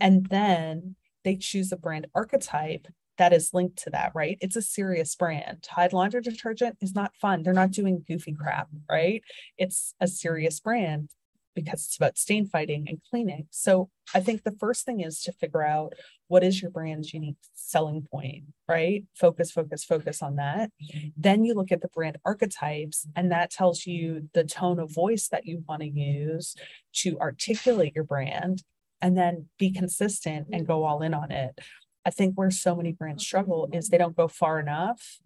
And 0.00 0.26
then 0.26 0.96
they 1.24 1.36
choose 1.36 1.72
a 1.72 1.76
brand 1.76 2.06
archetype 2.14 2.86
that 3.18 3.32
is 3.32 3.52
linked 3.52 3.76
to 3.82 3.90
that, 3.90 4.12
right? 4.14 4.38
It's 4.40 4.56
a 4.56 4.62
serious 4.62 5.14
brand. 5.16 5.62
Tide 5.62 5.92
laundry 5.92 6.22
detergent 6.22 6.76
is 6.80 6.94
not 6.94 7.16
fun. 7.16 7.42
They're 7.42 7.52
not 7.52 7.72
doing 7.72 8.04
goofy 8.06 8.32
crap, 8.32 8.68
right? 8.88 9.22
It's 9.56 9.94
a 10.00 10.06
serious 10.06 10.60
brand 10.60 11.10
because 11.54 11.86
it's 11.86 11.96
about 11.96 12.16
stain 12.16 12.46
fighting 12.46 12.86
and 12.88 12.98
cleaning. 13.10 13.48
So 13.50 13.90
I 14.14 14.20
think 14.20 14.44
the 14.44 14.54
first 14.60 14.86
thing 14.86 15.00
is 15.00 15.20
to 15.22 15.32
figure 15.32 15.64
out 15.64 15.94
what 16.28 16.44
is 16.44 16.62
your 16.62 16.70
brand's 16.70 17.12
unique 17.12 17.38
selling 17.54 18.06
point, 18.12 18.44
right? 18.68 19.02
Focus, 19.14 19.50
focus, 19.50 19.84
focus 19.84 20.22
on 20.22 20.36
that. 20.36 20.70
Then 21.16 21.44
you 21.44 21.54
look 21.54 21.72
at 21.72 21.80
the 21.80 21.88
brand 21.88 22.18
archetypes, 22.24 23.08
and 23.16 23.32
that 23.32 23.50
tells 23.50 23.86
you 23.86 24.28
the 24.34 24.44
tone 24.44 24.78
of 24.78 24.94
voice 24.94 25.28
that 25.28 25.46
you 25.46 25.64
want 25.68 25.82
to 25.82 25.88
use 25.88 26.54
to 26.96 27.18
articulate 27.18 27.94
your 27.96 28.04
brand 28.04 28.62
and 29.00 29.16
then 29.16 29.46
be 29.58 29.70
consistent 29.70 30.48
and 30.52 30.66
go 30.66 30.84
all 30.84 31.02
in 31.02 31.14
on 31.14 31.30
it. 31.30 31.58
I 32.04 32.10
think 32.10 32.34
where 32.34 32.50
so 32.50 32.74
many 32.74 32.92
brands 32.92 33.24
struggle 33.24 33.68
is 33.72 33.88
they 33.88 33.98
don't 33.98 34.16
go 34.16 34.28
far 34.28 34.58
enough 34.58 35.18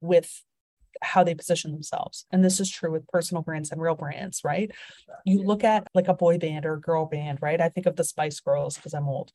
with 0.00 0.42
how 1.02 1.24
they 1.24 1.34
position 1.34 1.72
themselves. 1.72 2.26
And 2.30 2.44
this 2.44 2.60
is 2.60 2.70
true 2.70 2.92
with 2.92 3.08
personal 3.08 3.42
brands 3.42 3.70
and 3.70 3.80
real 3.80 3.94
brands, 3.94 4.42
right? 4.44 4.70
You 5.24 5.42
look 5.42 5.64
at 5.64 5.86
like 5.94 6.08
a 6.08 6.14
boy 6.14 6.38
band 6.38 6.66
or 6.66 6.74
a 6.74 6.80
girl 6.80 7.06
band, 7.06 7.38
right? 7.40 7.60
I 7.60 7.68
think 7.68 7.86
of 7.86 7.96
the 7.96 8.04
Spice 8.04 8.40
Girls 8.40 8.76
because 8.76 8.94
I'm 8.94 9.08
old. 9.08 9.32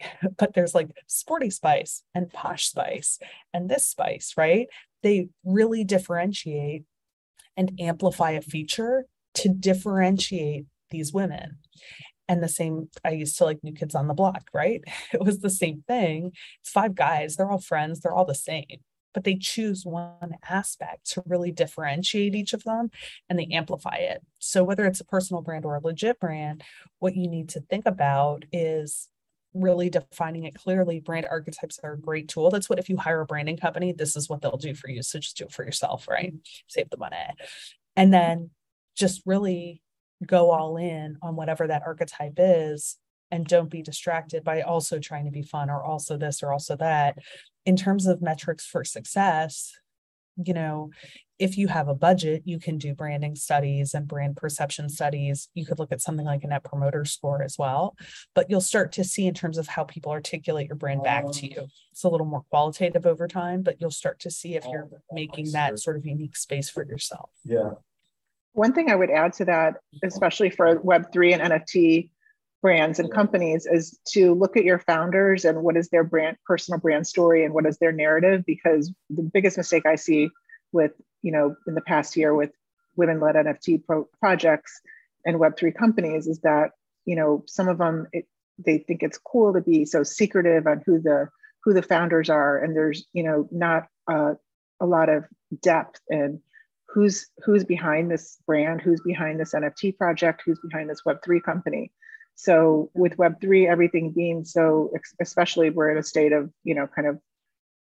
but 0.36 0.54
there's 0.54 0.74
like 0.74 0.90
sporty 1.06 1.50
spice 1.50 2.02
and 2.14 2.32
posh 2.32 2.68
spice 2.68 3.18
and 3.52 3.68
this 3.68 3.86
spice, 3.86 4.34
right? 4.36 4.66
They 5.02 5.28
really 5.44 5.84
differentiate 5.84 6.84
and 7.56 7.78
amplify 7.80 8.32
a 8.32 8.42
feature 8.42 9.06
to 9.34 9.48
differentiate 9.48 10.66
these 10.90 11.12
women 11.12 11.58
and 12.28 12.42
the 12.42 12.48
same 12.48 12.88
i 13.04 13.10
used 13.10 13.36
to 13.38 13.44
like 13.44 13.62
new 13.62 13.72
kids 13.72 13.94
on 13.94 14.08
the 14.08 14.14
block 14.14 14.48
right? 14.52 14.82
It 15.12 15.22
was 15.22 15.40
the 15.40 15.50
same 15.50 15.84
thing. 15.86 16.32
It's 16.60 16.70
five 16.70 16.94
guys 16.94 17.36
they're 17.36 17.50
all 17.50 17.60
friends 17.60 18.00
they're 18.00 18.14
all 18.14 18.24
the 18.24 18.34
same 18.34 18.80
but 19.12 19.22
they 19.24 19.36
choose 19.36 19.86
one 19.86 20.36
aspect 20.48 21.08
to 21.12 21.22
really 21.26 21.52
differentiate 21.52 22.34
each 22.34 22.52
of 22.52 22.64
them 22.64 22.90
and 23.30 23.38
they 23.38 23.46
amplify 23.52 23.94
it. 23.94 24.20
So 24.40 24.64
whether 24.64 24.84
it's 24.86 25.00
a 25.00 25.04
personal 25.04 25.40
brand 25.40 25.64
or 25.64 25.76
a 25.76 25.80
legit 25.80 26.18
brand 26.20 26.62
what 26.98 27.14
you 27.16 27.28
need 27.28 27.48
to 27.50 27.60
think 27.60 27.86
about 27.86 28.44
is 28.52 29.08
really 29.54 29.88
defining 29.88 30.44
it 30.44 30.56
clearly. 30.56 30.98
Brand 30.98 31.26
archetypes 31.30 31.78
are 31.84 31.92
a 31.92 32.00
great 32.00 32.28
tool. 32.28 32.50
That's 32.50 32.68
what 32.68 32.80
if 32.80 32.88
you 32.88 32.96
hire 32.96 33.20
a 33.20 33.26
branding 33.26 33.56
company 33.56 33.92
this 33.92 34.16
is 34.16 34.28
what 34.28 34.42
they'll 34.42 34.56
do 34.56 34.74
for 34.74 34.90
you. 34.90 35.02
So 35.02 35.20
just 35.20 35.36
do 35.36 35.44
it 35.44 35.52
for 35.52 35.64
yourself 35.64 36.08
right? 36.08 36.34
Save 36.66 36.90
the 36.90 36.96
money. 36.96 37.16
And 37.96 38.12
then 38.12 38.50
just 38.96 39.22
really 39.24 39.80
go 40.24 40.50
all 40.50 40.76
in 40.76 41.18
on 41.22 41.36
whatever 41.36 41.66
that 41.66 41.82
archetype 41.86 42.34
is 42.38 42.96
and 43.30 43.46
don't 43.46 43.70
be 43.70 43.82
distracted 43.82 44.44
by 44.44 44.62
also 44.62 44.98
trying 44.98 45.24
to 45.24 45.30
be 45.30 45.42
fun 45.42 45.70
or 45.70 45.82
also 45.82 46.16
this 46.16 46.42
or 46.42 46.52
also 46.52 46.76
that. 46.76 47.18
In 47.64 47.76
terms 47.76 48.06
of 48.06 48.22
metrics 48.22 48.66
for 48.66 48.84
success 48.84 49.72
you 50.42 50.54
know 50.54 50.90
if 51.38 51.58
you 51.58 51.66
have 51.66 51.88
a 51.88 51.94
budget 51.94 52.42
you 52.44 52.60
can 52.60 52.78
do 52.78 52.94
branding 52.94 53.34
studies 53.34 53.92
and 53.92 54.06
brand 54.06 54.36
perception 54.36 54.88
studies. 54.88 55.48
You 55.54 55.66
could 55.66 55.80
look 55.80 55.90
at 55.90 56.00
something 56.00 56.24
like 56.24 56.44
a 56.44 56.46
net 56.46 56.62
promoter 56.62 57.04
score 57.04 57.42
as 57.42 57.56
well 57.58 57.96
but 58.34 58.48
you'll 58.48 58.60
start 58.60 58.92
to 58.92 59.04
see 59.04 59.26
in 59.26 59.34
terms 59.34 59.58
of 59.58 59.66
how 59.66 59.84
people 59.84 60.12
articulate 60.12 60.68
your 60.68 60.76
brand 60.76 61.02
back 61.02 61.30
to 61.32 61.46
you. 61.46 61.66
It's 61.92 62.04
a 62.04 62.08
little 62.08 62.26
more 62.26 62.44
qualitative 62.50 63.06
over 63.06 63.26
time 63.26 63.62
but 63.62 63.76
you'll 63.80 63.90
start 63.90 64.20
to 64.20 64.30
see 64.30 64.54
if 64.54 64.64
you're 64.64 64.88
oh, 64.92 64.98
making 65.12 65.52
that 65.52 65.78
sort 65.78 65.96
of 65.96 66.06
unique 66.06 66.36
space 66.36 66.68
for 66.68 66.84
yourself. 66.84 67.30
Yeah 67.44 67.72
one 68.54 68.72
thing 68.72 68.90
I 68.90 68.94
would 68.94 69.10
add 69.10 69.34
to 69.34 69.44
that, 69.46 69.76
especially 70.02 70.48
for 70.48 70.76
Web3 70.80 71.34
and 71.34 71.52
NFT 71.52 72.08
brands 72.62 72.98
and 72.98 73.12
companies, 73.12 73.66
is 73.66 73.98
to 74.12 74.32
look 74.32 74.56
at 74.56 74.64
your 74.64 74.78
founders 74.78 75.44
and 75.44 75.62
what 75.62 75.76
is 75.76 75.88
their 75.90 76.04
brand, 76.04 76.36
personal 76.46 76.80
brand 76.80 77.06
story, 77.06 77.44
and 77.44 77.52
what 77.52 77.66
is 77.66 77.78
their 77.78 77.92
narrative. 77.92 78.44
Because 78.46 78.92
the 79.10 79.22
biggest 79.22 79.56
mistake 79.56 79.84
I 79.86 79.96
see 79.96 80.30
with, 80.72 80.92
you 81.22 81.32
know, 81.32 81.56
in 81.66 81.74
the 81.74 81.80
past 81.80 82.16
year 82.16 82.34
with 82.34 82.52
women-led 82.96 83.34
NFT 83.34 83.84
pro- 83.84 84.08
projects 84.20 84.80
and 85.26 85.40
Web3 85.40 85.74
companies 85.76 86.28
is 86.28 86.38
that, 86.40 86.70
you 87.06 87.16
know, 87.16 87.42
some 87.46 87.68
of 87.68 87.78
them 87.78 88.06
it, 88.12 88.26
they 88.64 88.78
think 88.78 89.02
it's 89.02 89.18
cool 89.18 89.52
to 89.52 89.60
be 89.60 89.84
so 89.84 90.04
secretive 90.04 90.66
on 90.68 90.80
who 90.86 91.00
the 91.00 91.28
who 91.64 91.72
the 91.72 91.82
founders 91.82 92.30
are, 92.30 92.58
and 92.58 92.76
there's, 92.76 93.06
you 93.12 93.24
know, 93.24 93.48
not 93.50 93.88
uh, 94.06 94.34
a 94.80 94.86
lot 94.86 95.08
of 95.08 95.24
depth 95.62 96.00
and 96.08 96.40
who's 96.94 97.26
who's 97.44 97.64
behind 97.64 98.10
this 98.10 98.38
brand, 98.46 98.80
who's 98.80 99.00
behind 99.00 99.40
this 99.40 99.52
NFT 99.52 99.98
project, 99.98 100.42
who's 100.46 100.60
behind 100.60 100.88
this 100.88 101.02
Web3 101.06 101.42
company. 101.42 101.90
So 102.36 102.90
with 102.94 103.16
Web3, 103.16 103.68
everything 103.68 104.12
being 104.12 104.44
so, 104.44 104.92
especially 105.20 105.70
we're 105.70 105.90
in 105.90 105.98
a 105.98 106.02
state 106.02 106.32
of, 106.32 106.50
you 106.62 106.74
know, 106.74 106.86
kind 106.86 107.08
of 107.08 107.18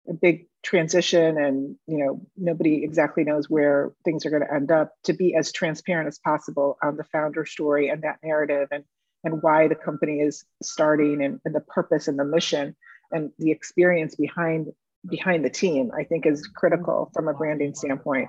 a 0.09 0.13
big 0.13 0.47
transition 0.63 1.37
and, 1.37 1.75
you 1.87 1.97
know, 1.97 2.21
nobody 2.37 2.83
exactly 2.83 3.23
knows 3.23 3.49
where 3.49 3.93
things 4.03 4.25
are 4.25 4.29
going 4.29 4.43
to 4.43 4.53
end 4.53 4.71
up 4.71 4.93
to 5.05 5.13
be 5.13 5.33
as 5.33 5.51
transparent 5.51 6.07
as 6.07 6.19
possible 6.19 6.77
on 6.83 6.97
the 6.97 7.03
founder 7.05 7.45
story 7.45 7.89
and 7.89 8.01
that 8.03 8.17
narrative 8.23 8.67
and, 8.71 8.83
and 9.23 9.41
why 9.41 9.67
the 9.67 9.75
company 9.75 10.19
is 10.19 10.43
starting 10.61 11.23
and, 11.23 11.39
and 11.45 11.55
the 11.55 11.61
purpose 11.61 12.07
and 12.07 12.19
the 12.19 12.25
mission 12.25 12.75
and 13.11 13.31
the 13.39 13.51
experience 13.51 14.15
behind 14.15 14.67
behind 15.09 15.45
the 15.45 15.49
team, 15.49 15.91
I 15.97 16.03
think 16.03 16.25
is 16.25 16.45
critical 16.47 17.09
from 17.13 17.29
a 17.29 17.33
branding 17.33 17.73
standpoint. 17.73 18.27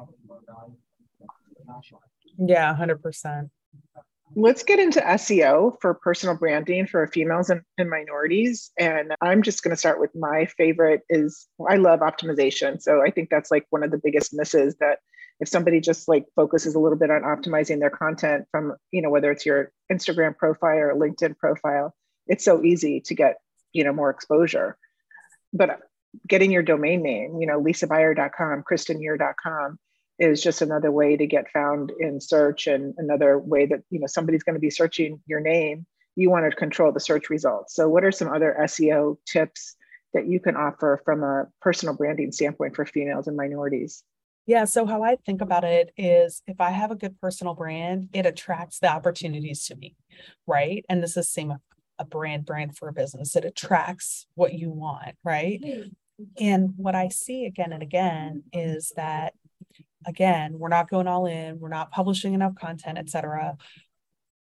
Yeah, 2.39 2.75
100%. 2.75 3.51
Let's 4.37 4.63
get 4.63 4.79
into 4.79 5.01
SEO 5.01 5.77
for 5.81 5.95
personal 5.95 6.37
branding 6.37 6.87
for 6.87 7.07
females 7.09 7.51
and, 7.51 7.63
and 7.79 7.91
minorities. 7.91 8.71
And 8.79 9.13
I'm 9.21 9.43
just 9.43 9.63
going 9.63 9.73
to 9.73 9.77
start 9.77 10.01
with 10.01 10.15
my 10.15 10.47
favorite 10.57 11.03
is 11.09 11.49
I 11.69 11.77
love 11.77 12.01
optimization. 12.01 12.81
So 12.81 13.03
I 13.03 13.11
think 13.11 13.29
that's 13.29 13.51
like 13.51 13.67
one 13.71 13.83
of 13.83 13.91
the 13.91 14.01
biggest 14.03 14.33
misses 14.33 14.77
that 14.77 15.01
if 15.41 15.49
somebody 15.49 15.81
just 15.81 16.07
like 16.07 16.27
focuses 16.37 16.75
a 16.75 16.79
little 16.79 16.99
bit 16.99 17.11
on 17.11 17.23
optimizing 17.23 17.81
their 17.81 17.91
content 17.91 18.47
from, 18.53 18.75
you 18.93 19.03
know, 19.03 19.11
whether 19.11 19.33
it's 19.33 19.47
your 19.47 19.73
Instagram 19.91 20.37
profile 20.37 20.79
or 20.79 20.95
LinkedIn 20.95 21.37
profile, 21.37 21.95
it's 22.27 22.45
so 22.45 22.63
easy 22.63 23.01
to 23.01 23.15
get, 23.15 23.39
you 23.73 23.83
know, 23.83 23.93
more 23.93 24.11
exposure. 24.11 24.77
But 25.53 25.81
getting 26.29 26.53
your 26.53 26.63
domain 26.63 27.03
name, 27.03 27.41
you 27.41 27.47
know, 27.47 27.61
lisabuyer.com, 27.61 28.65
kristaneher.com 28.71 29.79
is 30.21 30.43
just 30.43 30.63
another 30.63 30.93
way 30.93 31.17
to 31.17 31.27
get 31.27 31.51
found 31.51 31.91
in 31.99 32.21
search 32.21 32.67
and 32.67 32.95
another 32.99 33.39
way 33.39 33.67
that, 33.67 33.81
you 33.91 33.99
know, 33.99 34.07
somebody's 34.07 34.43
going 34.43 34.55
to 34.55 34.61
be 34.61 34.71
searching 34.71 35.21
your 35.27 35.41
name. 35.41 35.87
You 36.15 36.31
want 36.31 36.49
to 36.49 36.55
control 36.55 36.93
the 36.93 37.01
search 37.01 37.31
results. 37.31 37.75
So 37.75 37.89
what 37.89 38.05
are 38.05 38.13
some 38.13 38.29
other 38.29 38.55
SEO 38.61 39.17
tips 39.27 39.77
that 40.13 40.27
you 40.27 40.39
can 40.39 40.57
offer 40.57 41.01
from 41.05 41.23
a 41.23 41.47
personal 41.63 41.97
branding 41.97 42.33
standpoint 42.33 42.77
for 42.77 42.85
females 42.85 43.29
and 43.29 43.37
minorities? 43.37 44.05
Yeah. 44.47 44.65
So, 44.65 44.85
how 44.85 45.05
I 45.05 45.17
think 45.25 45.43
about 45.43 45.65
it 45.65 45.93
is 45.97 46.43
if 46.47 46.61
I 46.61 46.71
have 46.71 46.91
a 46.91 46.97
good 46.97 47.21
personal 47.21 47.55
brand, 47.55 48.09
it 48.13 48.27
attracts 48.27 48.81
the 48.81 48.91
opportunities 48.91 49.67
to 49.67 49.77
me, 49.77 49.95
right? 50.47 50.85
And 50.89 51.03
this 51.03 51.11
is 51.11 51.15
the 51.15 51.23
same 51.25 51.55
a 52.01 52.05
brand 52.05 52.47
brand 52.47 52.77
for 52.77 52.89
a 52.89 52.93
business. 52.93 53.37
It 53.37 53.45
attracts 53.45 54.27
what 54.35 54.55
you 54.55 54.71
want, 54.71 55.15
right? 55.23 55.61
Mm-hmm. 55.63 55.89
And 56.39 56.73
what 56.77 56.95
I 56.95 57.09
see 57.09 57.45
again 57.45 57.73
and 57.73 57.83
again 57.83 58.43
is 58.53 58.93
that 58.97 59.35
again, 60.07 60.59
we're 60.59 60.69
not 60.69 60.91
going 60.91 61.07
all 61.07 61.27
in, 61.27 61.59
we're 61.61 61.69
not 61.69 61.91
publishing 61.91 62.35
enough 62.35 62.55
content, 62.55 62.99
etc. 62.99 63.57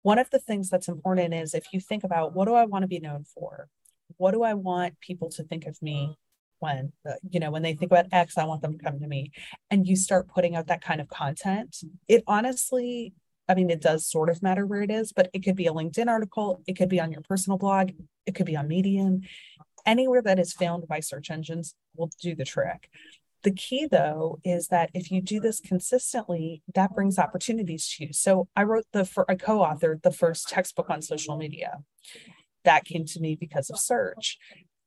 One 0.02 0.20
of 0.20 0.30
the 0.30 0.39
things 0.39 0.70
that's 0.70 0.88
important 0.88 1.34
is 1.34 1.54
if 1.54 1.67
you 1.74 1.80
think 1.80 2.04
about 2.04 2.34
what 2.34 2.46
do 2.46 2.54
I 2.54 2.65
want 2.65 2.84
to 2.84 2.88
be 2.88 3.00
known 3.00 3.24
for? 3.24 3.67
What 4.17 4.32
do 4.32 4.44
I 4.44 4.54
want 4.54 5.00
people 5.00 5.29
to 5.32 5.44
think 5.44 5.65
of 5.65 5.82
me 5.82 6.17
when 6.60 6.92
uh, 7.08 7.13
you 7.29 7.40
know 7.40 7.52
when 7.52 7.62
they 7.62 7.75
think 7.75 7.92
about 7.92 8.08
x 8.12 8.36
i 8.36 8.44
want 8.44 8.63
them 8.63 8.75
to 8.75 8.84
come 8.84 9.00
to 9.00 9.06
me 9.06 9.32
and 9.69 9.86
you 9.86 9.96
start 9.96 10.27
putting 10.27 10.56
out 10.56 10.65
that 10.65 10.82
kind 10.82 11.00
of 11.00 11.08
content 11.08 11.84
it 12.08 12.23
honestly 12.25 13.13
I 13.50 13.56
mean, 13.56 13.69
it 13.69 13.82
does 13.82 14.06
sort 14.06 14.29
of 14.29 14.44
matter 14.44 14.65
where 14.65 14.82
it 14.82 14.92
is, 14.92 15.13
but 15.13 15.29
it 15.34 15.44
could 15.44 15.56
be 15.56 15.67
a 15.67 15.71
LinkedIn 15.71 16.08
article, 16.08 16.62
it 16.67 16.77
could 16.77 16.90
be 16.90 17.00
on 17.00 17.12
your 17.12 17.21
personal 17.21 17.58
blog, 17.58 17.92
it 18.25 18.36
could 18.36 18.46
be 18.46 18.58
on 18.58 18.67
Medium. 18.67 19.21
Anywhere 19.86 20.21
that 20.21 20.40
is 20.40 20.52
found 20.52 20.88
by 20.88 21.00
search 21.00 21.32
engines 21.32 21.73
will 21.96 22.10
do 22.21 22.36
the 22.36 22.44
trick. 22.44 22.90
The 23.48 23.54
key, 23.54 23.87
though, 23.89 24.39
is 24.43 24.67
that 24.67 24.89
if 24.93 25.10
you 25.10 25.21
do 25.21 25.39
this 25.39 25.62
consistently, 25.62 26.63
that 26.75 26.93
brings 26.93 27.17
opportunities 27.17 27.87
to 27.93 28.08
you. 28.08 28.12
So 28.12 28.50
I 28.58 28.63
wrote 28.63 28.83
the, 28.91 29.06
for, 29.06 29.23
I 29.31 29.35
co 29.35 29.60
authored 29.60 30.02
the 30.02 30.12
first 30.12 30.50
textbook 30.50 30.89
on 30.89 31.02
social 31.02 31.37
media. 31.37 31.77
that 32.65 32.83
came 32.83 33.06
to 33.06 33.21
me 33.21 33.37
because 33.39 33.69
of 33.69 33.79
search 33.79 34.37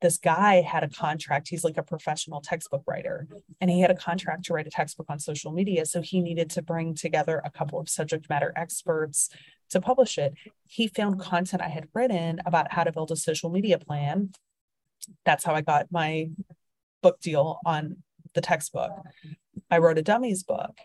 this 0.03 0.19
guy 0.19 0.61
had 0.61 0.85
a 0.85 0.91
contract. 0.91 1.49
He's 1.49 1.65
like 1.65 1.79
a 1.79 1.83
professional 1.83 2.43
textbook 2.43 2.83
writer, 2.87 3.27
and 3.63 3.71
he 3.71 3.81
had 3.81 3.91
a 3.91 3.95
contract 3.95 4.45
to 4.45 4.53
write 4.53 4.67
a 4.67 4.71
textbook 4.71 5.07
on 5.09 5.19
social 5.19 5.53
media. 5.53 5.87
So 5.87 6.03
he 6.03 6.21
needed 6.21 6.51
to 6.51 6.63
bring 6.63 6.95
together 6.95 7.41
a 7.43 7.51
couple 7.51 7.81
of 7.81 7.89
subject 7.89 8.29
matter 8.29 8.53
experts 8.57 9.31
to 9.71 9.81
publish 9.81 10.19
it. 10.19 10.35
He 10.69 10.87
found 10.87 11.19
content 11.19 11.63
I 11.63 11.69
had 11.69 11.89
written 11.95 12.41
about 12.45 12.73
how 12.75 12.85
to 12.85 12.93
build 12.93 13.11
a 13.11 13.17
social 13.17 13.49
media 13.49 13.79
plan. 13.79 14.33
That's 15.25 15.45
how 15.45 15.55
I 15.55 15.63
got 15.63 15.87
my 15.91 16.29
book 17.03 17.21
deal 17.21 17.59
on 17.65 18.03
the 18.35 18.41
textbook. 18.41 18.91
I 19.71 19.79
wrote 19.79 19.99
a 19.99 20.03
dummies 20.03 20.43
book. 20.43 20.79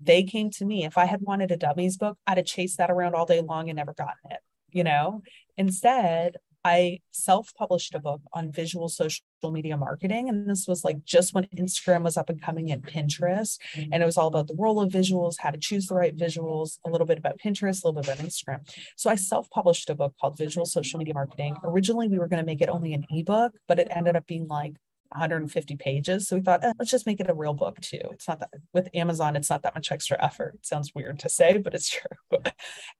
They 0.00 0.22
came 0.22 0.50
to 0.52 0.64
me. 0.64 0.84
If 0.84 0.96
I 0.96 1.04
had 1.04 1.20
wanted 1.20 1.50
a 1.50 1.56
dummies 1.56 1.96
book, 1.96 2.16
I'd 2.26 2.38
have 2.38 2.46
chased 2.46 2.78
that 2.78 2.90
around 2.90 3.14
all 3.14 3.26
day 3.26 3.40
long 3.40 3.68
and 3.68 3.76
never 3.76 3.92
gotten 3.92 4.30
it, 4.30 4.40
you 4.70 4.84
know? 4.84 5.22
Instead, 5.56 6.36
I 6.64 7.00
self 7.10 7.52
published 7.54 7.94
a 7.94 7.98
book 7.98 8.20
on 8.32 8.52
visual 8.52 8.88
social 8.88 9.22
media 9.44 9.76
marketing. 9.76 10.28
And 10.28 10.48
this 10.48 10.66
was 10.68 10.84
like 10.84 11.04
just 11.04 11.34
when 11.34 11.44
Instagram 11.56 12.02
was 12.02 12.16
up 12.16 12.28
and 12.28 12.40
coming 12.40 12.70
and 12.70 12.82
Pinterest. 12.82 13.58
Mm-hmm. 13.74 13.92
And 13.92 14.02
it 14.02 14.06
was 14.06 14.18
all 14.18 14.28
about 14.28 14.46
the 14.46 14.56
role 14.58 14.80
of 14.80 14.92
visuals, 14.92 15.36
how 15.38 15.50
to 15.50 15.58
choose 15.58 15.86
the 15.86 15.94
right 15.94 16.16
visuals, 16.16 16.78
a 16.84 16.90
little 16.90 17.06
bit 17.06 17.18
about 17.18 17.38
Pinterest, 17.38 17.82
a 17.82 17.88
little 17.88 18.02
bit 18.02 18.12
about 18.12 18.24
Instagram. 18.24 18.60
So 18.96 19.10
I 19.10 19.14
self 19.14 19.48
published 19.50 19.88
a 19.90 19.94
book 19.94 20.14
called 20.20 20.36
Visual 20.36 20.66
Social 20.66 20.98
Media 20.98 21.14
Marketing. 21.14 21.56
Originally, 21.64 22.08
we 22.08 22.18
were 22.18 22.28
going 22.28 22.42
to 22.42 22.46
make 22.46 22.60
it 22.60 22.68
only 22.68 22.92
an 22.92 23.06
ebook, 23.10 23.52
but 23.66 23.78
it 23.78 23.88
ended 23.90 24.16
up 24.16 24.26
being 24.26 24.46
like 24.46 24.74
150 25.10 25.76
pages. 25.76 26.28
So 26.28 26.36
we 26.36 26.42
thought, 26.42 26.64
eh, 26.64 26.72
let's 26.78 26.90
just 26.90 27.06
make 27.06 27.20
it 27.20 27.28
a 27.30 27.34
real 27.34 27.54
book 27.54 27.80
too. 27.80 28.00
It's 28.12 28.28
not 28.28 28.40
that 28.40 28.50
with 28.72 28.88
Amazon, 28.94 29.36
it's 29.36 29.50
not 29.50 29.62
that 29.62 29.74
much 29.74 29.90
extra 29.90 30.22
effort. 30.22 30.54
It 30.56 30.66
sounds 30.66 30.94
weird 30.94 31.18
to 31.20 31.28
say, 31.28 31.58
but 31.58 31.74
it's 31.74 31.90
true. 32.30 32.38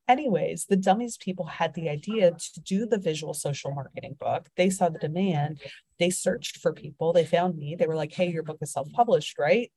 Anyways, 0.08 0.66
the 0.66 0.76
dummies 0.76 1.16
people 1.16 1.46
had 1.46 1.74
the 1.74 1.88
idea 1.88 2.32
to 2.32 2.61
do 2.61 2.86
the 2.86 2.98
visual 2.98 3.34
social 3.34 3.72
marketing 3.72 4.16
book. 4.18 4.48
They 4.56 4.70
saw 4.70 4.88
the 4.88 4.98
demand. 4.98 5.61
They 5.98 6.11
searched 6.11 6.58
for 6.58 6.72
people. 6.72 7.12
They 7.12 7.24
found 7.24 7.56
me. 7.56 7.76
They 7.76 7.86
were 7.86 7.96
like, 7.96 8.12
hey, 8.12 8.30
your 8.30 8.42
book 8.42 8.58
is 8.61 8.72
self 8.72 8.90
published, 8.92 9.38
right? 9.38 9.70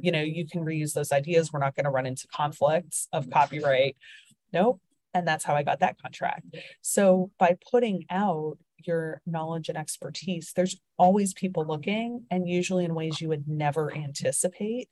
You 0.00 0.10
know, 0.10 0.22
you 0.22 0.46
can 0.46 0.64
reuse 0.64 0.92
those 0.92 1.12
ideas. 1.12 1.52
We're 1.52 1.60
not 1.60 1.74
going 1.76 1.84
to 1.84 1.90
run 1.90 2.06
into 2.06 2.26
conflicts 2.26 3.06
of 3.12 3.30
copyright. 3.30 3.96
Nope. 4.52 4.80
And 5.14 5.26
that's 5.26 5.44
how 5.44 5.54
I 5.54 5.62
got 5.62 5.80
that 5.80 6.00
contract. 6.02 6.44
So 6.82 7.30
by 7.38 7.56
putting 7.70 8.04
out 8.10 8.58
your 8.78 9.22
knowledge 9.24 9.68
and 9.68 9.78
expertise, 9.78 10.52
there's 10.54 10.76
always 10.98 11.32
people 11.32 11.64
looking, 11.64 12.26
and 12.30 12.48
usually 12.48 12.84
in 12.84 12.94
ways 12.94 13.20
you 13.20 13.28
would 13.28 13.48
never 13.48 13.94
anticipate. 13.94 14.88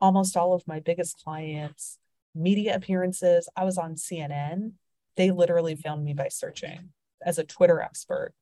Almost 0.00 0.36
all 0.36 0.52
of 0.52 0.66
my 0.68 0.80
biggest 0.80 1.22
clients, 1.24 1.98
media 2.34 2.76
appearances, 2.76 3.48
I 3.56 3.64
was 3.64 3.78
on 3.78 3.94
CNN. 3.94 4.72
They 5.16 5.30
literally 5.30 5.74
found 5.74 6.04
me 6.04 6.12
by 6.12 6.28
searching 6.28 6.90
as 7.24 7.38
a 7.38 7.44
Twitter 7.44 7.80
expert. 7.80 8.32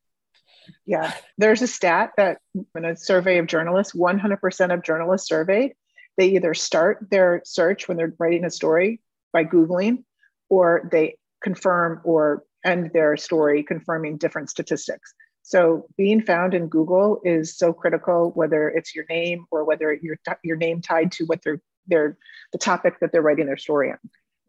Yeah, 0.85 1.13
there's 1.39 1.63
a 1.63 1.67
stat 1.67 2.11
that 2.17 2.39
in 2.75 2.85
a 2.85 2.97
survey 2.97 3.39
of 3.39 3.47
journalists, 3.47 3.95
100% 3.95 4.75
of 4.75 4.83
journalists 4.83 5.29
surveyed, 5.29 5.75
they 6.17 6.29
either 6.31 6.55
start 6.55 7.07
their 7.11 7.41
search 7.45 7.89
when 7.89 7.97
they're 7.97 8.15
writing 8.19 8.45
a 8.45 8.51
story 8.51 9.01
by 9.33 9.45
Googling 9.45 10.05
or 10.49 10.89
they 10.91 11.17
confirm 11.43 12.01
or 12.05 12.45
end 12.65 12.91
their 12.93 13.17
story 13.17 13.63
confirming 13.63 14.19
different 14.19 14.51
statistics. 14.51 15.15
So 15.43 15.87
being 15.97 16.23
found 16.23 16.55
in 16.55 16.69
Google 16.69 17.21
is 17.25 17.57
so 17.57 17.73
critical, 17.73 18.31
whether 18.35 18.69
it's 18.69 18.95
your 18.95 19.07
name 19.09 19.47
or 19.51 19.65
whether 19.65 19.93
your 19.93 20.17
your 20.45 20.57
name 20.57 20.81
tied 20.81 21.13
to 21.13 21.25
what 21.25 21.41
they're 21.43 21.61
they're 21.87 22.17
the 22.53 22.59
topic 22.59 23.01
that 23.01 23.13
they're 23.13 23.23
writing 23.23 23.47
their 23.47 23.57
story 23.57 23.91
on. 23.91 23.99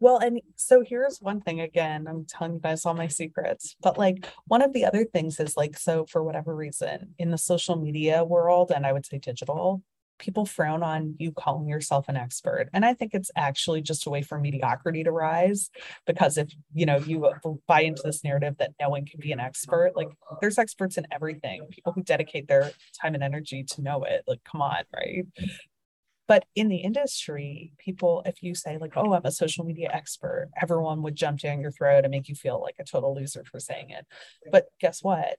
Well, 0.00 0.18
and 0.18 0.40
so 0.56 0.82
here's 0.82 1.20
one 1.20 1.40
thing 1.40 1.60
again, 1.60 2.06
I'm 2.08 2.24
telling 2.24 2.54
you 2.54 2.60
guys 2.60 2.84
all 2.84 2.92
my 2.92 3.06
secrets, 3.06 3.76
but 3.80 3.96
like 3.96 4.26
one 4.46 4.60
of 4.60 4.72
the 4.72 4.84
other 4.84 5.04
things 5.04 5.38
is 5.38 5.56
like, 5.56 5.78
so 5.78 6.06
for 6.06 6.24
whatever 6.24 6.56
reason 6.56 7.14
in 7.18 7.30
the 7.30 7.38
social 7.38 7.76
media 7.76 8.24
world, 8.24 8.72
and 8.74 8.84
I 8.84 8.92
would 8.92 9.06
say 9.06 9.18
digital, 9.18 9.80
people 10.22 10.46
frown 10.46 10.84
on 10.84 11.16
you 11.18 11.32
calling 11.32 11.68
yourself 11.68 12.08
an 12.08 12.16
expert. 12.16 12.68
And 12.72 12.84
i 12.84 12.94
think 12.94 13.12
it's 13.12 13.30
actually 13.36 13.82
just 13.82 14.06
a 14.06 14.10
way 14.10 14.22
for 14.22 14.38
mediocrity 14.38 15.02
to 15.04 15.10
rise 15.10 15.68
because 16.06 16.38
if 16.38 16.48
you 16.72 16.86
know 16.86 16.98
you 16.98 17.28
buy 17.66 17.80
into 17.82 18.02
this 18.04 18.22
narrative 18.24 18.56
that 18.58 18.72
no 18.80 18.88
one 18.88 19.04
can 19.04 19.20
be 19.20 19.32
an 19.32 19.40
expert 19.40 19.92
like 19.96 20.08
there's 20.40 20.58
experts 20.58 20.96
in 20.96 21.06
everything 21.10 21.66
people 21.70 21.92
who 21.92 22.02
dedicate 22.02 22.46
their 22.46 22.70
time 23.00 23.14
and 23.14 23.24
energy 23.24 23.64
to 23.64 23.82
know 23.82 24.04
it 24.04 24.22
like 24.26 24.42
come 24.44 24.62
on 24.62 24.84
right? 24.94 25.26
But 26.28 26.44
in 26.54 26.68
the 26.68 26.76
industry 26.76 27.72
people 27.78 28.22
if 28.24 28.42
you 28.42 28.54
say 28.54 28.78
like 28.78 28.92
oh 28.96 29.12
i'm 29.12 29.24
a 29.24 29.32
social 29.32 29.64
media 29.64 29.90
expert 29.92 30.50
everyone 30.60 31.02
would 31.02 31.16
jump 31.16 31.40
down 31.40 31.60
your 31.60 31.72
throat 31.72 32.04
and 32.04 32.12
make 32.12 32.28
you 32.28 32.36
feel 32.36 32.60
like 32.60 32.76
a 32.78 32.84
total 32.84 33.14
loser 33.14 33.42
for 33.44 33.58
saying 33.58 33.90
it. 33.90 34.06
But 34.50 34.66
guess 34.80 35.02
what? 35.02 35.36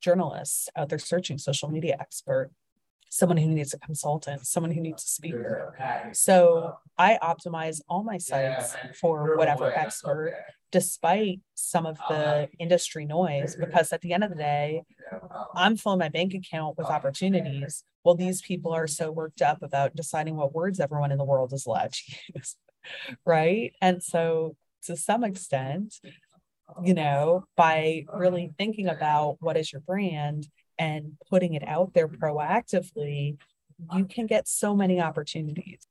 Journalists 0.00 0.68
out 0.74 0.88
there 0.88 0.98
searching 0.98 1.38
social 1.38 1.68
media 1.70 1.96
expert 2.00 2.50
someone 3.10 3.36
who 3.36 3.48
needs 3.48 3.74
a 3.74 3.78
consultant, 3.80 4.46
someone 4.46 4.70
who 4.70 4.80
needs 4.80 5.04
a 5.04 5.08
speaker. 5.08 5.74
So 6.12 6.76
I 6.96 7.18
optimize 7.22 7.80
all 7.88 8.04
my 8.04 8.18
sites 8.18 8.74
for 9.00 9.36
whatever 9.36 9.76
expert, 9.76 10.34
despite 10.70 11.40
some 11.54 11.86
of 11.86 11.98
the 12.08 12.48
industry 12.60 13.04
noise, 13.04 13.56
because 13.56 13.92
at 13.92 14.00
the 14.00 14.12
end 14.12 14.22
of 14.22 14.30
the 14.30 14.36
day, 14.36 14.84
I'm 15.56 15.76
filling 15.76 15.98
my 15.98 16.08
bank 16.08 16.34
account 16.34 16.78
with 16.78 16.86
opportunities. 16.86 17.82
Well, 18.04 18.14
these 18.14 18.40
people 18.42 18.72
are 18.72 18.86
so 18.86 19.10
worked 19.10 19.42
up 19.42 19.60
about 19.62 19.96
deciding 19.96 20.36
what 20.36 20.54
words 20.54 20.78
everyone 20.78 21.10
in 21.10 21.18
the 21.18 21.24
world 21.24 21.52
is 21.52 21.66
allowed 21.66 21.92
to 21.92 22.02
use. 22.34 22.56
Right. 23.26 23.74
And 23.82 24.02
so 24.02 24.56
to 24.84 24.96
some 24.96 25.24
extent, 25.24 25.96
you 26.82 26.94
know, 26.94 27.44
by 27.56 28.04
really 28.14 28.52
thinking 28.56 28.86
about 28.86 29.36
what 29.40 29.56
is 29.56 29.72
your 29.72 29.82
brand 29.82 30.46
and 30.80 31.12
putting 31.28 31.52
it 31.52 31.62
out 31.66 31.92
there 31.92 32.08
proactively, 32.08 33.36
you 33.94 34.04
can 34.06 34.26
get 34.26 34.48
so 34.48 34.74
many 34.74 35.00
opportunities. 35.00 35.86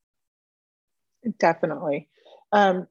Definitely. 1.38 2.10
Um, 2.52 2.88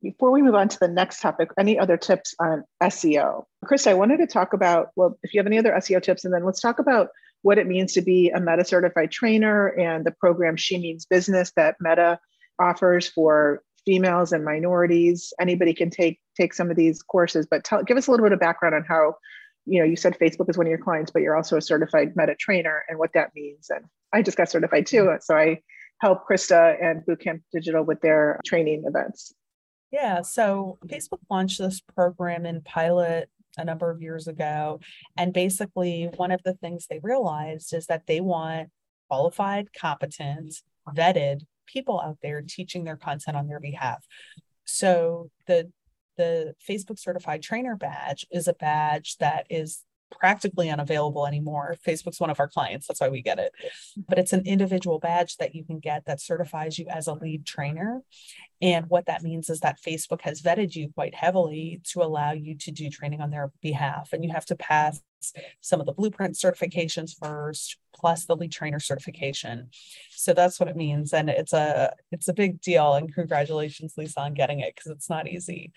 before 0.00 0.30
we 0.30 0.40
move 0.40 0.54
on 0.54 0.68
to 0.68 0.78
the 0.80 0.88
next 0.88 1.20
topic, 1.20 1.50
any 1.58 1.78
other 1.78 1.96
tips 1.96 2.34
on 2.38 2.64
SEO? 2.82 3.44
Chris, 3.64 3.86
I 3.86 3.94
wanted 3.94 4.18
to 4.18 4.26
talk 4.26 4.52
about, 4.52 4.90
well, 4.94 5.18
if 5.22 5.34
you 5.34 5.40
have 5.40 5.46
any 5.46 5.58
other 5.58 5.72
SEO 5.72 6.02
tips, 6.02 6.24
and 6.24 6.32
then 6.32 6.44
let's 6.44 6.60
talk 6.60 6.78
about 6.78 7.08
what 7.42 7.58
it 7.58 7.66
means 7.66 7.92
to 7.94 8.02
be 8.02 8.30
a 8.30 8.40
Meta 8.40 8.64
certified 8.64 9.10
trainer 9.10 9.68
and 9.68 10.04
the 10.04 10.12
program 10.12 10.56
She 10.56 10.78
Means 10.78 11.06
Business 11.06 11.52
that 11.56 11.76
Meta 11.80 12.20
offers 12.60 13.08
for 13.08 13.62
females 13.84 14.32
and 14.32 14.44
minorities. 14.44 15.32
Anybody 15.40 15.74
can 15.74 15.90
take 15.90 16.20
take 16.36 16.54
some 16.54 16.70
of 16.70 16.76
these 16.76 17.02
courses, 17.02 17.46
but 17.50 17.64
tell, 17.64 17.82
give 17.82 17.96
us 17.96 18.06
a 18.06 18.10
little 18.10 18.24
bit 18.24 18.32
of 18.32 18.38
background 18.38 18.76
on 18.76 18.84
how 18.84 19.14
you 19.66 19.78
know, 19.80 19.84
you 19.84 19.96
said 19.96 20.18
Facebook 20.18 20.50
is 20.50 20.58
one 20.58 20.66
of 20.66 20.70
your 20.70 20.78
clients, 20.78 21.10
but 21.12 21.22
you're 21.22 21.36
also 21.36 21.56
a 21.56 21.62
certified 21.62 22.12
meta 22.16 22.34
trainer 22.34 22.82
and 22.88 22.98
what 22.98 23.12
that 23.14 23.30
means. 23.34 23.68
And 23.70 23.84
I 24.12 24.22
just 24.22 24.36
got 24.36 24.50
certified 24.50 24.86
too. 24.86 25.04
Mm-hmm. 25.04 25.20
So 25.20 25.36
I 25.36 25.60
help 26.00 26.26
Krista 26.28 26.82
and 26.82 27.02
Bootcamp 27.06 27.42
Digital 27.52 27.84
with 27.84 28.00
their 28.00 28.40
training 28.44 28.84
events. 28.86 29.32
Yeah. 29.92 30.22
So 30.22 30.78
Facebook 30.86 31.20
launched 31.30 31.58
this 31.58 31.80
program 31.80 32.46
in 32.46 32.62
pilot 32.62 33.28
a 33.58 33.64
number 33.64 33.90
of 33.90 34.02
years 34.02 34.26
ago. 34.26 34.80
And 35.16 35.32
basically, 35.32 36.10
one 36.16 36.30
of 36.30 36.40
the 36.44 36.54
things 36.54 36.86
they 36.88 37.00
realized 37.02 37.74
is 37.74 37.86
that 37.86 38.06
they 38.06 38.20
want 38.20 38.70
qualified, 39.08 39.68
competent, 39.78 40.54
vetted 40.88 41.42
people 41.66 42.00
out 42.00 42.18
there 42.22 42.42
teaching 42.42 42.84
their 42.84 42.96
content 42.96 43.36
on 43.36 43.46
their 43.46 43.60
behalf. 43.60 44.04
So 44.64 45.30
the 45.46 45.70
the 46.16 46.54
Facebook 46.68 46.98
certified 46.98 47.42
trainer 47.42 47.76
badge 47.76 48.26
is 48.30 48.48
a 48.48 48.54
badge 48.54 49.16
that 49.18 49.46
is 49.50 49.84
practically 50.18 50.70
unavailable 50.70 51.26
anymore. 51.26 51.76
Facebook's 51.86 52.20
one 52.20 52.30
of 52.30 52.38
our 52.38 52.48
clients, 52.48 52.86
that's 52.86 53.00
why 53.00 53.08
we 53.08 53.22
get 53.22 53.38
it. 53.38 53.52
But 54.08 54.18
it's 54.18 54.32
an 54.32 54.46
individual 54.46 54.98
badge 54.98 55.36
that 55.38 55.54
you 55.54 55.64
can 55.64 55.78
get 55.78 56.04
that 56.06 56.20
certifies 56.20 56.78
you 56.78 56.86
as 56.88 57.06
a 57.06 57.14
lead 57.14 57.46
trainer. 57.46 58.02
And 58.60 58.86
what 58.88 59.06
that 59.06 59.22
means 59.22 59.50
is 59.50 59.60
that 59.60 59.80
Facebook 59.80 60.20
has 60.22 60.42
vetted 60.42 60.74
you 60.76 60.90
quite 60.94 61.14
heavily 61.14 61.80
to 61.90 62.02
allow 62.02 62.32
you 62.32 62.56
to 62.58 62.70
do 62.70 62.90
training 62.90 63.20
on 63.20 63.30
their 63.30 63.50
behalf. 63.60 64.12
And 64.12 64.24
you 64.24 64.30
have 64.32 64.46
to 64.46 64.56
pass 64.56 65.00
some 65.60 65.80
of 65.80 65.86
the 65.86 65.92
blueprint 65.92 66.34
certifications 66.34 67.16
first 67.18 67.76
plus 67.94 68.24
the 68.24 68.36
lead 68.36 68.52
trainer 68.52 68.80
certification 68.80 69.68
so 70.10 70.32
that's 70.32 70.58
what 70.58 70.68
it 70.68 70.76
means 70.76 71.12
and 71.12 71.28
it's 71.30 71.52
a 71.52 71.92
it's 72.10 72.28
a 72.28 72.34
big 72.34 72.60
deal 72.60 72.94
and 72.94 73.14
congratulations 73.14 73.94
lisa 73.96 74.20
on 74.20 74.34
getting 74.34 74.60
it 74.60 74.74
because 74.74 74.90
it's 74.90 75.10
not 75.10 75.28
easy 75.28 75.72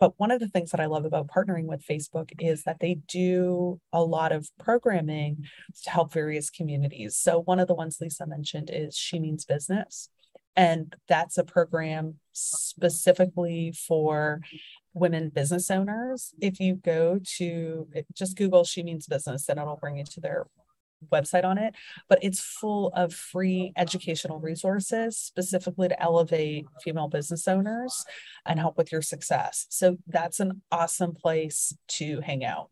but 0.00 0.18
one 0.18 0.30
of 0.30 0.40
the 0.40 0.48
things 0.48 0.70
that 0.70 0.80
I 0.80 0.86
love 0.86 1.04
about 1.04 1.28
partnering 1.28 1.66
with 1.66 1.86
Facebook 1.86 2.32
is 2.40 2.62
that 2.62 2.80
they 2.80 2.94
do 3.06 3.78
a 3.92 4.02
lot 4.02 4.32
of 4.32 4.48
programming 4.58 5.44
to 5.84 5.90
help 5.90 6.10
various 6.10 6.48
communities. 6.48 7.16
So, 7.16 7.42
one 7.42 7.60
of 7.60 7.68
the 7.68 7.74
ones 7.74 7.98
Lisa 8.00 8.26
mentioned 8.26 8.70
is 8.72 8.96
She 8.96 9.20
Means 9.20 9.44
Business. 9.44 10.08
And 10.56 10.96
that's 11.06 11.38
a 11.38 11.44
program 11.44 12.16
specifically 12.32 13.72
for 13.72 14.40
women 14.94 15.28
business 15.28 15.70
owners. 15.70 16.34
If 16.40 16.60
you 16.60 16.74
go 16.74 17.20
to 17.36 17.88
just 18.14 18.36
Google 18.36 18.64
She 18.64 18.82
Means 18.82 19.06
Business, 19.06 19.48
and 19.48 19.58
it'll 19.58 19.76
bring 19.76 19.96
you 19.96 20.04
to 20.04 20.20
their 20.20 20.46
website 21.10 21.44
on 21.44 21.56
it, 21.56 21.74
but 22.08 22.18
it's 22.22 22.40
full 22.40 22.88
of 22.94 23.14
free 23.14 23.72
educational 23.76 24.38
resources 24.38 25.16
specifically 25.16 25.88
to 25.88 26.02
elevate 26.02 26.66
female 26.82 27.08
business 27.08 27.48
owners 27.48 28.04
and 28.44 28.60
help 28.60 28.76
with 28.76 28.92
your 28.92 29.02
success. 29.02 29.66
So 29.70 29.96
that's 30.06 30.40
an 30.40 30.60
awesome 30.70 31.14
place 31.14 31.74
to 31.88 32.20
hang 32.20 32.44
out. 32.44 32.68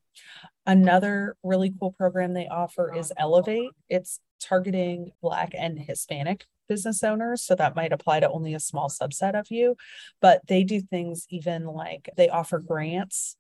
Another 0.67 1.37
really 1.43 1.73
cool 1.81 1.93
program 1.93 2.35
they 2.35 2.49
offer 2.49 2.95
is 2.95 3.13
Elevate. 3.17 3.71
It's 3.89 4.21
targeting 4.41 5.13
Black 5.23 5.53
and 5.57 5.79
Hispanic 5.79 6.45
business 6.69 7.03
owners. 7.03 7.43
So 7.43 7.55
that 7.55 7.77
might 7.77 7.93
apply 7.93 8.21
to 8.21 8.31
only 8.31 8.55
a 8.55 8.61
small 8.61 8.89
subset 8.89 9.39
of 9.39 9.47
you. 9.51 9.77
But 10.21 10.47
they 10.47 10.65
do 10.65 10.81
things 10.81 11.27
even 11.31 11.65
like 11.65 12.11
they 12.17 12.29
offer 12.29 12.59
grants 12.59 13.37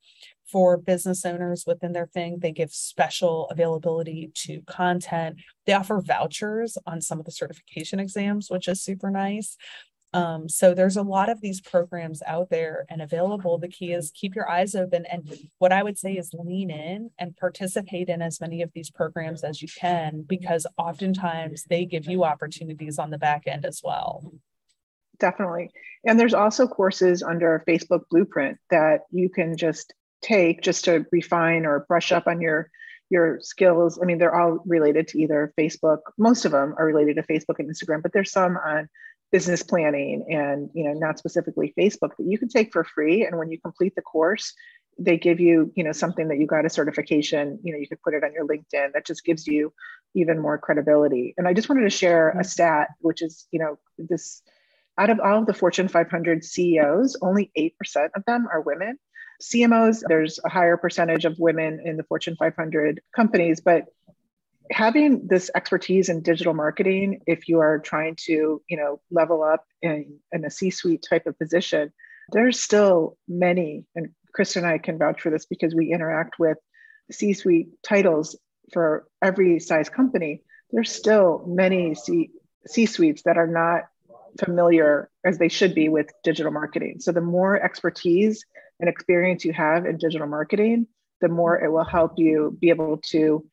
for 0.50 0.78
business 0.78 1.24
owners 1.26 1.64
within 1.66 1.92
their 1.92 2.06
thing. 2.06 2.38
They 2.38 2.52
give 2.52 2.72
special 2.72 3.46
availability 3.50 4.30
to 4.34 4.62
content. 4.62 5.40
They 5.66 5.74
offer 5.74 6.00
vouchers 6.00 6.78
on 6.86 7.02
some 7.02 7.18
of 7.18 7.26
the 7.26 7.32
certification 7.32 8.00
exams, 8.00 8.50
which 8.50 8.66
is 8.66 8.80
super 8.80 9.10
nice. 9.10 9.56
Um, 10.14 10.48
so 10.48 10.72
there's 10.72 10.96
a 10.96 11.02
lot 11.02 11.28
of 11.28 11.40
these 11.40 11.60
programs 11.60 12.22
out 12.26 12.48
there 12.48 12.86
and 12.88 13.02
available. 13.02 13.58
The 13.58 13.68
key 13.68 13.92
is 13.92 14.10
keep 14.10 14.34
your 14.34 14.48
eyes 14.48 14.74
open. 14.74 15.04
And 15.06 15.30
what 15.58 15.72
I 15.72 15.82
would 15.82 15.98
say 15.98 16.14
is 16.14 16.32
lean 16.32 16.70
in 16.70 17.10
and 17.18 17.36
participate 17.36 18.08
in 18.08 18.22
as 18.22 18.40
many 18.40 18.62
of 18.62 18.72
these 18.72 18.90
programs 18.90 19.44
as 19.44 19.60
you 19.60 19.68
can, 19.68 20.22
because 20.22 20.66
oftentimes 20.78 21.64
they 21.64 21.84
give 21.84 22.06
you 22.06 22.24
opportunities 22.24 22.98
on 22.98 23.10
the 23.10 23.18
back 23.18 23.42
end 23.46 23.66
as 23.66 23.82
well. 23.84 24.32
Definitely. 25.18 25.70
And 26.04 26.18
there's 26.18 26.34
also 26.34 26.66
courses 26.66 27.22
under 27.22 27.62
Facebook 27.68 28.02
Blueprint 28.10 28.58
that 28.70 29.02
you 29.10 29.28
can 29.28 29.56
just 29.56 29.92
take 30.22 30.62
just 30.62 30.84
to 30.86 31.04
refine 31.12 31.66
or 31.66 31.84
brush 31.86 32.12
up 32.12 32.26
on 32.26 32.40
your 32.40 32.70
your 33.10 33.40
skills. 33.40 33.98
I 34.00 34.04
mean, 34.04 34.18
they're 34.18 34.34
all 34.34 34.58
related 34.66 35.08
to 35.08 35.20
either 35.20 35.52
Facebook. 35.58 35.98
Most 36.18 36.44
of 36.44 36.52
them 36.52 36.74
are 36.76 36.84
related 36.84 37.16
to 37.16 37.22
Facebook 37.22 37.58
and 37.58 37.70
Instagram, 37.70 38.02
but 38.02 38.12
there's 38.12 38.30
some 38.30 38.58
on 38.58 38.88
business 39.30 39.62
planning 39.62 40.24
and 40.30 40.70
you 40.74 40.84
know 40.84 40.92
not 40.94 41.18
specifically 41.18 41.74
facebook 41.78 42.16
that 42.16 42.26
you 42.26 42.38
can 42.38 42.48
take 42.48 42.72
for 42.72 42.84
free. 42.84 43.26
And 43.26 43.38
when 43.38 43.50
you 43.50 43.60
complete 43.60 43.94
the 43.94 44.02
course 44.02 44.54
they 44.98 45.16
give 45.16 45.38
you 45.38 45.72
you 45.76 45.84
know 45.84 45.92
something 45.92 46.28
that 46.28 46.38
you 46.38 46.46
got 46.46 46.66
a 46.66 46.70
certification 46.70 47.58
you 47.62 47.72
know 47.72 47.78
you 47.78 47.86
could 47.86 48.02
put 48.02 48.14
it 48.14 48.24
on 48.24 48.32
your 48.32 48.46
linkedin 48.46 48.92
that 48.92 49.06
just 49.06 49.24
gives 49.24 49.46
you 49.46 49.72
even 50.14 50.38
more 50.40 50.58
credibility. 50.58 51.34
And 51.36 51.46
i 51.46 51.52
just 51.52 51.68
wanted 51.68 51.82
to 51.82 51.90
share 51.90 52.30
a 52.30 52.32
mm-hmm. 52.32 52.42
stat 52.42 52.88
which 53.00 53.22
is 53.22 53.46
you 53.50 53.60
know 53.60 53.78
this 53.98 54.42
out 54.98 55.10
of 55.10 55.20
all 55.20 55.38
of 55.38 55.46
the 55.46 55.54
fortune 55.54 55.88
500 55.88 56.44
ceos 56.44 57.16
only 57.22 57.52
8% 57.56 57.70
of 58.16 58.24
them 58.26 58.48
are 58.52 58.60
women. 58.60 58.98
Cmos 59.40 60.02
there's 60.08 60.40
a 60.44 60.48
higher 60.48 60.76
percentage 60.76 61.24
of 61.24 61.38
women 61.38 61.80
in 61.84 61.96
the 61.96 62.02
fortune 62.02 62.34
500 62.36 63.00
companies 63.14 63.60
but 63.60 63.84
having 64.70 65.26
this 65.26 65.50
expertise 65.54 66.08
in 66.08 66.22
digital 66.22 66.54
marketing 66.54 67.20
if 67.26 67.48
you 67.48 67.60
are 67.60 67.78
trying 67.78 68.16
to 68.16 68.62
you 68.68 68.76
know 68.76 69.00
level 69.10 69.42
up 69.42 69.64
in, 69.82 70.18
in 70.32 70.44
a 70.44 70.50
c-suite 70.50 71.04
type 71.08 71.26
of 71.26 71.38
position 71.38 71.92
there's 72.32 72.60
still 72.60 73.16
many 73.26 73.86
and 73.94 74.08
krista 74.36 74.56
and 74.56 74.66
i 74.66 74.78
can 74.78 74.98
vouch 74.98 75.20
for 75.20 75.30
this 75.30 75.46
because 75.46 75.74
we 75.74 75.92
interact 75.92 76.38
with 76.38 76.58
c-suite 77.10 77.68
titles 77.82 78.36
for 78.72 79.06
every 79.22 79.60
size 79.60 79.88
company. 79.88 80.42
There's 80.70 80.92
still 80.92 81.44
many 81.46 81.94
c 81.94 82.30
c-suites 82.66 83.22
that 83.22 83.38
are 83.38 83.46
not 83.46 83.84
familiar 84.44 85.08
as 85.24 85.38
they 85.38 85.48
should 85.48 85.74
be 85.74 85.88
with 85.88 86.10
digital 86.22 86.52
marketing. 86.52 86.96
So 87.00 87.12
the 87.12 87.20
more 87.20 87.60
expertise 87.60 88.44
and 88.78 88.88
experience 88.88 89.44
you 89.44 89.52
have 89.52 89.86
in 89.86 89.96
digital 89.96 90.26
marketing 90.26 90.86
the 91.20 91.28
more 91.28 91.60
it 91.62 91.70
will 91.70 91.84
help 91.84 92.12
you 92.16 92.56
be 92.60 92.68
able 92.68 92.98
to 93.10 93.44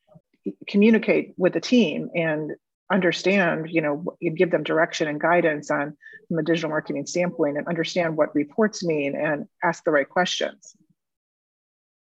communicate 0.68 1.34
with 1.36 1.52
the 1.52 1.60
team 1.60 2.10
and 2.14 2.52
understand 2.90 3.66
you 3.68 3.80
know 3.80 4.04
and 4.20 4.36
give 4.36 4.50
them 4.50 4.62
direction 4.62 5.08
and 5.08 5.20
guidance 5.20 5.70
on 5.70 5.96
from 6.28 6.38
a 6.38 6.42
digital 6.42 6.70
marketing 6.70 7.06
standpoint 7.06 7.56
and 7.56 7.66
understand 7.66 8.16
what 8.16 8.34
reports 8.34 8.84
mean 8.84 9.16
and 9.16 9.46
ask 9.62 9.82
the 9.84 9.90
right 9.90 10.08
questions. 10.08 10.76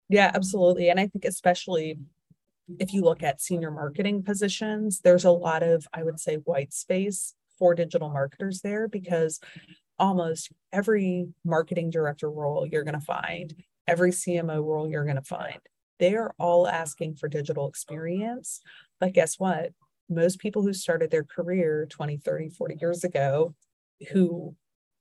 Yeah 0.08 0.30
absolutely. 0.34 0.88
And 0.88 0.98
i 0.98 1.06
think 1.06 1.24
especially 1.24 1.98
if 2.78 2.94
you 2.94 3.02
look 3.02 3.22
at 3.22 3.40
senior 3.40 3.70
marketing 3.70 4.22
positions 4.22 5.00
there's 5.00 5.24
a 5.24 5.30
lot 5.30 5.62
of 5.62 5.86
i 5.92 6.02
would 6.02 6.20
say 6.20 6.36
white 6.36 6.72
space 6.72 7.34
for 7.58 7.74
digital 7.74 8.08
marketers 8.08 8.60
there 8.60 8.88
because 8.88 9.40
almost 9.98 10.50
every 10.72 11.28
marketing 11.44 11.90
director 11.90 12.30
role 12.30 12.66
you're 12.66 12.84
going 12.84 12.98
to 12.98 13.04
find 13.04 13.54
every 13.86 14.10
cmo 14.10 14.64
role 14.64 14.88
you're 14.88 15.04
going 15.04 15.16
to 15.16 15.22
find 15.22 15.60
they're 16.02 16.32
all 16.36 16.66
asking 16.66 17.14
for 17.14 17.28
digital 17.28 17.68
experience. 17.68 18.60
But 18.98 19.12
guess 19.12 19.38
what? 19.38 19.70
Most 20.10 20.40
people 20.40 20.62
who 20.62 20.72
started 20.72 21.12
their 21.12 21.22
career 21.22 21.86
20, 21.88 22.16
30, 22.16 22.48
40 22.48 22.76
years 22.80 23.04
ago 23.04 23.54
who 24.10 24.56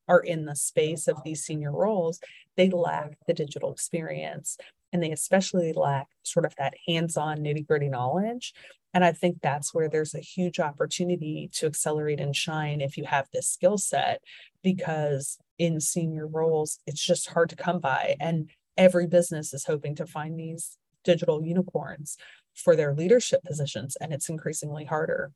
are 0.07 0.19
in 0.19 0.45
the 0.45 0.55
space 0.55 1.07
of 1.07 1.17
these 1.25 1.43
senior 1.43 1.71
roles, 1.71 2.19
they 2.55 2.69
lack 2.69 3.17
the 3.25 3.33
digital 3.33 3.71
experience 3.71 4.57
and 4.93 5.01
they 5.01 5.11
especially 5.11 5.73
lack 5.73 6.05
sort 6.21 6.45
of 6.45 6.53
that 6.57 6.75
hands 6.87 7.17
on 7.17 7.39
nitty 7.39 7.65
gritty 7.65 7.89
knowledge. 7.89 8.53
And 8.93 9.03
I 9.03 9.11
think 9.11 9.37
that's 9.41 9.73
where 9.73 9.89
there's 9.89 10.13
a 10.13 10.19
huge 10.19 10.59
opportunity 10.59 11.49
to 11.53 11.65
accelerate 11.65 12.19
and 12.19 12.35
shine 12.35 12.79
if 12.79 12.95
you 12.95 13.05
have 13.05 13.27
this 13.33 13.49
skill 13.49 13.79
set, 13.79 14.21
because 14.61 15.39
in 15.57 15.79
senior 15.79 16.27
roles, 16.27 16.77
it's 16.85 17.03
just 17.03 17.29
hard 17.29 17.49
to 17.49 17.55
come 17.55 17.79
by. 17.79 18.17
And 18.19 18.51
every 18.77 19.07
business 19.07 19.51
is 19.51 19.65
hoping 19.65 19.95
to 19.95 20.05
find 20.05 20.37
these 20.37 20.77
digital 21.03 21.43
unicorns 21.43 22.17
for 22.53 22.75
their 22.75 22.93
leadership 22.93 23.43
positions 23.43 23.95
and 23.99 24.13
it's 24.13 24.29
increasingly 24.29 24.85
harder. 24.85 25.31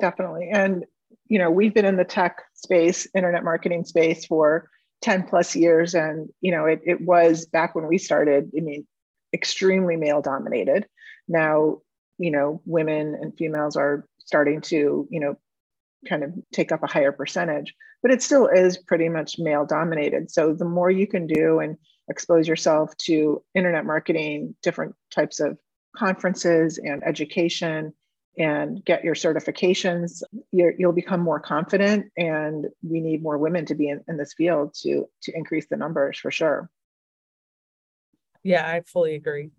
Definitely. 0.00 0.50
And 0.52 0.84
you 1.28 1.38
know 1.38 1.50
we've 1.50 1.74
been 1.74 1.84
in 1.84 1.96
the 1.96 2.04
tech 2.04 2.42
space 2.54 3.06
internet 3.14 3.44
marketing 3.44 3.84
space 3.84 4.26
for 4.26 4.68
10 5.02 5.24
plus 5.24 5.54
years 5.54 5.94
and 5.94 6.28
you 6.40 6.50
know 6.50 6.66
it, 6.66 6.80
it 6.84 7.00
was 7.00 7.46
back 7.46 7.74
when 7.74 7.86
we 7.86 7.98
started 7.98 8.50
i 8.56 8.60
mean 8.60 8.86
extremely 9.32 9.96
male 9.96 10.22
dominated. 10.22 10.86
Now 11.28 11.78
you 12.18 12.30
know 12.30 12.62
women 12.64 13.14
and 13.20 13.36
females 13.36 13.76
are 13.76 14.06
starting 14.18 14.60
to 14.62 15.06
you 15.10 15.20
know 15.20 15.36
kind 16.08 16.22
of 16.22 16.32
take 16.52 16.72
up 16.72 16.82
a 16.82 16.86
higher 16.86 17.12
percentage 17.12 17.74
but 18.02 18.12
it 18.12 18.22
still 18.22 18.46
is 18.46 18.78
pretty 18.78 19.08
much 19.08 19.38
male 19.38 19.66
dominated. 19.66 20.30
So 20.30 20.52
the 20.52 20.64
more 20.64 20.90
you 20.90 21.06
can 21.06 21.26
do 21.26 21.58
and 21.58 21.76
expose 22.08 22.46
yourself 22.46 22.96
to 22.98 23.42
internet 23.54 23.84
marketing, 23.84 24.54
different 24.62 24.94
types 25.10 25.40
of 25.40 25.58
conferences 25.96 26.78
and 26.78 27.02
education, 27.04 27.92
and 28.38 28.84
get 28.84 29.02
your 29.02 29.14
certifications, 29.14 30.22
you 30.52 30.74
will 30.78 30.92
become 30.92 31.20
more 31.20 31.40
confident. 31.40 32.06
And 32.16 32.66
we 32.82 33.00
need 33.00 33.22
more 33.22 33.38
women 33.38 33.64
to 33.66 33.74
be 33.74 33.88
in, 33.88 34.04
in 34.08 34.16
this 34.16 34.34
field 34.34 34.74
to, 34.82 35.08
to 35.22 35.32
increase 35.34 35.66
the 35.70 35.76
numbers 35.76 36.18
for 36.18 36.30
sure. 36.30 36.68
Yeah, 38.42 38.66
I 38.66 38.82
fully 38.82 39.14
agree. 39.14 39.50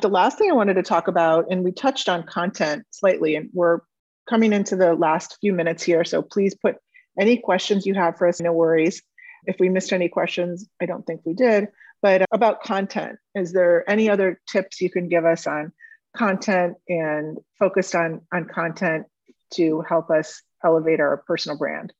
The 0.00 0.08
last 0.08 0.38
thing 0.38 0.50
I 0.50 0.54
wanted 0.54 0.74
to 0.74 0.82
talk 0.82 1.08
about, 1.08 1.48
and 1.50 1.62
we 1.62 1.72
touched 1.72 2.08
on 2.08 2.22
content 2.22 2.84
slightly, 2.90 3.36
and 3.36 3.50
we're 3.52 3.80
coming 4.28 4.52
into 4.52 4.74
the 4.74 4.94
last 4.94 5.36
few 5.40 5.52
minutes 5.52 5.82
here. 5.82 6.04
So 6.04 6.22
please 6.22 6.54
put 6.54 6.76
any 7.18 7.36
questions 7.36 7.84
you 7.84 7.94
have 7.94 8.16
for 8.16 8.26
us, 8.26 8.40
no 8.40 8.52
worries. 8.52 9.02
If 9.46 9.56
we 9.58 9.68
missed 9.68 9.92
any 9.92 10.08
questions, 10.08 10.68
I 10.80 10.86
don't 10.86 11.06
think 11.06 11.22
we 11.24 11.34
did. 11.34 11.68
But 12.02 12.24
about 12.32 12.62
content, 12.62 13.18
is 13.34 13.52
there 13.52 13.88
any 13.88 14.08
other 14.08 14.40
tips 14.50 14.80
you 14.80 14.90
can 14.90 15.08
give 15.08 15.24
us 15.24 15.46
on 15.46 15.72
content 16.16 16.76
and 16.88 17.38
focused 17.58 17.94
on, 17.94 18.22
on 18.32 18.46
content 18.46 19.06
to 19.54 19.82
help 19.82 20.10
us 20.10 20.42
elevate 20.64 21.00
our 21.00 21.18
personal 21.26 21.58
brand? 21.58 21.92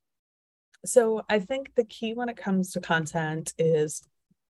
So 0.86 1.22
I 1.28 1.40
think 1.40 1.74
the 1.74 1.84
key 1.84 2.14
when 2.14 2.28
it 2.28 2.36
comes 2.36 2.72
to 2.72 2.80
content 2.80 3.52
is 3.58 4.02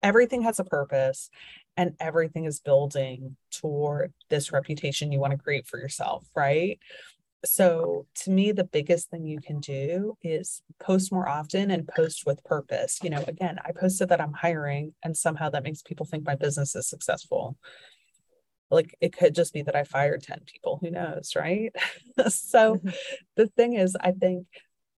everything 0.02 0.42
has 0.42 0.60
a 0.60 0.64
purpose 0.64 1.30
and 1.76 1.94
everything 1.98 2.44
is 2.44 2.60
building 2.60 3.36
toward 3.50 4.12
this 4.28 4.52
reputation 4.52 5.12
you 5.12 5.18
want 5.18 5.32
to 5.32 5.38
create 5.38 5.66
for 5.66 5.78
yourself, 5.78 6.26
right? 6.36 6.78
So, 7.44 8.06
to 8.16 8.30
me, 8.30 8.52
the 8.52 8.64
biggest 8.64 9.10
thing 9.10 9.24
you 9.24 9.40
can 9.40 9.60
do 9.60 10.16
is 10.22 10.62
post 10.78 11.10
more 11.10 11.28
often 11.28 11.70
and 11.70 11.88
post 11.88 12.26
with 12.26 12.44
purpose. 12.44 12.98
You 13.02 13.10
know, 13.10 13.24
again, 13.26 13.58
I 13.64 13.72
posted 13.72 14.10
that 14.10 14.20
I'm 14.20 14.34
hiring, 14.34 14.94
and 15.02 15.16
somehow 15.16 15.48
that 15.50 15.64
makes 15.64 15.82
people 15.82 16.04
think 16.04 16.24
my 16.24 16.34
business 16.34 16.76
is 16.76 16.86
successful. 16.86 17.56
Like 18.70 18.94
it 19.00 19.16
could 19.16 19.34
just 19.34 19.54
be 19.54 19.62
that 19.62 19.74
I 19.74 19.84
fired 19.84 20.22
10 20.22 20.40
people, 20.46 20.78
who 20.80 20.90
knows, 20.90 21.32
right? 21.34 21.74
so, 22.28 22.76
mm-hmm. 22.76 22.90
the 23.36 23.46
thing 23.46 23.74
is, 23.74 23.96
I 23.98 24.12
think 24.12 24.46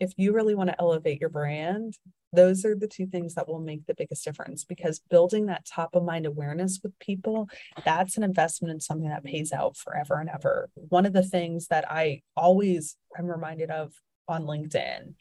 if 0.00 0.12
you 0.16 0.34
really 0.34 0.56
want 0.56 0.70
to 0.70 0.80
elevate 0.80 1.20
your 1.20 1.30
brand, 1.30 1.96
those 2.32 2.64
are 2.64 2.74
the 2.74 2.88
two 2.88 3.06
things 3.06 3.34
that 3.34 3.48
will 3.48 3.60
make 3.60 3.86
the 3.86 3.94
biggest 3.94 4.24
difference 4.24 4.64
because 4.64 5.00
building 5.10 5.46
that 5.46 5.66
top 5.66 5.94
of 5.94 6.04
mind 6.04 6.26
awareness 6.26 6.80
with 6.82 6.98
people 6.98 7.48
that's 7.84 8.16
an 8.16 8.22
investment 8.22 8.72
in 8.72 8.80
something 8.80 9.08
that 9.08 9.24
pays 9.24 9.52
out 9.52 9.76
forever 9.76 10.18
and 10.18 10.30
ever. 10.30 10.70
One 10.74 11.06
of 11.06 11.12
the 11.12 11.22
things 11.22 11.68
that 11.68 11.90
i 11.90 12.22
always 12.36 12.96
am 13.18 13.26
reminded 13.26 13.70
of 13.70 13.92
on 14.28 14.44
linkedin 14.44 15.14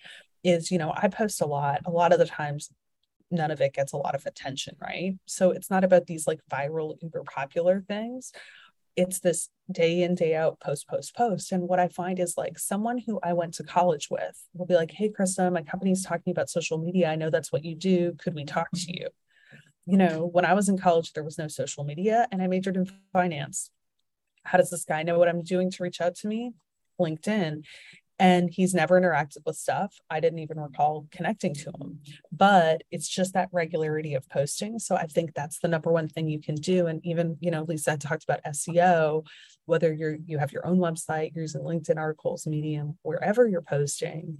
is 0.43 0.72
you 0.72 0.78
know 0.78 0.93
i 0.95 1.07
post 1.07 1.41
a 1.41 1.45
lot. 1.45 1.82
A 1.86 1.91
lot 1.91 2.14
of 2.14 2.20
the 2.20 2.26
times 2.26 2.70
none 3.30 3.51
of 3.51 3.62
it 3.62 3.74
gets 3.74 3.93
a 3.93 3.97
lot 3.97 4.16
of 4.16 4.26
attention 4.26 4.76
right? 4.82 5.14
So 5.26 5.51
it's 5.51 5.70
not 5.70 5.84
about 5.84 6.07
these 6.07 6.28
like 6.28 6.39
viral 6.51 6.95
uber 7.01 7.24
popular 7.24 7.84
things 7.88 8.32
it's 8.96 9.20
this 9.20 9.50
day 9.72 10.04
in 10.04 10.16
day 10.16 10.36
out 10.36 10.60
post 10.60 10.88
post 10.88 11.16
post. 11.16 11.52
And 11.52 11.68
what 11.68 11.80
i 11.80 11.88
find 11.88 12.20
is 12.20 12.36
like 12.38 12.60
someone 12.60 12.98
who 12.98 13.20
i 13.24 13.34
went 13.34 13.54
to 13.56 13.64
college 13.64 14.10
with 14.10 14.44
will 14.54 14.66
be 14.66 14.76
like 14.76 14.92
hey 14.92 15.10
krista 15.10 15.52
my 15.52 15.62
company's 15.62 16.06
talking 16.06 16.32
about 16.32 16.50
social 16.50 16.78
media. 16.78 17.10
I 17.10 17.16
know 17.16 17.30
that's 17.30 17.52
what 17.52 17.66
you 17.66 17.76
do. 17.76 18.14
Could 18.18 18.36
we 18.36 18.46
talk 18.46 18.70
to 18.74 18.98
you? 18.98 19.08
You 19.86 19.98
know 19.98 20.30
when 20.32 20.46
i 20.46 20.54
was 20.54 20.70
in 20.70 20.78
college 20.78 21.14
there 21.14 21.24
was 21.24 21.38
no 21.38 21.48
social 21.48 21.84
media 21.84 22.28
and 22.32 22.42
i 22.42 22.48
majored 22.48 22.78
in 22.78 22.92
finance. 23.14 23.70
How 24.44 24.58
does 24.58 24.70
this 24.70 24.86
guy 24.86 25.04
know 25.04 25.18
what 25.20 25.30
i'm 25.30 25.44
doing 25.44 25.72
to 25.72 25.84
reach 25.84 26.02
out 26.02 26.16
to 26.16 26.28
me? 26.28 26.54
Linkedin 27.00 27.64
and 28.22 28.52
he's 28.52 28.76
never 28.76 29.02
interacted 29.02 29.40
with 29.48 29.56
stuff. 29.56 30.00
I 30.08 30.20
didn't 30.20 30.40
even 30.40 30.60
recall 30.60 31.08
connecting 31.12 31.56
to 31.56 31.72
him, 31.72 32.02
but 32.32 32.84
it's 32.92 33.10
just 33.10 33.34
that 33.34 33.50
regularity 33.52 34.14
of 34.14 34.30
posting. 34.30 34.78
So 34.78 34.96
I 34.96 35.08
think 35.08 35.34
that's 35.34 35.58
the 35.58 35.68
number 35.68 35.92
one 35.92 36.08
thing 36.08 36.30
you 36.30 36.40
can 36.40 36.54
do. 36.54 36.86
And 36.86 37.04
even, 37.04 37.38
you 37.40 37.50
know, 37.50 37.64
Lisa 37.64 37.98
talked 37.98 38.24
about 38.24 38.44
SEO, 38.44 39.26
whether 39.66 39.92
you're 39.92 40.18
you 40.28 40.38
have 40.38 40.52
your 40.52 40.68
own 40.68 40.78
website, 40.78 41.34
you're 41.34 41.42
using 41.42 41.64
LinkedIn 41.64 41.98
articles, 41.98 42.46
Medium, 42.46 42.96
wherever 43.02 43.48
you're 43.48 43.64
posting, 43.64 44.38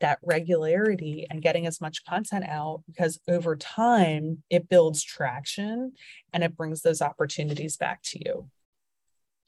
that 0.00 0.20
regularity 0.22 1.26
and 1.28 1.42
getting 1.42 1.66
as 1.66 1.82
much 1.82 2.06
content 2.06 2.46
out 2.48 2.82
because 2.86 3.20
over 3.28 3.56
time 3.56 4.42
it 4.48 4.70
builds 4.70 5.04
traction 5.04 5.92
and 6.32 6.42
it 6.42 6.56
brings 6.56 6.80
those 6.80 7.02
opportunities 7.02 7.76
back 7.76 8.00
to 8.04 8.18
you. 8.24 8.48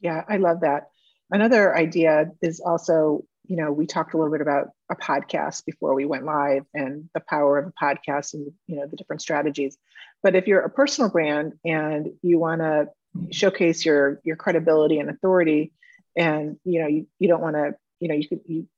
Yeah, 0.00 0.22
I 0.28 0.36
love 0.36 0.60
that. 0.60 0.90
Another 1.30 1.74
idea 1.74 2.26
is 2.42 2.60
also 2.60 3.24
you 3.50 3.56
know, 3.56 3.72
we 3.72 3.84
talked 3.84 4.14
a 4.14 4.16
little 4.16 4.30
bit 4.30 4.40
about 4.40 4.68
a 4.92 4.94
podcast 4.94 5.64
before 5.64 5.92
we 5.92 6.04
went 6.04 6.24
live 6.24 6.62
and 6.72 7.10
the 7.14 7.20
power 7.28 7.58
of 7.58 7.66
a 7.66 7.84
podcast 7.84 8.32
and, 8.32 8.52
you 8.68 8.76
know, 8.76 8.86
the 8.86 8.96
different 8.96 9.20
strategies. 9.20 9.76
But 10.22 10.36
if 10.36 10.46
you're 10.46 10.60
a 10.60 10.70
personal 10.70 11.10
brand 11.10 11.54
and 11.64 12.10
you 12.22 12.38
want 12.38 12.60
to 12.60 12.86
showcase 13.32 13.84
your 13.84 14.20
your 14.22 14.36
credibility 14.36 15.00
and 15.00 15.10
authority 15.10 15.72
and, 16.16 16.58
you 16.64 16.80
know, 16.80 16.86
you, 16.86 17.08
you 17.18 17.26
don't 17.26 17.40
want 17.40 17.56
to, 17.56 17.74
you 17.98 18.06
know, 18.06 18.14
you 18.14 18.28
could, 18.28 18.38
you 18.46 18.68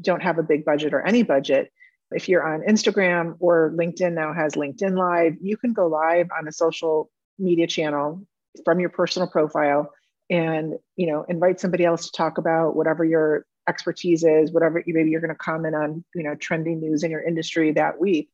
don't 0.00 0.24
have 0.24 0.38
a 0.38 0.42
big 0.42 0.64
budget 0.64 0.92
or 0.92 1.02
any 1.02 1.22
budget. 1.22 1.70
If 2.10 2.28
you're 2.28 2.42
on 2.42 2.62
Instagram 2.62 3.36
or 3.38 3.72
LinkedIn 3.76 4.14
now 4.14 4.34
has 4.34 4.54
LinkedIn 4.54 4.98
Live, 4.98 5.36
you 5.40 5.56
can 5.56 5.72
go 5.72 5.86
live 5.86 6.26
on 6.36 6.48
a 6.48 6.52
social 6.52 7.12
media 7.38 7.68
channel 7.68 8.26
from 8.64 8.80
your 8.80 8.90
personal 8.90 9.28
profile 9.28 9.92
and 10.30 10.74
you 10.96 11.06
know 11.06 11.24
invite 11.28 11.60
somebody 11.60 11.84
else 11.84 12.06
to 12.06 12.12
talk 12.12 12.38
about 12.38 12.74
whatever 12.74 13.04
your 13.04 13.46
expertise 13.70 14.22
is, 14.24 14.52
whatever 14.52 14.82
maybe 14.86 15.10
you're 15.10 15.26
going 15.26 15.38
to 15.38 15.46
comment 15.50 15.74
on, 15.74 16.04
you 16.14 16.24
know, 16.24 16.34
trending 16.34 16.80
news 16.80 17.02
in 17.04 17.10
your 17.10 17.22
industry 17.22 17.72
that 17.72 17.98
week. 17.98 18.28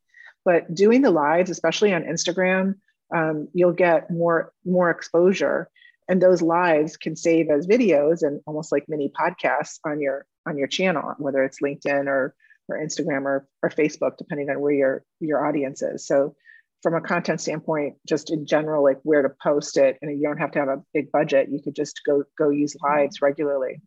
But 0.44 0.74
doing 0.74 1.02
the 1.02 1.10
lives, 1.10 1.50
especially 1.50 1.92
on 1.92 2.02
Instagram, 2.04 2.76
um, 3.14 3.48
you'll 3.52 3.72
get 3.86 4.10
more 4.10 4.52
more 4.64 4.90
exposure, 4.90 5.68
and 6.08 6.20
those 6.20 6.42
lives 6.42 6.96
can 6.96 7.14
save 7.16 7.50
as 7.50 7.66
videos 7.66 8.22
and 8.22 8.40
almost 8.46 8.72
like 8.72 8.88
mini 8.88 9.08
podcasts 9.20 9.78
on 9.84 10.00
your 10.00 10.26
on 10.48 10.58
your 10.58 10.68
channel, 10.68 11.14
whether 11.18 11.44
it's 11.44 11.60
LinkedIn 11.60 12.06
or 12.06 12.34
or 12.68 12.78
Instagram 12.78 13.24
or, 13.24 13.46
or 13.62 13.70
Facebook, 13.70 14.16
depending 14.18 14.50
on 14.50 14.60
where 14.60 14.72
your 14.72 15.04
your 15.20 15.46
audience 15.46 15.82
is. 15.82 16.06
So 16.06 16.34
from 16.82 16.94
a 16.94 17.00
content 17.00 17.40
standpoint, 17.40 17.96
just 18.06 18.30
in 18.30 18.46
general, 18.46 18.82
like 18.82 19.00
where 19.02 19.22
to 19.22 19.32
post 19.42 19.76
it, 19.76 19.98
and 20.02 20.10
you 20.18 20.26
don't 20.26 20.38
have 20.38 20.52
to 20.52 20.60
have 20.60 20.68
a 20.68 20.82
big 20.94 21.10
budget. 21.10 21.48
You 21.50 21.60
could 21.62 21.74
just 21.74 22.02
go 22.04 22.24
go 22.38 22.50
use 22.50 22.76
lives 22.82 23.20
regularly. 23.20 23.80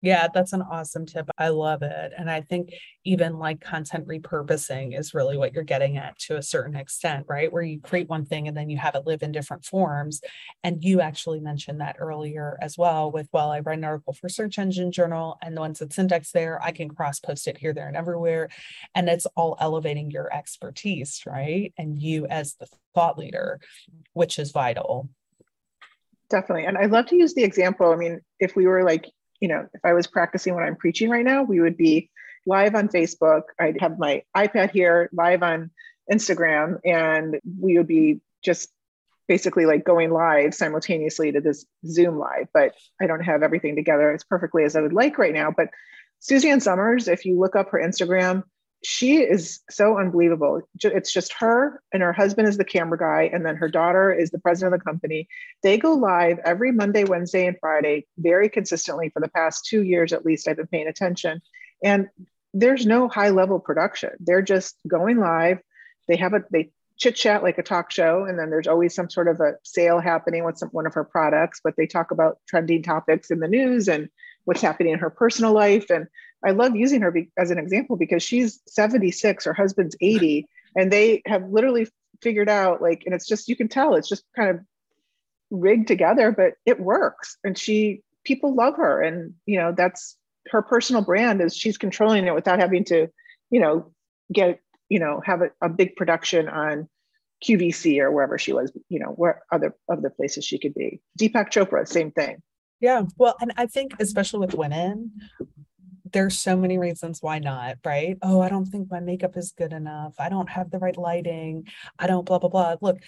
Yeah, 0.00 0.28
that's 0.32 0.52
an 0.52 0.62
awesome 0.62 1.06
tip. 1.06 1.28
I 1.38 1.48
love 1.48 1.82
it. 1.82 2.12
And 2.16 2.30
I 2.30 2.40
think 2.40 2.72
even 3.04 3.38
like 3.38 3.60
content 3.60 4.06
repurposing 4.06 4.96
is 4.96 5.12
really 5.12 5.36
what 5.36 5.52
you're 5.52 5.64
getting 5.64 5.96
at 5.96 6.16
to 6.20 6.36
a 6.36 6.42
certain 6.42 6.76
extent, 6.76 7.26
right? 7.28 7.52
Where 7.52 7.64
you 7.64 7.80
create 7.80 8.08
one 8.08 8.24
thing 8.24 8.46
and 8.46 8.56
then 8.56 8.70
you 8.70 8.76
have 8.76 8.94
it 8.94 9.06
live 9.06 9.24
in 9.24 9.32
different 9.32 9.64
forms. 9.64 10.20
And 10.62 10.84
you 10.84 11.00
actually 11.00 11.40
mentioned 11.40 11.80
that 11.80 11.96
earlier 11.98 12.56
as 12.62 12.78
well 12.78 13.10
with, 13.10 13.28
well, 13.32 13.50
I 13.50 13.58
write 13.58 13.78
an 13.78 13.84
article 13.84 14.12
for 14.12 14.28
Search 14.28 14.58
Engine 14.58 14.92
Journal, 14.92 15.36
and 15.42 15.58
once 15.58 15.80
it's 15.80 15.98
indexed 15.98 16.32
there, 16.32 16.62
I 16.62 16.70
can 16.70 16.88
cross 16.88 17.18
post 17.18 17.48
it 17.48 17.58
here, 17.58 17.72
there, 17.72 17.88
and 17.88 17.96
everywhere. 17.96 18.50
And 18.94 19.08
it's 19.08 19.26
all 19.34 19.56
elevating 19.58 20.12
your 20.12 20.32
expertise, 20.32 21.22
right? 21.26 21.72
And 21.76 22.00
you 22.00 22.26
as 22.26 22.54
the 22.54 22.68
thought 22.94 23.18
leader, 23.18 23.58
which 24.12 24.38
is 24.38 24.52
vital. 24.52 25.08
Definitely. 26.30 26.66
And 26.66 26.78
I 26.78 26.86
love 26.86 27.06
to 27.06 27.16
use 27.16 27.34
the 27.34 27.42
example. 27.42 27.90
I 27.90 27.96
mean, 27.96 28.20
if 28.38 28.54
we 28.54 28.66
were 28.66 28.84
like 28.84 29.10
you 29.40 29.48
know, 29.48 29.66
if 29.72 29.84
I 29.84 29.92
was 29.92 30.06
practicing 30.06 30.54
what 30.54 30.64
I'm 30.64 30.76
preaching 30.76 31.10
right 31.10 31.24
now, 31.24 31.42
we 31.42 31.60
would 31.60 31.76
be 31.76 32.10
live 32.46 32.74
on 32.74 32.88
Facebook. 32.88 33.42
I'd 33.58 33.80
have 33.80 33.98
my 33.98 34.22
iPad 34.36 34.70
here, 34.70 35.08
live 35.12 35.42
on 35.42 35.70
Instagram, 36.10 36.78
and 36.84 37.38
we 37.60 37.76
would 37.76 37.86
be 37.86 38.20
just 38.42 38.70
basically 39.28 39.66
like 39.66 39.84
going 39.84 40.10
live 40.10 40.54
simultaneously 40.54 41.30
to 41.32 41.40
this 41.40 41.66
Zoom 41.86 42.18
live. 42.18 42.48
But 42.52 42.74
I 43.00 43.06
don't 43.06 43.20
have 43.20 43.42
everything 43.42 43.76
together 43.76 44.12
as 44.12 44.24
perfectly 44.24 44.64
as 44.64 44.74
I 44.74 44.80
would 44.80 44.94
like 44.94 45.18
right 45.18 45.34
now. 45.34 45.52
But 45.54 45.68
Suzanne 46.20 46.60
Somers, 46.60 47.06
if 47.06 47.24
you 47.24 47.38
look 47.38 47.54
up 47.54 47.70
her 47.70 47.78
Instagram, 47.78 48.42
she 48.84 49.16
is 49.16 49.60
so 49.68 49.98
unbelievable. 49.98 50.62
It's 50.82 51.12
just 51.12 51.32
her 51.34 51.82
and 51.92 52.02
her 52.02 52.12
husband 52.12 52.48
is 52.48 52.58
the 52.58 52.64
camera 52.64 52.98
guy, 52.98 53.28
and 53.32 53.44
then 53.44 53.56
her 53.56 53.68
daughter 53.68 54.12
is 54.12 54.30
the 54.30 54.38
president 54.38 54.74
of 54.74 54.80
the 54.80 54.84
company. 54.84 55.28
They 55.62 55.78
go 55.78 55.94
live 55.94 56.38
every 56.44 56.70
Monday, 56.70 57.04
Wednesday, 57.04 57.46
and 57.46 57.56
Friday 57.60 58.06
very 58.18 58.48
consistently 58.48 59.10
for 59.10 59.20
the 59.20 59.28
past 59.28 59.66
two 59.66 59.82
years 59.82 60.12
at 60.12 60.24
least. 60.24 60.46
I've 60.46 60.56
been 60.56 60.68
paying 60.68 60.86
attention, 60.86 61.42
and 61.82 62.08
there's 62.54 62.86
no 62.86 63.08
high 63.08 63.30
level 63.30 63.58
production. 63.58 64.10
They're 64.20 64.42
just 64.42 64.76
going 64.86 65.18
live. 65.18 65.58
They 66.06 66.16
have 66.16 66.34
a 66.34 66.44
they 66.50 66.70
chit 66.98 67.16
chat 67.16 67.42
like 67.42 67.58
a 67.58 67.62
talk 67.62 67.90
show, 67.90 68.24
and 68.24 68.38
then 68.38 68.50
there's 68.50 68.68
always 68.68 68.94
some 68.94 69.10
sort 69.10 69.28
of 69.28 69.40
a 69.40 69.54
sale 69.64 69.98
happening 69.98 70.44
with 70.44 70.58
some, 70.58 70.68
one 70.70 70.86
of 70.86 70.94
her 70.94 71.04
products. 71.04 71.60
But 71.62 71.74
they 71.76 71.86
talk 71.86 72.12
about 72.12 72.38
trending 72.48 72.82
topics 72.82 73.30
in 73.30 73.40
the 73.40 73.48
news 73.48 73.88
and 73.88 74.08
what's 74.44 74.62
happening 74.62 74.92
in 74.92 74.98
her 75.00 75.10
personal 75.10 75.52
life 75.52 75.90
and 75.90 76.06
I 76.44 76.52
love 76.52 76.76
using 76.76 77.00
her 77.02 77.10
be- 77.10 77.30
as 77.36 77.50
an 77.50 77.58
example 77.58 77.96
because 77.96 78.22
she's 78.22 78.60
76, 78.66 79.44
her 79.44 79.52
husband's 79.52 79.96
80, 80.00 80.46
and 80.76 80.92
they 80.92 81.22
have 81.26 81.48
literally 81.48 81.88
figured 82.22 82.48
out 82.48 82.80
like, 82.82 83.02
and 83.06 83.14
it's 83.14 83.26
just, 83.26 83.48
you 83.48 83.56
can 83.56 83.68
tell 83.68 83.94
it's 83.94 84.08
just 84.08 84.24
kind 84.36 84.50
of 84.50 84.60
rigged 85.50 85.88
together, 85.88 86.30
but 86.30 86.54
it 86.66 86.80
works. 86.80 87.36
And 87.44 87.56
she, 87.56 88.02
people 88.24 88.54
love 88.54 88.76
her. 88.76 89.02
And, 89.02 89.34
you 89.46 89.58
know, 89.58 89.72
that's 89.76 90.16
her 90.50 90.62
personal 90.62 91.02
brand 91.02 91.40
is 91.40 91.56
she's 91.56 91.78
controlling 91.78 92.26
it 92.26 92.34
without 92.34 92.60
having 92.60 92.84
to, 92.84 93.08
you 93.50 93.60
know, 93.60 93.92
get, 94.32 94.60
you 94.88 94.98
know, 94.98 95.20
have 95.24 95.42
a, 95.42 95.50
a 95.60 95.68
big 95.68 95.96
production 95.96 96.48
on 96.48 96.88
QVC 97.44 98.00
or 98.00 98.10
wherever 98.10 98.38
she 98.38 98.52
was, 98.52 98.72
you 98.88 98.98
know, 98.98 99.08
where 99.08 99.42
other 99.52 99.74
other 99.90 100.10
places 100.10 100.44
she 100.44 100.58
could 100.58 100.74
be. 100.74 101.00
Deepak 101.18 101.50
Chopra, 101.50 101.86
same 101.86 102.10
thing. 102.10 102.42
Yeah. 102.80 103.02
Well, 103.16 103.36
and 103.40 103.52
I 103.56 103.66
think 103.66 103.94
especially 104.00 104.40
with 104.40 104.54
women, 104.54 105.12
there's 106.12 106.38
so 106.38 106.56
many 106.56 106.78
reasons 106.78 107.22
why 107.22 107.38
not, 107.38 107.76
right? 107.84 108.16
Oh, 108.22 108.40
I 108.40 108.48
don't 108.48 108.66
think 108.66 108.90
my 108.90 109.00
makeup 109.00 109.36
is 109.36 109.52
good 109.56 109.72
enough. 109.72 110.14
I 110.18 110.28
don't 110.28 110.48
have 110.50 110.70
the 110.70 110.78
right 110.78 110.96
lighting. 110.96 111.68
I 111.98 112.06
don't 112.06 112.24
blah 112.24 112.38
blah 112.38 112.48
blah. 112.48 112.76
Look, 112.80 112.98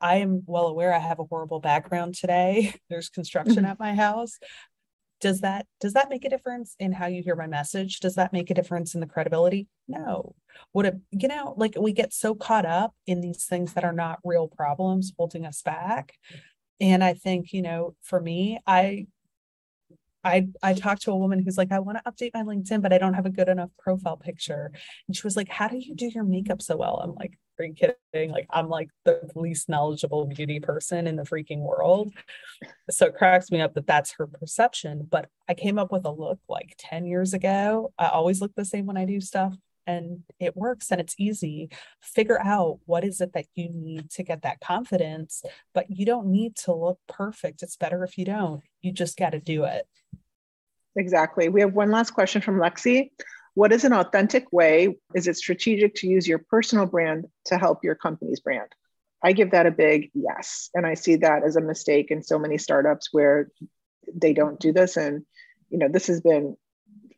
I 0.00 0.16
am 0.16 0.42
well 0.46 0.66
aware 0.66 0.92
I 0.92 0.98
have 0.98 1.18
a 1.18 1.24
horrible 1.24 1.60
background 1.60 2.14
today. 2.14 2.74
There's 2.90 3.08
construction 3.08 3.56
mm-hmm. 3.56 3.66
at 3.66 3.78
my 3.78 3.94
house. 3.94 4.38
Does 5.20 5.40
that 5.40 5.66
does 5.80 5.94
that 5.94 6.10
make 6.10 6.24
a 6.24 6.28
difference 6.28 6.74
in 6.78 6.92
how 6.92 7.06
you 7.06 7.22
hear 7.22 7.36
my 7.36 7.46
message? 7.46 8.00
Does 8.00 8.16
that 8.16 8.32
make 8.32 8.50
a 8.50 8.54
difference 8.54 8.94
in 8.94 9.00
the 9.00 9.06
credibility? 9.06 9.68
No. 9.88 10.34
Would 10.74 10.86
it, 10.86 10.96
you 11.10 11.28
know, 11.28 11.54
like 11.56 11.74
we 11.78 11.92
get 11.92 12.12
so 12.12 12.34
caught 12.34 12.66
up 12.66 12.94
in 13.06 13.20
these 13.20 13.44
things 13.44 13.72
that 13.72 13.84
are 13.84 13.92
not 13.92 14.18
real 14.24 14.48
problems 14.48 15.12
holding 15.16 15.46
us 15.46 15.62
back. 15.62 16.12
And 16.80 17.02
I 17.02 17.14
think, 17.14 17.52
you 17.52 17.62
know, 17.62 17.94
for 18.02 18.20
me, 18.20 18.58
I 18.66 19.06
I 20.24 20.48
I 20.62 20.74
talked 20.74 21.02
to 21.02 21.12
a 21.12 21.16
woman 21.16 21.42
who's 21.42 21.58
like, 21.58 21.72
I 21.72 21.78
want 21.80 21.98
to 21.98 22.10
update 22.10 22.30
my 22.34 22.42
LinkedIn, 22.42 22.82
but 22.82 22.92
I 22.92 22.98
don't 22.98 23.14
have 23.14 23.26
a 23.26 23.30
good 23.30 23.48
enough 23.48 23.70
profile 23.78 24.16
picture. 24.16 24.72
And 25.06 25.16
she 25.16 25.22
was 25.22 25.36
like, 25.36 25.48
How 25.48 25.68
do 25.68 25.78
you 25.78 25.94
do 25.94 26.06
your 26.06 26.24
makeup 26.24 26.62
so 26.62 26.76
well? 26.76 27.00
I'm 27.02 27.14
like, 27.14 27.38
Are 27.58 27.64
you 27.64 27.74
kidding? 27.74 28.30
Like, 28.30 28.46
I'm 28.50 28.68
like 28.68 28.90
the 29.04 29.30
least 29.34 29.68
knowledgeable 29.68 30.26
beauty 30.26 30.60
person 30.60 31.06
in 31.06 31.16
the 31.16 31.24
freaking 31.24 31.60
world. 31.60 32.12
So 32.90 33.06
it 33.06 33.16
cracks 33.16 33.50
me 33.50 33.60
up 33.60 33.74
that 33.74 33.86
that's 33.86 34.12
her 34.18 34.26
perception. 34.26 35.06
But 35.10 35.28
I 35.48 35.54
came 35.54 35.78
up 35.78 35.92
with 35.92 36.04
a 36.04 36.10
look 36.10 36.38
like 36.48 36.74
10 36.78 37.06
years 37.06 37.34
ago. 37.34 37.92
I 37.98 38.08
always 38.08 38.40
look 38.40 38.52
the 38.54 38.64
same 38.64 38.86
when 38.86 38.96
I 38.96 39.04
do 39.04 39.20
stuff 39.20 39.54
and 39.86 40.22
it 40.40 40.56
works 40.56 40.90
and 40.90 41.00
it's 41.00 41.14
easy 41.18 41.68
figure 42.02 42.40
out 42.40 42.78
what 42.86 43.04
is 43.04 43.20
it 43.20 43.32
that 43.32 43.46
you 43.54 43.68
need 43.70 44.10
to 44.10 44.22
get 44.22 44.42
that 44.42 44.60
confidence 44.60 45.42
but 45.72 45.86
you 45.88 46.06
don't 46.06 46.26
need 46.26 46.56
to 46.56 46.72
look 46.72 46.98
perfect 47.08 47.62
it's 47.62 47.76
better 47.76 48.04
if 48.04 48.18
you 48.18 48.24
don't 48.24 48.62
you 48.82 48.92
just 48.92 49.16
got 49.16 49.30
to 49.30 49.40
do 49.40 49.64
it 49.64 49.86
Exactly. 50.96 51.48
We 51.48 51.60
have 51.60 51.74
one 51.74 51.90
last 51.90 52.12
question 52.12 52.40
from 52.40 52.58
Lexi. 52.58 53.10
What 53.54 53.72
is 53.72 53.84
an 53.84 53.92
authentic 53.92 54.52
way? 54.52 54.96
Is 55.14 55.28
it 55.28 55.36
strategic 55.36 55.94
to 55.96 56.08
use 56.08 56.26
your 56.26 56.38
personal 56.38 56.86
brand 56.86 57.26
to 57.46 57.58
help 57.58 57.84
your 57.84 57.94
company's 57.94 58.40
brand? 58.40 58.68
I 59.22 59.32
give 59.32 59.52
that 59.52 59.66
a 59.66 59.70
big 59.70 60.10
yes. 60.14 60.70
And 60.74 60.86
I 60.86 60.94
see 60.94 61.16
that 61.16 61.44
as 61.44 61.56
a 61.56 61.60
mistake 61.60 62.10
in 62.10 62.22
so 62.22 62.38
many 62.38 62.58
startups 62.58 63.08
where 63.12 63.50
they 64.12 64.32
don't 64.32 64.60
do 64.60 64.72
this. 64.72 64.96
And, 64.96 65.24
you 65.70 65.78
know, 65.78 65.88
this 65.88 66.08
has 66.08 66.20
been 66.20 66.56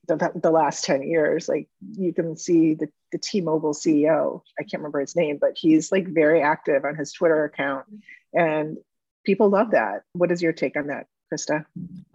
the, 0.06 0.32
the 0.34 0.50
last 0.50 0.84
10 0.84 1.02
years. 1.02 1.48
Like 1.48 1.68
you 1.92 2.12
can 2.12 2.36
see 2.36 2.74
the, 2.74 2.88
the 3.12 3.18
T-Mobile 3.18 3.74
CEO, 3.74 4.42
I 4.58 4.62
can't 4.62 4.80
remember 4.80 5.00
his 5.00 5.16
name, 5.16 5.38
but 5.40 5.52
he's 5.56 5.92
like 5.92 6.06
very 6.08 6.42
active 6.42 6.84
on 6.84 6.96
his 6.96 7.12
Twitter 7.12 7.44
account. 7.44 7.86
And 8.32 8.78
people 9.24 9.48
love 9.48 9.72
that. 9.72 10.02
What 10.12 10.30
is 10.30 10.42
your 10.42 10.52
take 10.52 10.76
on 10.76 10.88
that, 10.88 11.06
Krista? 11.32 11.64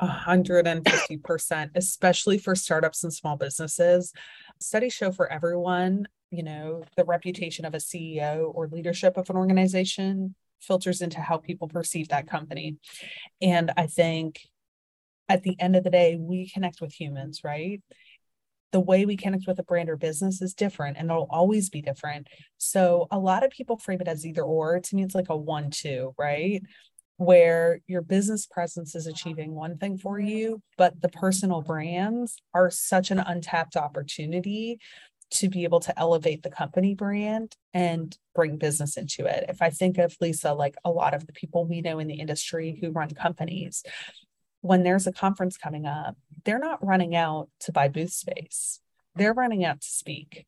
150%, 0.01 1.71
especially 1.75 2.37
for 2.37 2.55
startups 2.55 3.03
and 3.03 3.13
small 3.13 3.35
businesses. 3.37 4.13
Studies 4.59 4.93
show 4.93 5.11
for 5.11 5.31
everyone, 5.31 6.07
you 6.29 6.43
know, 6.43 6.83
the 6.97 7.05
reputation 7.05 7.65
of 7.65 7.73
a 7.73 7.77
CEO 7.77 8.51
or 8.53 8.67
leadership 8.67 9.17
of 9.17 9.29
an 9.29 9.35
organization 9.35 10.35
filters 10.59 11.01
into 11.01 11.19
how 11.19 11.37
people 11.37 11.67
perceive 11.67 12.09
that 12.09 12.27
company. 12.27 12.77
And 13.41 13.71
I 13.77 13.87
think 13.87 14.47
at 15.30 15.43
the 15.43 15.59
end 15.59 15.76
of 15.76 15.84
the 15.84 15.89
day, 15.89 16.17
we 16.19 16.49
connect 16.49 16.82
with 16.82 16.93
humans, 16.93 17.41
right? 17.43 17.82
The 18.72 18.80
way 18.80 19.05
we 19.05 19.17
connect 19.17 19.47
with 19.47 19.59
a 19.59 19.63
brand 19.63 19.89
or 19.89 19.97
business 19.97 20.41
is 20.41 20.53
different 20.53 20.97
and 20.97 21.09
it'll 21.09 21.28
always 21.30 21.69
be 21.69 21.82
different. 21.82 22.28
So 22.57 23.07
a 23.11 23.19
lot 23.19 23.43
of 23.43 23.51
people 23.51 23.78
frame 23.78 24.01
it 24.01 24.07
as 24.07 24.26
either 24.26 24.43
or. 24.43 24.80
To 24.80 24.95
me, 24.95 25.03
it's 25.03 25.15
like 25.15 25.30
a 25.30 25.36
one, 25.36 25.72
two, 25.72 26.13
right? 26.17 26.61
Where 27.17 27.82
your 27.88 28.01
business 28.01 28.45
presence 28.45 28.95
is 28.95 29.07
achieving 29.07 29.53
one 29.53 29.78
thing 29.78 29.97
for 29.97 30.19
you, 30.19 30.61
but 30.78 31.01
the 31.01 31.09
personal 31.09 31.61
brands 31.61 32.38
are 32.53 32.72
such 32.72 33.11
an 33.11 33.19
untapped 33.19 33.76
opportunity 33.76 34.80
to 35.32 35.49
be 35.49 35.63
able 35.63 35.80
to 35.80 35.97
elevate 35.97 36.43
the 36.43 36.49
company 36.49 36.93
brand 36.93 37.55
and 37.74 38.17
bring 38.36 38.57
business 38.57 38.97
into 38.97 39.26
it. 39.26 39.45
If 39.47 39.61
I 39.61 39.69
think 39.69 39.97
of 39.97 40.15
Lisa, 40.19 40.53
like 40.53 40.76
a 40.84 40.91
lot 40.91 41.13
of 41.13 41.26
the 41.26 41.34
people 41.34 41.65
we 41.65 41.82
know 41.82 41.99
in 41.99 42.07
the 42.07 42.19
industry 42.19 42.78
who 42.82 42.91
run 42.91 43.11
companies, 43.11 43.84
when 44.62 44.84
there's 44.84 45.07
a 45.07 45.12
conference 45.12 45.57
coming 45.57 45.86
up, 45.86 46.16
they're 46.45 46.59
not 46.59 46.86
running 46.86 47.16
out 47.16 47.49
to 47.62 47.72
buy 47.72 47.88
booth 47.88 48.14
space. 48.14 48.80
They're 49.16 49.34
running 49.34 49.66
out 49.66 49.82
to 49.82 49.88
speak. 49.88 50.45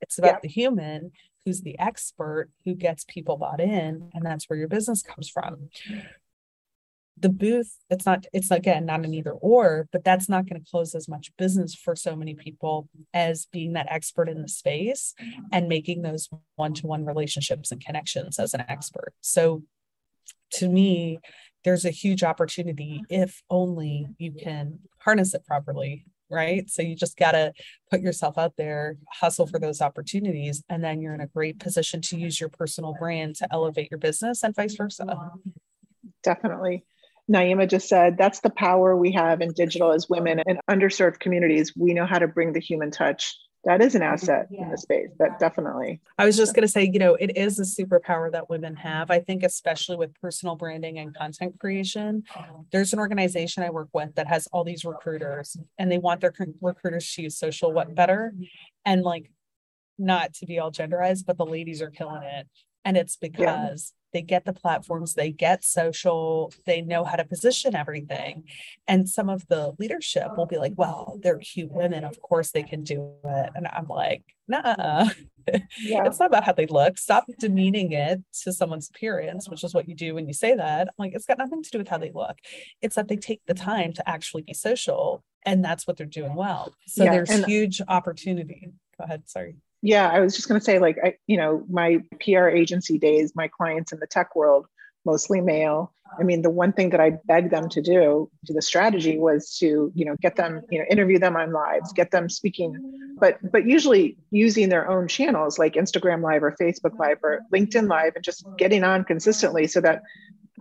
It's 0.00 0.18
about 0.18 0.34
yeah. 0.34 0.40
the 0.42 0.48
human 0.48 1.12
who's 1.44 1.62
the 1.62 1.78
expert 1.78 2.50
who 2.64 2.74
gets 2.74 3.04
people 3.04 3.36
bought 3.36 3.60
in, 3.60 4.10
and 4.14 4.24
that's 4.24 4.48
where 4.48 4.58
your 4.58 4.68
business 4.68 5.02
comes 5.02 5.28
from. 5.28 5.70
The 7.18 7.28
booth, 7.28 7.76
it's 7.90 8.06
not, 8.06 8.26
it's 8.32 8.50
again 8.50 8.86
not 8.86 9.04
an 9.04 9.12
either 9.12 9.32
or, 9.32 9.88
but 9.92 10.04
that's 10.04 10.28
not 10.28 10.46
going 10.48 10.62
to 10.62 10.70
close 10.70 10.94
as 10.94 11.06
much 11.06 11.32
business 11.36 11.74
for 11.74 11.94
so 11.94 12.16
many 12.16 12.34
people 12.34 12.88
as 13.12 13.46
being 13.46 13.74
that 13.74 13.90
expert 13.90 14.28
in 14.28 14.40
the 14.40 14.48
space 14.48 15.14
and 15.52 15.68
making 15.68 16.00
those 16.00 16.30
one 16.56 16.72
to 16.74 16.86
one 16.86 17.04
relationships 17.04 17.72
and 17.72 17.84
connections 17.84 18.38
as 18.38 18.54
an 18.54 18.64
expert. 18.68 19.12
So 19.20 19.64
to 20.52 20.68
me, 20.68 21.20
there's 21.64 21.84
a 21.84 21.90
huge 21.90 22.22
opportunity 22.22 23.02
if 23.08 23.42
only 23.50 24.06
you 24.18 24.32
can 24.32 24.78
harness 24.98 25.34
it 25.34 25.44
properly 25.44 26.06
right? 26.30 26.70
So 26.70 26.82
you 26.82 26.94
just 26.94 27.16
got 27.16 27.32
to 27.32 27.52
put 27.90 28.00
yourself 28.00 28.38
out 28.38 28.54
there 28.56 28.96
hustle 29.08 29.46
for 29.46 29.58
those 29.58 29.82
opportunities 29.82 30.62
and 30.68 30.82
then 30.82 31.00
you're 31.00 31.14
in 31.14 31.20
a 31.20 31.26
great 31.26 31.58
position 31.58 32.00
to 32.02 32.18
use 32.18 32.40
your 32.40 32.48
personal 32.48 32.94
brand 32.98 33.36
to 33.36 33.48
elevate 33.50 33.90
your 33.90 33.98
business 33.98 34.42
and 34.42 34.54
vice 34.54 34.76
versa. 34.76 35.32
Definitely. 36.22 36.84
Naima 37.30 37.68
just 37.68 37.88
said 37.88 38.16
that's 38.16 38.40
the 38.40 38.50
power 38.50 38.96
we 38.96 39.12
have 39.12 39.40
in 39.40 39.52
digital 39.52 39.92
as 39.92 40.08
women 40.08 40.40
in 40.46 40.58
underserved 40.68 41.20
communities. 41.20 41.72
We 41.76 41.94
know 41.94 42.06
how 42.06 42.18
to 42.18 42.28
bring 42.28 42.52
the 42.52 42.60
human 42.60 42.90
touch 42.90 43.36
that 43.64 43.82
is 43.82 43.94
an 43.94 44.02
asset 44.02 44.46
yeah. 44.50 44.62
in 44.62 44.70
the 44.70 44.78
space 44.78 45.08
that 45.18 45.38
definitely. 45.38 46.00
I 46.18 46.24
was 46.24 46.36
just 46.36 46.54
going 46.54 46.62
to 46.62 46.68
say 46.68 46.88
you 46.92 46.98
know 46.98 47.14
it 47.14 47.36
is 47.36 47.58
a 47.58 47.62
superpower 47.62 48.30
that 48.32 48.48
women 48.48 48.76
have. 48.76 49.10
I 49.10 49.20
think 49.20 49.42
especially 49.42 49.96
with 49.96 50.14
personal 50.20 50.56
branding 50.56 50.98
and 50.98 51.14
content 51.14 51.58
creation 51.58 52.24
uh-huh. 52.34 52.62
there's 52.72 52.92
an 52.92 52.98
organization 52.98 53.62
i 53.62 53.70
work 53.70 53.88
with 53.92 54.14
that 54.14 54.26
has 54.26 54.46
all 54.52 54.64
these 54.64 54.84
recruiters 54.84 55.56
and 55.78 55.90
they 55.90 55.98
want 55.98 56.20
their 56.20 56.32
recruiters 56.60 57.12
to 57.14 57.22
use 57.22 57.36
social 57.36 57.72
what 57.72 57.94
better 57.94 58.34
and 58.84 59.02
like 59.02 59.30
not 59.98 60.32
to 60.34 60.46
be 60.46 60.58
all 60.58 60.70
genderized 60.70 61.26
but 61.26 61.36
the 61.36 61.46
ladies 61.46 61.82
are 61.82 61.90
killing 61.90 62.22
it. 62.22 62.46
And 62.84 62.96
it's 62.96 63.16
because 63.16 63.92
they 64.12 64.22
get 64.22 64.44
the 64.44 64.52
platforms, 64.52 65.14
they 65.14 65.30
get 65.30 65.64
social, 65.64 66.52
they 66.66 66.80
know 66.82 67.04
how 67.04 67.16
to 67.16 67.24
position 67.24 67.74
everything. 67.74 68.44
And 68.88 69.08
some 69.08 69.28
of 69.28 69.46
the 69.48 69.72
leadership 69.78 70.36
will 70.36 70.46
be 70.46 70.58
like, 70.58 70.72
well, 70.76 71.18
they're 71.22 71.38
cute 71.38 71.70
women. 71.70 72.04
Of 72.04 72.20
course 72.20 72.50
they 72.50 72.62
can 72.62 72.82
do 72.82 73.14
it. 73.24 73.50
And 73.54 73.66
I'm 73.68 73.86
like, 73.88 74.24
nah, 74.48 75.08
yeah. 75.80 76.04
it's 76.04 76.18
not 76.18 76.26
about 76.26 76.44
how 76.44 76.52
they 76.52 76.66
look. 76.66 76.98
Stop 76.98 77.26
demeaning 77.38 77.92
it 77.92 78.20
to 78.42 78.52
someone's 78.52 78.90
appearance, 78.90 79.48
which 79.48 79.64
is 79.64 79.74
what 79.74 79.88
you 79.88 79.94
do 79.94 80.14
when 80.14 80.26
you 80.26 80.34
say 80.34 80.54
that. 80.54 80.88
I'm 80.88 80.94
like, 80.98 81.12
it's 81.14 81.26
got 81.26 81.38
nothing 81.38 81.62
to 81.62 81.70
do 81.70 81.78
with 81.78 81.88
how 81.88 81.98
they 81.98 82.12
look. 82.12 82.38
It's 82.82 82.96
that 82.96 83.08
they 83.08 83.16
take 83.16 83.42
the 83.46 83.54
time 83.54 83.92
to 83.94 84.08
actually 84.08 84.42
be 84.42 84.54
social. 84.54 85.22
And 85.44 85.64
that's 85.64 85.86
what 85.86 85.96
they're 85.96 86.06
doing 86.06 86.34
well. 86.34 86.74
So 86.86 87.04
yeah, 87.04 87.12
there's 87.12 87.44
huge 87.46 87.80
opportunity. 87.88 88.72
Go 88.98 89.04
ahead. 89.04 89.22
Sorry 89.26 89.56
yeah 89.82 90.08
i 90.08 90.20
was 90.20 90.34
just 90.34 90.48
going 90.48 90.60
to 90.60 90.64
say 90.64 90.78
like 90.78 90.98
i 91.02 91.14
you 91.26 91.36
know 91.36 91.64
my 91.70 92.02
pr 92.20 92.48
agency 92.48 92.98
days 92.98 93.34
my 93.34 93.48
clients 93.48 93.92
in 93.92 93.98
the 94.00 94.06
tech 94.06 94.34
world 94.36 94.66
mostly 95.04 95.40
male. 95.40 95.92
I 96.18 96.24
mean 96.24 96.42
the 96.42 96.50
one 96.50 96.72
thing 96.72 96.90
that 96.90 97.00
i 97.00 97.10
begged 97.24 97.52
them 97.52 97.68
to 97.68 97.80
do 97.80 98.28
to 98.46 98.52
the 98.52 98.62
strategy 98.62 99.16
was 99.18 99.56
to 99.58 99.92
you 99.94 100.04
know 100.04 100.16
get 100.20 100.36
them 100.36 100.62
you 100.70 100.78
know 100.78 100.84
interview 100.90 101.18
them 101.18 101.36
on 101.36 101.52
lives 101.52 101.92
get 101.92 102.10
them 102.10 102.28
speaking. 102.28 102.76
But 103.18 103.38
but 103.52 103.66
usually 103.66 104.16
using 104.30 104.70
their 104.70 104.90
own 104.90 105.06
channels 105.06 105.58
like 105.58 105.74
instagram 105.74 106.22
live 106.22 106.42
or 106.42 106.56
facebook 106.60 106.98
live 106.98 107.18
or 107.22 107.40
linkedin 107.52 107.88
live 107.88 108.14
and 108.16 108.24
just 108.24 108.44
getting 108.58 108.82
on 108.82 109.04
consistently 109.04 109.66
so 109.66 109.80
that 109.82 110.02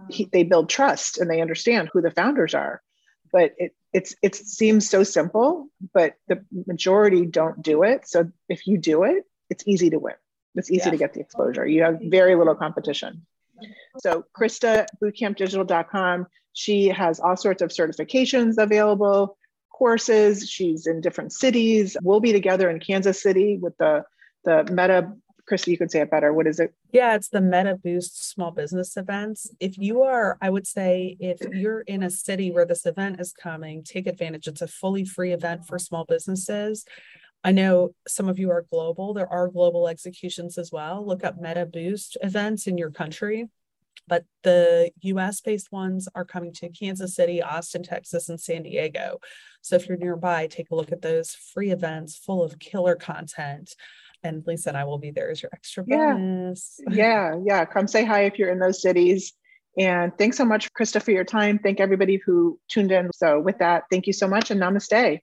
he, 0.10 0.30
they 0.32 0.44
build 0.44 0.70
trust 0.70 1.18
and 1.18 1.30
they 1.30 1.42
understand 1.42 1.90
who 1.92 2.02
the 2.02 2.12
founders 2.12 2.54
are 2.54 2.82
but 3.32 3.54
it 3.58 3.76
it's 3.94 4.16
it 4.22 4.36
seems 4.36 4.90
so 4.90 5.04
simple 5.04 5.68
but 5.94 6.16
the 6.28 6.44
majority 6.68 7.26
don't 7.26 7.62
do 7.62 7.84
it. 7.84 8.08
So 8.08 8.32
if 8.48 8.68
you 8.68 8.78
do 8.78 9.04
it 9.04 9.26
it's 9.50 9.64
easy 9.68 9.90
to 9.90 10.00
win. 10.00 10.16
It's 10.56 10.70
easy 10.70 10.86
yeah. 10.86 10.92
to 10.92 10.98
get 10.98 11.14
the 11.14 11.22
exposure. 11.22 11.66
You 11.66 11.84
have 11.84 12.00
very 12.02 12.36
little 12.36 12.56
competition. 12.56 13.26
So 14.00 14.26
krista 14.38 14.86
bootcampdigital.com 15.02 16.28
she 16.54 16.88
has 16.88 17.20
all 17.20 17.38
sorts 17.38 17.62
of 17.62 17.70
certifications 17.70 18.58
available 18.58 19.38
courses. 19.72 20.50
She's 20.50 20.88
in 20.88 21.00
different 21.00 21.32
cities. 21.32 21.96
We'll 22.02 22.20
be 22.20 22.34
together 22.34 22.70
in 22.70 22.80
kansas 22.80 23.22
city 23.22 23.58
with 23.58 23.78
the 23.78 24.04
the 24.44 24.64
meta 24.72 25.14
Krista, 25.50 25.68
you 25.68 25.78
could 25.78 25.92
say 25.92 26.02
it 26.02 26.12
better. 26.12 26.32
What 26.34 26.48
is 26.48 26.60
it? 26.60 26.74
Yeah, 26.92 27.16
it's 27.16 27.30
the 27.30 27.42
Meta 27.42 27.76
Boost 27.82 28.30
small 28.30 28.52
business 28.52 28.96
events. 28.96 29.50
If 29.60 29.78
you 29.78 30.04
are, 30.04 30.38
I 30.42 30.50
would 30.50 30.68
say, 30.68 31.18
if 31.20 31.40
you're 31.52 31.82
in 31.82 32.04
a 32.04 32.10
city 32.10 32.52
where 32.52 32.66
this 32.66 32.86
event 32.86 33.20
is 33.20 33.34
coming, 33.34 33.84
take 33.84 34.08
advantage. 34.08 34.48
It's 34.48 34.62
a 34.62 34.68
fully 34.68 35.06
free 35.06 35.34
event 35.34 35.66
for 35.66 35.80
small 35.80 36.06
businesses. 36.06 36.86
I 37.44 37.52
know 37.52 37.96
some 38.08 38.28
of 38.28 38.38
you 38.38 38.52
are 38.52 38.66
global. 38.70 39.14
There 39.14 39.32
are 39.32 39.48
global 39.48 39.88
executions 39.88 40.58
as 40.58 40.72
well. 40.72 41.06
Look 41.06 41.24
up 41.24 41.40
Meta 41.40 41.66
Boost 41.66 42.18
events 42.22 42.68
in 42.68 42.78
your 42.78 42.92
country. 42.92 43.48
But 44.08 44.26
the 44.44 44.92
US 45.02 45.40
based 45.40 45.72
ones 45.72 46.08
are 46.16 46.26
coming 46.26 46.52
to 46.54 46.70
Kansas 46.70 47.16
City, 47.16 47.42
Austin, 47.42 47.84
Texas, 47.84 48.28
and 48.28 48.42
San 48.42 48.64
Diego. 48.64 49.20
So 49.62 49.76
if 49.76 49.88
you're 49.88 49.98
nearby, 49.98 50.48
take 50.48 50.72
a 50.72 50.76
look 50.76 50.92
at 50.92 51.02
those 51.02 51.36
free 51.36 51.70
events 51.70 52.18
full 52.18 52.44
of 52.44 52.60
killer 52.60 52.96
content 52.96 53.76
and 54.24 54.44
Lisa 54.46 54.70
and 54.70 54.78
I 54.78 54.84
will 54.84 54.98
be 54.98 55.12
there 55.12 55.30
as 55.30 55.42
your 55.42 55.50
extra 55.54 55.84
bonus. 55.84 56.80
Yeah. 56.90 56.94
yeah, 57.34 57.40
yeah. 57.46 57.66
Come 57.66 57.88
say 57.88 58.06
hi 58.06 58.24
if 58.24 58.38
you're 58.38 58.52
in 58.52 58.60
those 58.60 58.82
cities. 58.82 59.34
And 59.78 60.12
thanks 60.18 60.38
so 60.38 60.46
much, 60.46 60.72
Krista, 60.74 61.02
for 61.02 61.12
your 61.12 61.24
time. 61.24 61.60
Thank 61.60 61.80
everybody 61.80 62.20
who 62.26 62.60
tuned 62.70 62.92
in. 62.92 63.10
So, 63.14 63.40
with 63.40 63.60
that, 63.60 63.84
thank 63.90 64.08
you 64.08 64.14
so 64.14 64.28
much 64.28 64.52
and 64.52 64.62
namaste. 64.62 65.20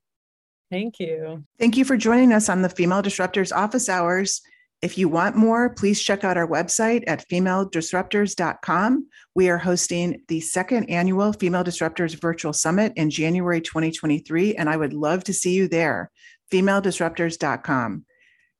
Thank 0.70 0.98
you. 0.98 1.44
Thank 1.58 1.76
you 1.76 1.84
for 1.84 1.96
joining 1.96 2.32
us 2.32 2.48
on 2.48 2.62
the 2.62 2.68
Female 2.68 3.02
Disruptors 3.02 3.54
Office 3.54 3.88
Hours. 3.88 4.40
If 4.82 4.98
you 4.98 5.08
want 5.08 5.36
more, 5.36 5.70
please 5.70 6.02
check 6.02 6.22
out 6.22 6.36
our 6.36 6.46
website 6.46 7.04
at 7.06 7.26
femaledisruptors.com. 7.28 9.08
We 9.34 9.48
are 9.48 9.58
hosting 9.58 10.22
the 10.28 10.40
second 10.40 10.90
annual 10.90 11.32
Female 11.32 11.64
Disruptors 11.64 12.20
Virtual 12.20 12.52
Summit 12.52 12.92
in 12.96 13.10
January 13.10 13.60
2023, 13.60 14.54
and 14.54 14.68
I 14.68 14.76
would 14.76 14.92
love 14.92 15.24
to 15.24 15.32
see 15.32 15.54
you 15.54 15.66
there. 15.66 16.10
Femaledisruptors.com. 16.52 18.04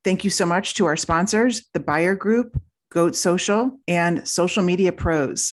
Thank 0.07 0.23
you 0.23 0.31
so 0.31 0.47
much 0.47 0.75
to 0.75 0.87
our 0.87 0.97
sponsors, 0.97 1.65
the 1.75 1.81
Buyer 1.81 2.15
Group, 2.15 2.57
Goat 2.93 3.17
Social, 3.17 3.73
and 3.89 4.27
Social 4.27 4.63
Media 4.63 4.93
Pros. 4.93 5.43